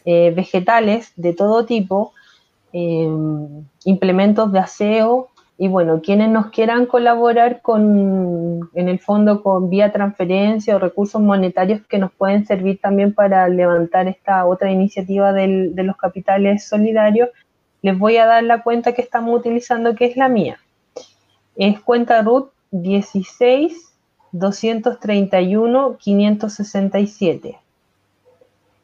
eh, 0.06 0.32
vegetales 0.36 1.14
de 1.16 1.34
todo 1.34 1.66
tipo, 1.66 2.14
eh, 2.74 3.10
implementos 3.86 4.52
de 4.52 4.60
aseo 4.60 5.30
y 5.58 5.70
bueno, 5.70 6.02
quienes 6.02 6.30
nos 6.30 6.48
quieran 6.48 6.86
colaborar 6.86 7.62
con, 7.62 8.70
en 8.74 8.90
el 8.90 9.00
fondo 9.00 9.42
con 9.42 9.70
vía 9.70 9.92
transferencia 9.94 10.76
o 10.76 10.80
recursos 10.80 11.22
monetarios 11.22 11.82
que 11.88 11.98
nos 11.98 12.12
pueden 12.12 12.46
servir 12.46 12.80
también 12.82 13.14
para 13.14 13.48
levantar 13.48 14.08
esta 14.08 14.46
otra 14.46 14.70
iniciativa 14.72 15.32
del- 15.32 15.74
de 15.74 15.84
los 15.84 15.96
capitales 15.96 16.68
solidarios, 16.68 17.30
les 17.82 17.98
voy 17.98 18.18
a 18.18 18.26
dar 18.26 18.44
la 18.44 18.64
cuenta 18.64 18.94
que 18.94 19.02
estamos 19.02 19.40
utilizando, 19.40 19.96
que 19.96 20.06
es 20.06 20.18
la 20.18 20.28
mía. 20.28 20.58
Es 21.56 21.80
cuenta 21.80 22.22
RUT 22.22 22.52
16 22.72 23.94
231 24.34 25.96
567. 25.98 27.58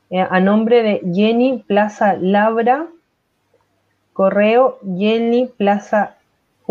Eh, 0.10 0.28
a 0.30 0.40
nombre 0.40 0.84
de 0.84 1.02
Jenny 1.14 1.64
Plaza 1.68 2.14
Labra, 2.14 2.88
correo 4.14 4.78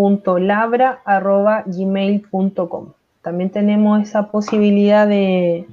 jennyplaza.labra.gmail.com. 0.00 2.92
También 3.22 3.50
tenemos 3.50 4.02
esa 4.02 4.30
posibilidad 4.30 5.06
de, 5.06 5.66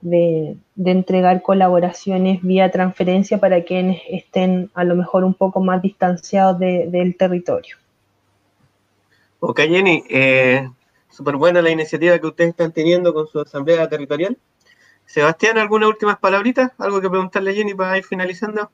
de, 0.00 0.56
de 0.74 0.90
entregar 0.90 1.42
colaboraciones 1.42 2.42
vía 2.42 2.70
transferencia 2.70 3.38
para 3.38 3.62
quienes 3.62 4.02
estén 4.10 4.70
a 4.74 4.84
lo 4.84 4.96
mejor 4.96 5.24
un 5.24 5.34
poco 5.34 5.60
más 5.60 5.80
distanciados 5.82 6.58
de- 6.58 6.88
del 6.90 7.16
territorio. 7.16 7.76
Ok, 9.40 9.60
Jenny, 9.60 10.02
eh, 10.08 10.68
súper 11.10 11.36
buena 11.36 11.62
la 11.62 11.70
iniciativa 11.70 12.18
que 12.18 12.26
ustedes 12.26 12.50
están 12.50 12.72
teniendo 12.72 13.12
con 13.14 13.26
su 13.28 13.40
asamblea 13.40 13.88
territorial. 13.88 14.36
Sebastián, 15.06 15.58
¿algunas 15.58 15.90
últimas 15.90 16.18
palabritas? 16.18 16.72
¿Algo 16.78 17.00
que 17.00 17.10
preguntarle 17.10 17.50
a 17.50 17.54
Jenny 17.54 17.74
para 17.74 17.98
ir 17.98 18.04
finalizando? 18.04 18.70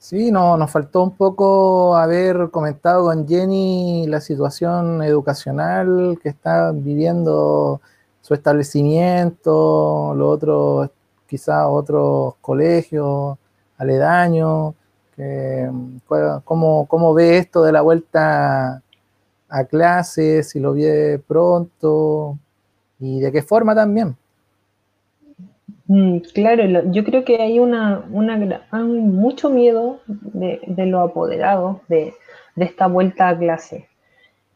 Sí, 0.00 0.30
no, 0.30 0.56
nos 0.56 0.70
faltó 0.70 1.02
un 1.02 1.16
poco 1.16 1.96
haber 1.96 2.50
comentado 2.50 3.04
con 3.04 3.26
Jenny 3.26 4.06
la 4.06 4.20
situación 4.20 5.02
educacional 5.02 6.18
que 6.22 6.28
está 6.28 6.70
viviendo 6.72 7.80
su 8.20 8.32
establecimiento, 8.32 10.14
los 10.14 10.28
otros, 10.34 10.90
quizás 11.26 11.66
otros 11.68 12.36
colegios 12.40 13.36
aledaños, 13.76 14.74
que, 15.16 15.68
cómo, 16.44 16.86
cómo 16.86 17.12
ve 17.14 17.38
esto 17.38 17.64
de 17.64 17.72
la 17.72 17.82
vuelta 17.82 18.82
a 19.48 19.64
clases, 19.64 20.50
si 20.50 20.60
lo 20.60 20.74
ve 20.74 21.20
pronto 21.26 22.38
y 23.00 23.20
de 23.20 23.32
qué 23.32 23.42
forma 23.42 23.74
también. 23.74 24.16
Mm, 25.88 26.18
claro, 26.34 26.64
yo 26.92 27.02
creo 27.02 27.24
que 27.24 27.40
hay 27.40 27.58
una, 27.58 28.04
una 28.12 28.34
hay 28.70 28.82
mucho 28.84 29.48
miedo 29.48 30.00
de, 30.06 30.60
de 30.66 30.86
los 30.86 31.08
apoderados 31.10 31.78
de, 31.88 32.12
esta 32.56 32.88
vuelta 32.88 33.28
a 33.28 33.38
clase. 33.38 33.88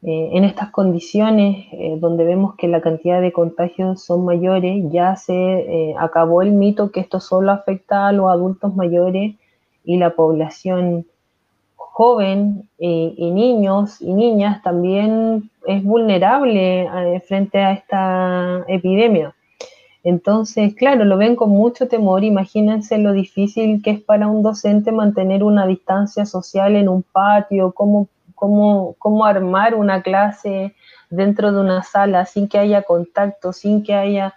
Eh, 0.03 0.31
en 0.33 0.45
estas 0.45 0.71
condiciones 0.71 1.67
eh, 1.73 1.97
donde 2.01 2.25
vemos 2.25 2.57
que 2.57 2.69
la 2.69 2.81
cantidad 2.83 3.21
de 3.23 3.33
contagios 3.33 4.05
son 4.05 4.25
mayores, 4.25 4.85
ya 4.91 5.17
se 5.17 5.33
eh, 5.35 5.95
acabó 5.99 6.43
el 6.43 6.51
mito 6.53 6.91
que 6.91 7.01
esto 7.01 7.21
solo 7.21 7.53
afecta 7.53 8.09
a 8.09 8.13
los 8.13 8.31
adultos 8.31 8.75
mayores 8.77 9.37
y 9.85 9.97
la 9.99 10.11
población 10.11 11.07
joven 11.77 12.69
y 12.79 13.31
niños 13.31 14.01
y 14.01 14.13
niñas 14.15 14.63
también 14.63 15.51
es 15.67 15.85
vulnerable 15.85 16.89
frente 17.27 17.59
a 17.59 17.73
esta 17.73 18.65
epidemia. 18.67 19.35
Entonces, 20.05 20.75
claro, 20.75 21.05
lo 21.05 21.17
ven 21.17 21.37
con 21.37 21.51
mucho 21.51 21.87
temor. 21.87 22.25
Imagínense 22.25 22.99
lo 22.99 23.13
difícil 23.13 23.83
que 23.83 23.91
es 23.91 24.01
para 24.01 24.27
un 24.27 24.43
docente 24.43 24.91
mantener 24.91 25.45
una 25.45 25.67
distancia 25.67 26.27
social 26.27 26.75
en 26.75 26.89
un 26.89 27.03
patio, 27.03 27.73
cómo, 27.73 28.09
cómo, 28.35 28.97
cómo 28.99 29.25
armar 29.25 29.75
una 29.75 30.03
clase 30.03 30.75
dentro 31.11 31.53
de 31.53 31.61
una 31.61 31.83
sala 31.83 32.27
sin 32.27 32.49
que 32.49 32.59
haya 32.59 32.83
contacto, 32.83 33.53
sin 33.53 33.85
que 33.85 33.95
haya 33.95 34.35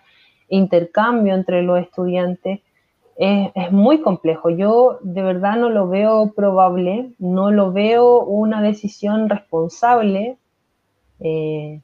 intercambio 0.50 1.34
entre 1.34 1.64
los 1.64 1.80
estudiantes. 1.80 2.60
Es, 3.18 3.72
muy 3.72 4.02
complejo. 4.02 4.50
Yo 4.50 5.00
de 5.02 5.24
verdad 5.24 5.56
no 5.56 5.70
lo 5.70 5.88
veo 5.88 6.34
probable, 6.36 7.14
no 7.18 7.50
lo 7.50 7.72
veo 7.72 8.20
una 8.24 8.62
decisión 8.62 9.30
responsable. 9.30 10.38
Eh, 11.22 11.82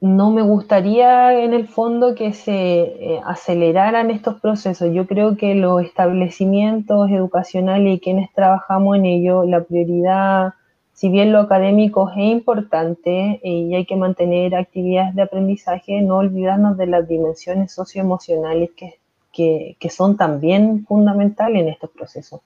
no 0.00 0.30
me 0.30 0.42
gustaría 0.42 1.44
en 1.44 1.52
el 1.52 1.68
fondo 1.68 2.14
que 2.14 2.32
se 2.32 2.54
eh, 2.54 3.20
aceleraran 3.24 4.10
estos 4.10 4.40
procesos. 4.40 4.92
Yo 4.94 5.06
creo 5.06 5.36
que 5.36 5.54
los 5.54 5.82
establecimientos 5.82 7.10
educacionales 7.10 7.96
y 7.96 8.00
quienes 8.00 8.32
trabajamos 8.32 8.96
en 8.96 9.04
ello, 9.04 9.44
la 9.44 9.62
prioridad, 9.62 10.54
si 10.94 11.10
bien 11.10 11.32
lo 11.32 11.40
académico 11.40 12.10
es 12.10 12.18
importante 12.18 13.40
eh, 13.42 13.50
y 13.50 13.74
hay 13.74 13.84
que 13.84 13.96
mantener 13.96 14.54
actividades 14.54 15.14
de 15.14 15.22
aprendizaje, 15.22 16.00
no 16.00 16.16
olvidarnos 16.16 16.78
de 16.78 16.86
las 16.86 17.06
dimensiones 17.06 17.72
socioemocionales 17.72 18.70
que, 18.70 18.96
son 19.90 20.16
también 20.16 20.86
fundamentales 20.86 21.62
en 21.62 21.68
estos 21.68 21.90
procesos. 21.90 22.40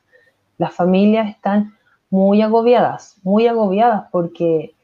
Las 0.59 0.72
familias 0.72 1.30
están 1.30 1.74
muy 2.11 2.42
agobiadas, 2.42 3.16
muy 3.22 3.46
agobiadas 3.46 4.05
porque 4.11 4.74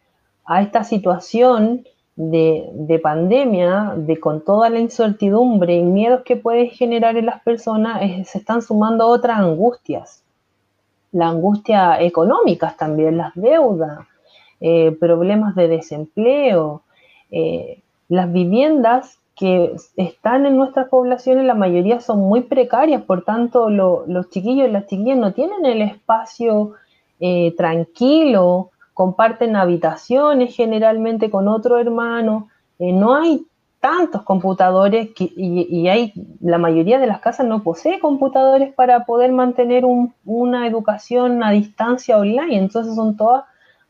a 0.44 0.62
esta 0.62 0.82
situación 0.84 1.84
de, 2.22 2.68
de, 2.74 2.98
pandemia, 2.98 3.94
de 3.96 4.20
con 4.20 4.44
toda 4.44 4.68
la 4.68 4.78
incertidumbre 4.78 5.76
y 5.76 5.82
miedos 5.82 6.20
que 6.22 6.36
puede 6.36 6.66
generar 6.68 7.16
en 7.16 7.24
las 7.24 7.40
personas, 7.42 8.02
se 8.28 8.38
están 8.38 8.60
sumando 8.60 9.06
otras 9.06 9.38
angustias. 9.38 10.22
Las 11.12 11.30
angustias 11.30 11.98
económicas 12.02 12.76
también, 12.76 13.16
las 13.16 13.32
deudas, 13.34 14.00
eh, 14.60 14.94
problemas 15.00 15.54
de 15.54 15.68
desempleo, 15.68 16.82
eh, 17.30 17.80
las 18.10 18.30
viviendas 18.30 19.18
que 19.34 19.74
están 19.96 20.44
en 20.44 20.58
nuestras 20.58 20.88
poblaciones, 20.88 21.46
la 21.46 21.54
mayoría 21.54 22.00
son 22.00 22.18
muy 22.18 22.42
precarias, 22.42 23.00
por 23.00 23.24
tanto 23.24 23.70
lo, 23.70 24.04
los 24.06 24.28
chiquillos 24.28 24.68
y 24.68 24.72
las 24.72 24.86
chiquillas 24.88 25.16
no 25.16 25.32
tienen 25.32 25.64
el 25.64 25.80
espacio 25.80 26.72
eh, 27.18 27.54
tranquilo, 27.56 28.72
comparten 29.01 29.57
habitaciones 29.57 30.55
generalmente 30.55 31.30
con 31.30 31.48
otro 31.48 31.78
hermano, 31.78 32.51
eh, 32.78 32.92
no 32.92 33.14
hay 33.14 33.46
tantos 33.80 34.24
computadores 34.24 35.09
y, 35.16 35.88
hay 35.88 36.12
la 36.42 36.59
mayoría 36.59 36.98
de 36.98 37.07
las 37.07 37.20
casas 37.20 37.46
no 37.46 37.62
posee 37.62 37.98
computadores 37.98 38.74
para 38.74 39.07
poder 39.07 39.32
mantener 39.32 39.86
un, 39.86 40.12
una 40.26 40.66
educación 40.66 41.42
a 41.42 41.51
distancia 41.51 42.18
online, 42.18 42.59
entonces 42.59 42.94
son 42.94 43.16
todas 43.16 43.44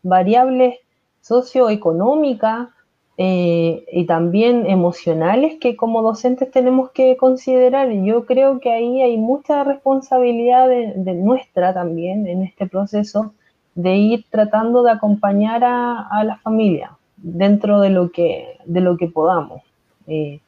variables 0.04 0.76
socioeconómicas 1.22 2.68
eh, 3.16 3.84
y 3.90 4.06
también 4.06 4.64
emocionales 4.70 5.58
que 5.60 5.74
como 5.74 6.02
docentes 6.02 6.52
tenemos 6.52 6.92
que 6.92 7.16
considerar. 7.16 7.90
Yo 7.90 8.26
creo 8.26 8.60
que 8.60 8.70
ahí 8.70 9.02
hay 9.02 9.16
mucha 9.16 9.64
responsabilidad 9.64 10.68
de 10.68 11.14
nuestra 11.14 11.74
también 11.74 12.28
en 12.28 12.44
este 12.44 12.68
proceso 12.68 13.34
de 13.74 13.96
ir 13.96 14.24
tratando 14.30 14.82
de 14.82 14.90
acompañar 14.92 15.64
a, 15.64 16.08
a 16.08 16.24
la 16.24 16.36
familia 16.38 16.96
dentro 17.16 17.80
de 17.80 17.90
lo 17.90 18.10
que, 18.10 18.58
de 18.64 18.80
lo 18.80 18.96
que 18.96 19.08
podamos. 19.08 19.62
Eh, 20.06 20.40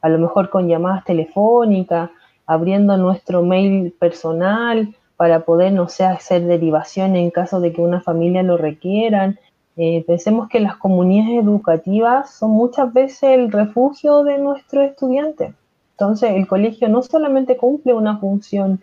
a 0.00 0.08
lo 0.08 0.18
mejor 0.18 0.50
con 0.50 0.68
llamadas 0.68 1.04
telefónicas, 1.04 2.10
abriendo 2.46 2.96
nuestro 2.96 3.42
mail 3.42 3.92
personal 3.98 4.94
para 5.16 5.44
poder, 5.44 5.72
no 5.72 5.88
sé, 5.88 6.04
hacer 6.04 6.44
derivación 6.44 7.16
en 7.16 7.30
caso 7.30 7.60
de 7.60 7.72
que 7.72 7.80
una 7.80 8.00
familia 8.00 8.42
lo 8.42 8.56
requieran. 8.56 9.38
Eh, 9.76 10.04
pensemos 10.06 10.48
que 10.48 10.60
las 10.60 10.76
comunidades 10.76 11.44
educativas 11.44 12.34
son 12.34 12.50
muchas 12.50 12.92
veces 12.92 13.22
el 13.22 13.52
refugio 13.52 14.24
de 14.24 14.38
nuestros 14.38 14.84
estudiantes. 14.84 15.54
Entonces, 15.92 16.32
el 16.32 16.48
colegio 16.48 16.88
no 16.88 17.02
solamente 17.02 17.56
cumple 17.56 17.94
una 17.94 18.18
función 18.18 18.82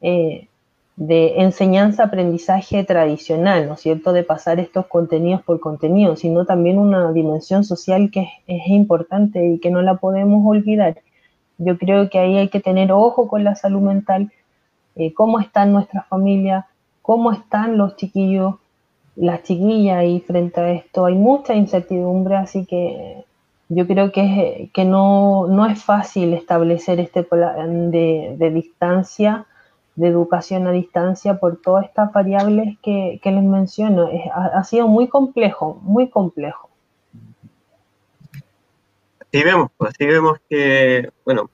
eh, 0.00 0.48
de 1.00 1.40
enseñanza-aprendizaje 1.40 2.84
tradicional, 2.84 3.66
¿no 3.66 3.72
es 3.72 3.80
cierto?, 3.80 4.12
de 4.12 4.22
pasar 4.22 4.60
estos 4.60 4.84
contenidos 4.86 5.40
por 5.40 5.58
contenido, 5.58 6.14
sino 6.14 6.44
también 6.44 6.78
una 6.78 7.10
dimensión 7.12 7.64
social 7.64 8.10
que 8.10 8.28
es, 8.46 8.68
importante 8.68 9.48
y 9.48 9.58
que 9.60 9.70
no 9.70 9.80
la 9.80 9.94
podemos 9.94 10.46
olvidar. 10.46 10.98
Yo 11.56 11.78
creo 11.78 12.10
que 12.10 12.18
ahí 12.18 12.36
hay 12.36 12.48
que 12.48 12.60
tener 12.60 12.92
ojo 12.92 13.28
con 13.28 13.44
la 13.44 13.54
salud 13.54 13.80
mental, 13.80 14.30
eh, 14.94 15.14
cómo 15.14 15.40
están 15.40 15.72
nuestras 15.72 16.06
familias, 16.06 16.66
cómo 17.00 17.32
están 17.32 17.78
los 17.78 17.96
chiquillos, 17.96 18.56
las 19.16 19.42
chiquillas 19.42 19.96
ahí 19.96 20.20
frente 20.20 20.60
a 20.60 20.70
esto. 20.70 21.06
Hay 21.06 21.14
mucha 21.14 21.54
incertidumbre, 21.54 22.36
así 22.36 22.66
que 22.66 23.24
yo 23.70 23.86
creo 23.86 24.12
que, 24.12 24.68
que 24.74 24.84
no, 24.84 25.46
no 25.46 25.64
es 25.64 25.82
fácil 25.82 26.34
establecer 26.34 27.00
este 27.00 27.22
plan 27.22 27.90
de, 27.90 28.36
de 28.38 28.50
distancia 28.50 29.46
de 30.00 30.08
educación 30.08 30.66
a 30.66 30.72
distancia 30.72 31.38
por 31.38 31.60
todas 31.60 31.84
estas 31.84 32.10
variables 32.10 32.78
que, 32.82 33.20
que 33.22 33.30
les 33.30 33.44
menciono. 33.44 34.08
Ha, 34.32 34.64
sido 34.64 34.88
muy 34.88 35.08
complejo, 35.08 35.78
muy 35.82 36.08
complejo. 36.08 36.70
Así 39.20 39.44
vemos, 39.44 39.70
así 39.78 40.06
vemos 40.06 40.38
que, 40.48 41.10
bueno, 41.24 41.50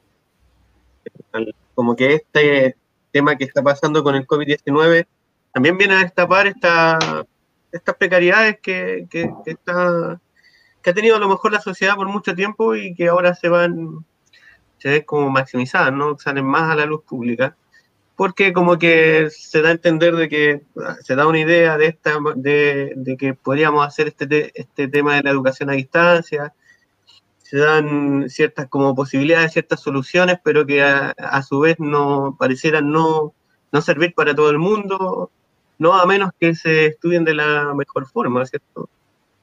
como 1.75 1.97
que 1.97 2.15
este 2.15 2.77
tema 3.11 3.35
que 3.35 3.45
está 3.45 3.63
pasando 3.63 4.05
con 4.05 4.15
el 4.15 4.27
COVID-19 4.27 5.07
también 5.53 5.77
viene 5.77 5.95
a 5.95 6.01
destapar 6.05 6.47
esta, 6.47 7.27
estas 7.73 7.97
precariedades 7.97 8.61
que, 8.63 9.09
que, 9.11 9.29
que, 9.45 9.51
está, 9.51 10.21
que 10.83 10.91
ha 10.91 10.95
tenido 10.95 11.17
a 11.17 11.21
lo 11.21 11.29
mejor 11.29 11.53
la 11.53 11.61
sociedad 11.61 11.97
por 11.97 12.07
mucho 12.09 12.33
tiempo 12.33 12.77
y 12.77 12.95
que 12.95 13.09
ahora 13.09 13.35
se 13.35 13.49
van, 13.49 14.05
se 14.79 14.89
ven 14.89 15.03
como 15.03 15.31
maximizadas, 15.31 15.93
¿no? 15.93 16.17
Salen 16.17 16.47
más 16.47 16.71
a 16.71 16.77
la 16.77 16.87
luz 16.87 17.03
pública 17.03 17.57
porque 18.17 18.53
como 18.53 18.79
que 18.79 19.29
se 19.31 19.63
da 19.63 19.69
a 19.69 19.73
entender 19.73 20.17
de 20.17 20.29
que 20.29 20.63
se 21.03 21.15
da 21.15 21.27
una 21.27 21.39
idea 21.39 21.77
de 21.79 21.87
esta 21.87 22.19
de, 22.35 23.17
que 23.19 23.35
podríamos 23.35 23.87
hacer 23.87 24.09
este, 24.09 24.27
te, 24.27 24.61
este 24.61 24.89
tema 24.89 25.17
de 25.17 25.23
la 25.23 25.31
educación 25.31 25.71
a 25.71 25.75
distancia 25.75 26.55
se 27.43 27.59
dan 27.59 28.29
ciertas 28.29 28.69
como 28.69 28.95
posibilidades 28.95 29.53
ciertas 29.53 29.81
soluciones 29.81 30.39
pero 30.43 30.67
que 30.67 30.83
a, 30.83 31.11
a 31.11 31.43
su 31.43 31.61
vez 31.61 31.77
no 31.79 32.37
parecieran 32.39 32.91
no, 32.91 33.35
no 33.71 33.81
servir 33.83 34.15
para 34.15 34.35
todo 34.35 34.51
el 34.51 34.59
mundo 34.59 35.31
no 35.79 35.95
a 35.95 36.07
menos 36.07 36.31
que 36.39 36.55
se 36.55 36.87
estudien 36.87 37.25
de 37.25 37.35
la 37.35 37.75
mejor 37.75 38.07
forma, 38.07 38.45
¿cierto? 38.47 38.89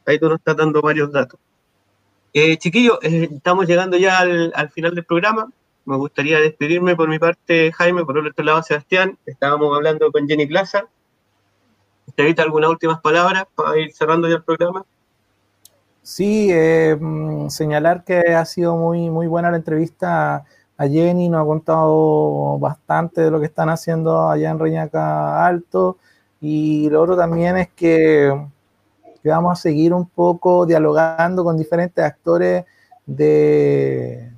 Ahí 0.05 0.19
tú 0.19 0.27
nos 0.27 0.39
estás 0.39 0.57
dando 0.57 0.81
varios 0.81 1.11
datos. 1.11 1.39
Eh, 2.33 2.57
chiquillos, 2.57 2.97
eh, 3.03 3.29
estamos 3.31 3.67
llegando 3.67 3.97
ya 3.97 4.19
al, 4.19 4.51
al 4.55 4.69
final 4.69 4.95
del 4.95 5.05
programa. 5.05 5.49
Me 5.85 5.97
gustaría 5.97 6.39
despedirme 6.39 6.95
por 6.95 7.09
mi 7.09 7.19
parte, 7.19 7.71
Jaime, 7.73 8.05
por 8.05 8.17
el 8.17 8.27
otro 8.27 8.45
lado, 8.45 8.63
Sebastián. 8.63 9.17
Estábamos 9.25 9.75
hablando 9.75 10.11
con 10.11 10.27
Jenny 10.27 10.45
Plaza. 10.45 10.85
¿Te 12.15 12.23
evita 12.23 12.43
algunas 12.43 12.69
últimas 12.69 13.01
palabras 13.01 13.45
para 13.53 13.77
ir 13.77 13.91
cerrando 13.93 14.29
ya 14.29 14.35
el 14.35 14.43
programa? 14.43 14.85
Sí, 16.01 16.49
eh, 16.51 16.97
mm, 16.99 17.49
señalar 17.49 18.03
que 18.03 18.19
ha 18.33 18.45
sido 18.45 18.77
muy, 18.77 19.09
muy 19.09 19.27
buena 19.27 19.51
la 19.51 19.57
entrevista 19.57 20.45
a 20.77 20.87
Jenny, 20.87 21.29
nos 21.29 21.41
ha 21.41 21.45
contado 21.45 22.59
bastante 22.59 23.21
de 23.21 23.31
lo 23.31 23.39
que 23.39 23.45
están 23.47 23.69
haciendo 23.69 24.29
allá 24.29 24.51
en 24.51 24.59
Reñaca 24.59 25.45
Alto. 25.45 25.97
Y 26.39 26.89
lo 26.89 27.01
otro 27.01 27.17
también 27.17 27.57
es 27.57 27.69
que, 27.69 28.47
que 29.21 29.29
vamos 29.29 29.59
a 29.59 29.61
seguir 29.61 29.93
un 29.93 30.07
poco 30.07 30.65
dialogando 30.65 31.43
con 31.43 31.57
diferentes 31.57 32.03
actores 32.03 32.65
de, 33.05 34.32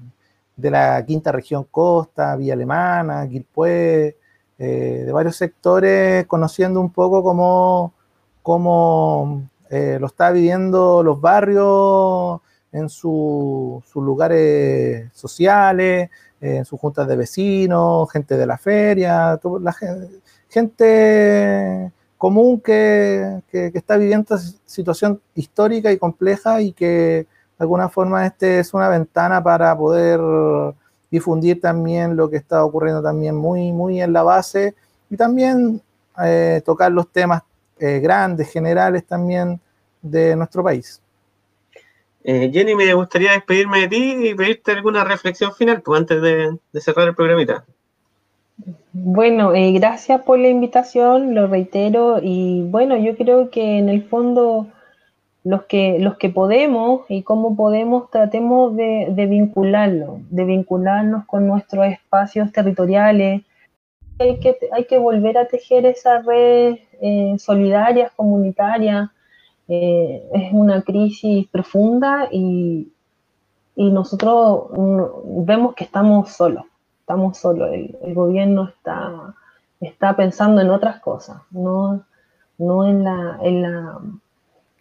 de 0.55 0.71
la 0.71 1.03
quinta 1.05 1.31
región 1.31 1.65
costa, 1.69 2.35
Villa 2.35 2.53
Alemana, 2.53 3.27
Quilpué, 3.27 4.17
eh, 4.57 5.03
de 5.05 5.11
varios 5.11 5.35
sectores, 5.35 6.25
conociendo 6.27 6.79
un 6.81 6.91
poco 6.91 7.23
cómo, 7.23 7.93
cómo 8.41 9.49
eh, 9.69 9.97
lo 9.99 10.07
está 10.07 10.31
viviendo 10.31 11.03
los 11.03 11.19
barrios 11.19 12.39
en 12.71 12.89
su- 12.89 13.81
sus 13.85 14.03
lugares 14.03 15.09
sociales, 15.13 16.09
en 16.41 16.63
sus 16.65 16.79
juntas 16.79 17.07
de 17.07 17.15
vecinos, 17.15 18.11
gente 18.11 18.37
de 18.37 18.45
la 18.45 18.57
feria, 18.57 19.39
gente 20.49 21.91
común 22.17 22.61
que, 22.61 23.41
que- 23.49 23.71
está 23.73 23.97
viviendo 23.97 24.35
esta 24.35 24.57
situación 24.65 25.21
histórica 25.35 25.91
y 25.91 25.97
compleja 25.97 26.61
y 26.61 26.71
que 26.71 27.27
alguna 27.57 27.89
forma 27.89 28.25
este 28.25 28.59
es 28.59 28.73
una 28.73 28.89
ventana 28.89 29.43
para 29.43 29.77
poder 29.77 30.19
difundir 31.09 31.61
también 31.61 32.15
lo 32.15 32.29
que 32.29 32.37
está 32.37 32.63
ocurriendo 32.63 33.01
también 33.01 33.35
muy, 33.35 33.71
muy 33.71 34.01
en 34.01 34.11
la 34.13 34.23
base 34.23 34.75
y 35.09 35.15
también 35.15 35.81
eh, 36.23 36.61
tocar 36.65 36.91
los 36.91 37.09
temas 37.09 37.43
eh, 37.79 37.99
grandes, 37.99 38.51
generales 38.51 39.05
también 39.05 39.59
de 40.01 40.35
nuestro 40.35 40.63
país. 40.63 41.01
Eh, 42.23 42.49
Jenny, 42.51 42.73
me 42.73 42.93
gustaría 42.93 43.33
despedirme 43.33 43.81
de 43.81 43.87
ti 43.87 44.29
y 44.29 44.33
pedirte 44.33 44.71
alguna 44.71 45.03
reflexión 45.03 45.53
final 45.53 45.81
pues, 45.81 45.99
antes 45.99 46.21
de, 46.21 46.57
de 46.73 46.81
cerrar 46.81 47.07
el 47.07 47.15
programita. 47.15 47.63
Bueno, 48.93 49.53
eh, 49.53 49.73
gracias 49.73 50.21
por 50.21 50.39
la 50.39 50.47
invitación, 50.47 51.35
lo 51.35 51.47
reitero, 51.47 52.19
y 52.21 52.63
bueno, 52.63 52.97
yo 52.97 53.15
creo 53.17 53.49
que 53.49 53.77
en 53.77 53.89
el 53.89 54.03
fondo 54.03 54.67
los 55.45 55.63
que, 55.63 55.97
los 55.99 56.17
que 56.17 56.29
podemos 56.29 57.01
y 57.07 57.23
cómo 57.23 57.55
podemos, 57.55 58.11
tratemos 58.11 58.75
de, 58.75 59.07
de 59.11 59.25
vincularlo, 59.27 60.19
de 60.29 60.43
vincularnos 60.43 61.25
con 61.25 61.47
nuestros 61.47 61.85
espacios 61.85 62.51
territoriales. 62.51 63.43
Hay 64.19 64.39
que, 64.39 64.57
hay 64.73 64.85
que 64.85 64.97
volver 64.97 65.37
a 65.37 65.47
tejer 65.47 65.85
esas 65.85 66.25
redes 66.25 66.81
eh, 67.01 67.35
solidarias, 67.39 68.11
comunitarias. 68.17 69.09
Eh, 69.69 70.27
es 70.33 70.51
una 70.51 70.81
crisis 70.81 71.47
profunda 71.47 72.27
y, 72.29 72.91
y 73.77 73.89
nosotros 73.89 74.65
vemos 75.45 75.75
que 75.75 75.85
estamos 75.85 76.33
solos 76.33 76.65
estamos 77.05 77.37
solos, 77.37 77.69
el, 77.71 77.95
el 78.01 78.15
gobierno 78.15 78.67
está, 78.67 79.35
está 79.79 80.15
pensando 80.15 80.59
en 80.59 80.71
otras 80.71 80.99
cosas, 81.01 81.37
no, 81.51 82.03
no 82.57 82.87
en, 82.87 83.03
la, 83.03 83.37
en, 83.43 83.61
la, 83.61 83.99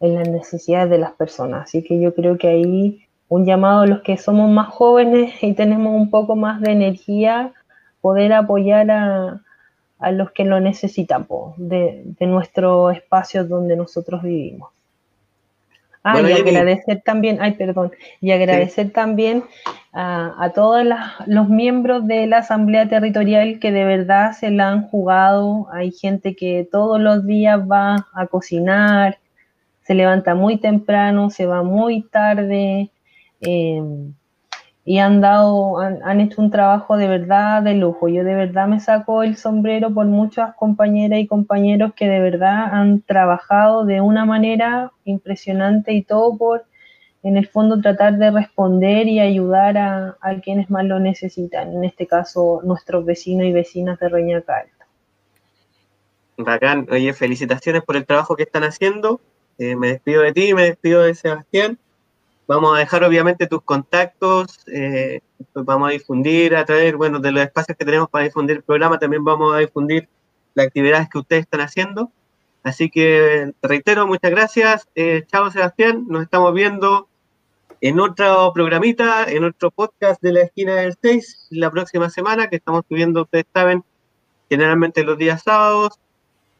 en 0.04 0.14
las 0.16 0.28
necesidades 0.28 0.90
de 0.90 0.98
las 0.98 1.12
personas. 1.12 1.64
Así 1.64 1.82
que 1.82 2.00
yo 2.00 2.14
creo 2.14 2.38
que 2.38 2.48
ahí 2.48 3.06
un 3.28 3.44
llamado 3.44 3.82
a 3.82 3.86
los 3.86 4.02
que 4.02 4.16
somos 4.16 4.50
más 4.50 4.68
jóvenes 4.68 5.42
y 5.42 5.54
tenemos 5.54 5.94
un 5.94 6.10
poco 6.10 6.36
más 6.36 6.60
de 6.60 6.72
energía, 6.72 7.52
poder 8.00 8.32
apoyar 8.32 8.90
a, 8.90 9.40
a 9.98 10.12
los 10.12 10.30
que 10.32 10.44
lo 10.44 10.60
necesitan 10.60 11.24
po, 11.24 11.54
de, 11.56 12.02
de 12.18 12.26
nuestros 12.26 12.94
espacios 12.96 13.48
donde 13.48 13.76
nosotros 13.76 14.22
vivimos. 14.22 14.70
Ah, 16.02 16.12
Bueno, 16.12 16.28
y 16.28 16.32
agradecer 16.32 17.00
también, 17.02 17.38
ay, 17.40 17.52
perdón, 17.52 17.92
y 18.20 18.30
agradecer 18.32 18.92
también 18.92 19.44
a, 19.92 20.34
a 20.38 20.50
todos 20.52 20.84
los 21.26 21.48
miembros 21.48 22.06
de 22.06 22.26
la 22.26 22.38
Asamblea 22.38 22.88
Territorial 22.88 23.58
que 23.58 23.72
de 23.72 23.84
verdad 23.84 24.32
se 24.32 24.50
la 24.50 24.68
han 24.68 24.82
jugado. 24.82 25.66
Hay 25.72 25.92
gente 25.92 26.36
que 26.36 26.68
todos 26.70 27.00
los 27.00 27.26
días 27.26 27.58
va 27.60 28.06
a 28.12 28.26
cocinar, 28.26 29.18
se 29.84 29.94
levanta 29.94 30.34
muy 30.34 30.58
temprano, 30.58 31.30
se 31.30 31.46
va 31.46 31.62
muy 31.62 32.02
tarde, 32.02 32.90
eh, 33.40 33.82
y 34.86 34.98
han 34.98 35.22
dado, 35.22 35.78
han, 35.78 36.20
hecho 36.20 36.42
un 36.42 36.50
trabajo 36.50 36.98
de 36.98 37.08
verdad 37.08 37.62
de 37.62 37.74
lujo. 37.74 38.08
Yo 38.08 38.22
de 38.22 38.34
verdad 38.34 38.68
me 38.68 38.80
saco 38.80 39.22
el 39.22 39.36
sombrero 39.36 39.92
por 39.92 40.06
muchas 40.06 40.54
compañeras 40.56 41.20
y 41.20 41.26
compañeros 41.26 41.94
que 41.94 42.06
de 42.06 42.20
verdad 42.20 42.68
han 42.70 43.00
trabajado 43.00 43.86
de 43.86 44.02
una 44.02 44.26
manera 44.26 44.92
impresionante 45.04 45.94
y 45.94 46.02
todo 46.02 46.36
por, 46.36 46.66
en 47.22 47.38
el 47.38 47.48
fondo, 47.48 47.80
tratar 47.80 48.18
de 48.18 48.30
responder 48.30 49.06
y 49.08 49.20
ayudar 49.20 49.78
a, 49.78 50.16
quienes 50.42 50.68
más 50.68 50.84
lo 50.84 51.00
necesitan. 51.00 51.72
En 51.72 51.84
este 51.84 52.06
caso, 52.06 52.60
nuestros 52.62 53.06
vecinos 53.06 53.46
y 53.46 53.52
vecinas 53.52 53.98
de 53.98 54.10
Reñaca 54.10 54.58
Alta. 54.58 54.86
Bacán. 56.36 56.86
Oye, 56.90 57.14
felicitaciones 57.14 57.82
por 57.82 57.96
el 57.96 58.04
trabajo 58.04 58.36
que 58.36 58.42
están 58.42 58.64
haciendo. 58.64 59.22
Eh, 59.58 59.76
me 59.76 59.88
despido 59.88 60.22
de 60.22 60.32
ti, 60.32 60.54
me 60.54 60.64
despido 60.64 61.02
de 61.02 61.14
Sebastián. 61.14 61.78
Vamos 62.46 62.76
a 62.76 62.80
dejar 62.80 63.04
obviamente 63.04 63.46
tus 63.46 63.62
contactos, 63.62 64.66
eh, 64.66 65.20
vamos 65.54 65.88
a 65.88 65.92
difundir 65.92 66.54
a 66.56 66.64
través, 66.66 66.94
bueno, 66.94 67.18
de 67.18 67.32
los 67.32 67.42
espacios 67.42 67.78
que 67.78 67.86
tenemos 67.86 68.10
para 68.10 68.24
difundir 68.24 68.56
el 68.56 68.62
programa, 68.62 68.98
también 68.98 69.24
vamos 69.24 69.54
a 69.54 69.58
difundir 69.58 70.08
las 70.54 70.66
actividades 70.66 71.08
que 71.08 71.18
ustedes 71.18 71.44
están 71.44 71.62
haciendo. 71.62 72.10
Así 72.62 72.90
que 72.90 73.52
te 73.60 73.68
reitero, 73.68 74.06
muchas 74.06 74.30
gracias. 74.30 74.88
Eh, 74.94 75.24
chao 75.26 75.50
Sebastián, 75.50 76.04
nos 76.08 76.22
estamos 76.22 76.52
viendo 76.52 77.08
en 77.80 78.00
otro 78.00 78.52
programita, 78.54 79.24
en 79.24 79.44
otro 79.44 79.70
podcast 79.70 80.20
de 80.22 80.32
la 80.32 80.42
esquina 80.42 80.74
del 80.76 80.96
6 81.00 81.48
la 81.50 81.70
próxima 81.70 82.10
semana, 82.10 82.48
que 82.48 82.56
estamos 82.56 82.84
subiendo, 82.88 83.22
ustedes 83.22 83.46
saben, 83.52 83.84
generalmente 84.48 85.04
los 85.04 85.18
días 85.18 85.42
sábados, 85.42 85.98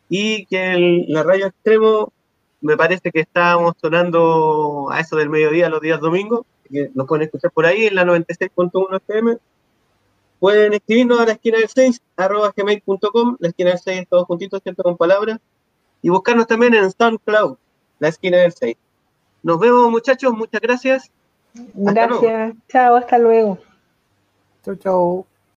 y 0.09 0.47
que 0.47 1.05
la 1.09 1.23
radio 1.23 1.47
extremo 1.47 2.13
me 2.65 2.79
parece 2.79 3.13
que 3.13 3.21
estábamos 3.21 3.75
sonando 3.79 4.89
a 4.91 4.99
eso 4.99 5.17
del 5.17 5.29
mediodía 5.29 5.69
los 5.69 5.83
días 5.83 6.01
domingos, 6.01 6.47
que 6.71 6.91
nos 6.95 7.07
pueden 7.07 7.27
escuchar 7.27 7.51
por 7.51 7.67
ahí 7.67 7.85
en 7.87 7.95
la 7.95 8.05
96.1 8.05 8.97
FM. 8.97 9.37
Pueden 10.41 10.73
escribirnos 10.73 11.21
a 11.21 11.27
la 11.27 11.33
esquina 11.33 11.59
del 11.59 11.69
6, 11.69 12.01
arroba 12.17 12.55
gmail.com, 12.57 13.37
la 13.39 13.49
esquina 13.49 13.71
del 13.71 13.81
6 13.81 14.09
todos 14.09 14.25
juntitos, 14.25 14.63
siempre 14.63 14.83
con 14.83 14.97
palabras, 14.97 15.41
y 16.01 16.09
buscarnos 16.09 16.47
también 16.47 16.73
en 16.73 16.91
SoundCloud, 16.91 17.59
la 17.99 18.09
esquina 18.09 18.39
del 18.39 18.53
6. 18.53 18.77
Nos 19.43 19.61
vemos 19.61 19.91
muchachos, 19.91 20.33
muchas 20.33 20.63
gracias. 20.63 21.11
Gracias, 21.75 22.55
chao, 22.69 22.97
hasta 22.97 23.19
luego. 23.19 23.59
Chau, 24.65 24.77
chau. 24.77 25.27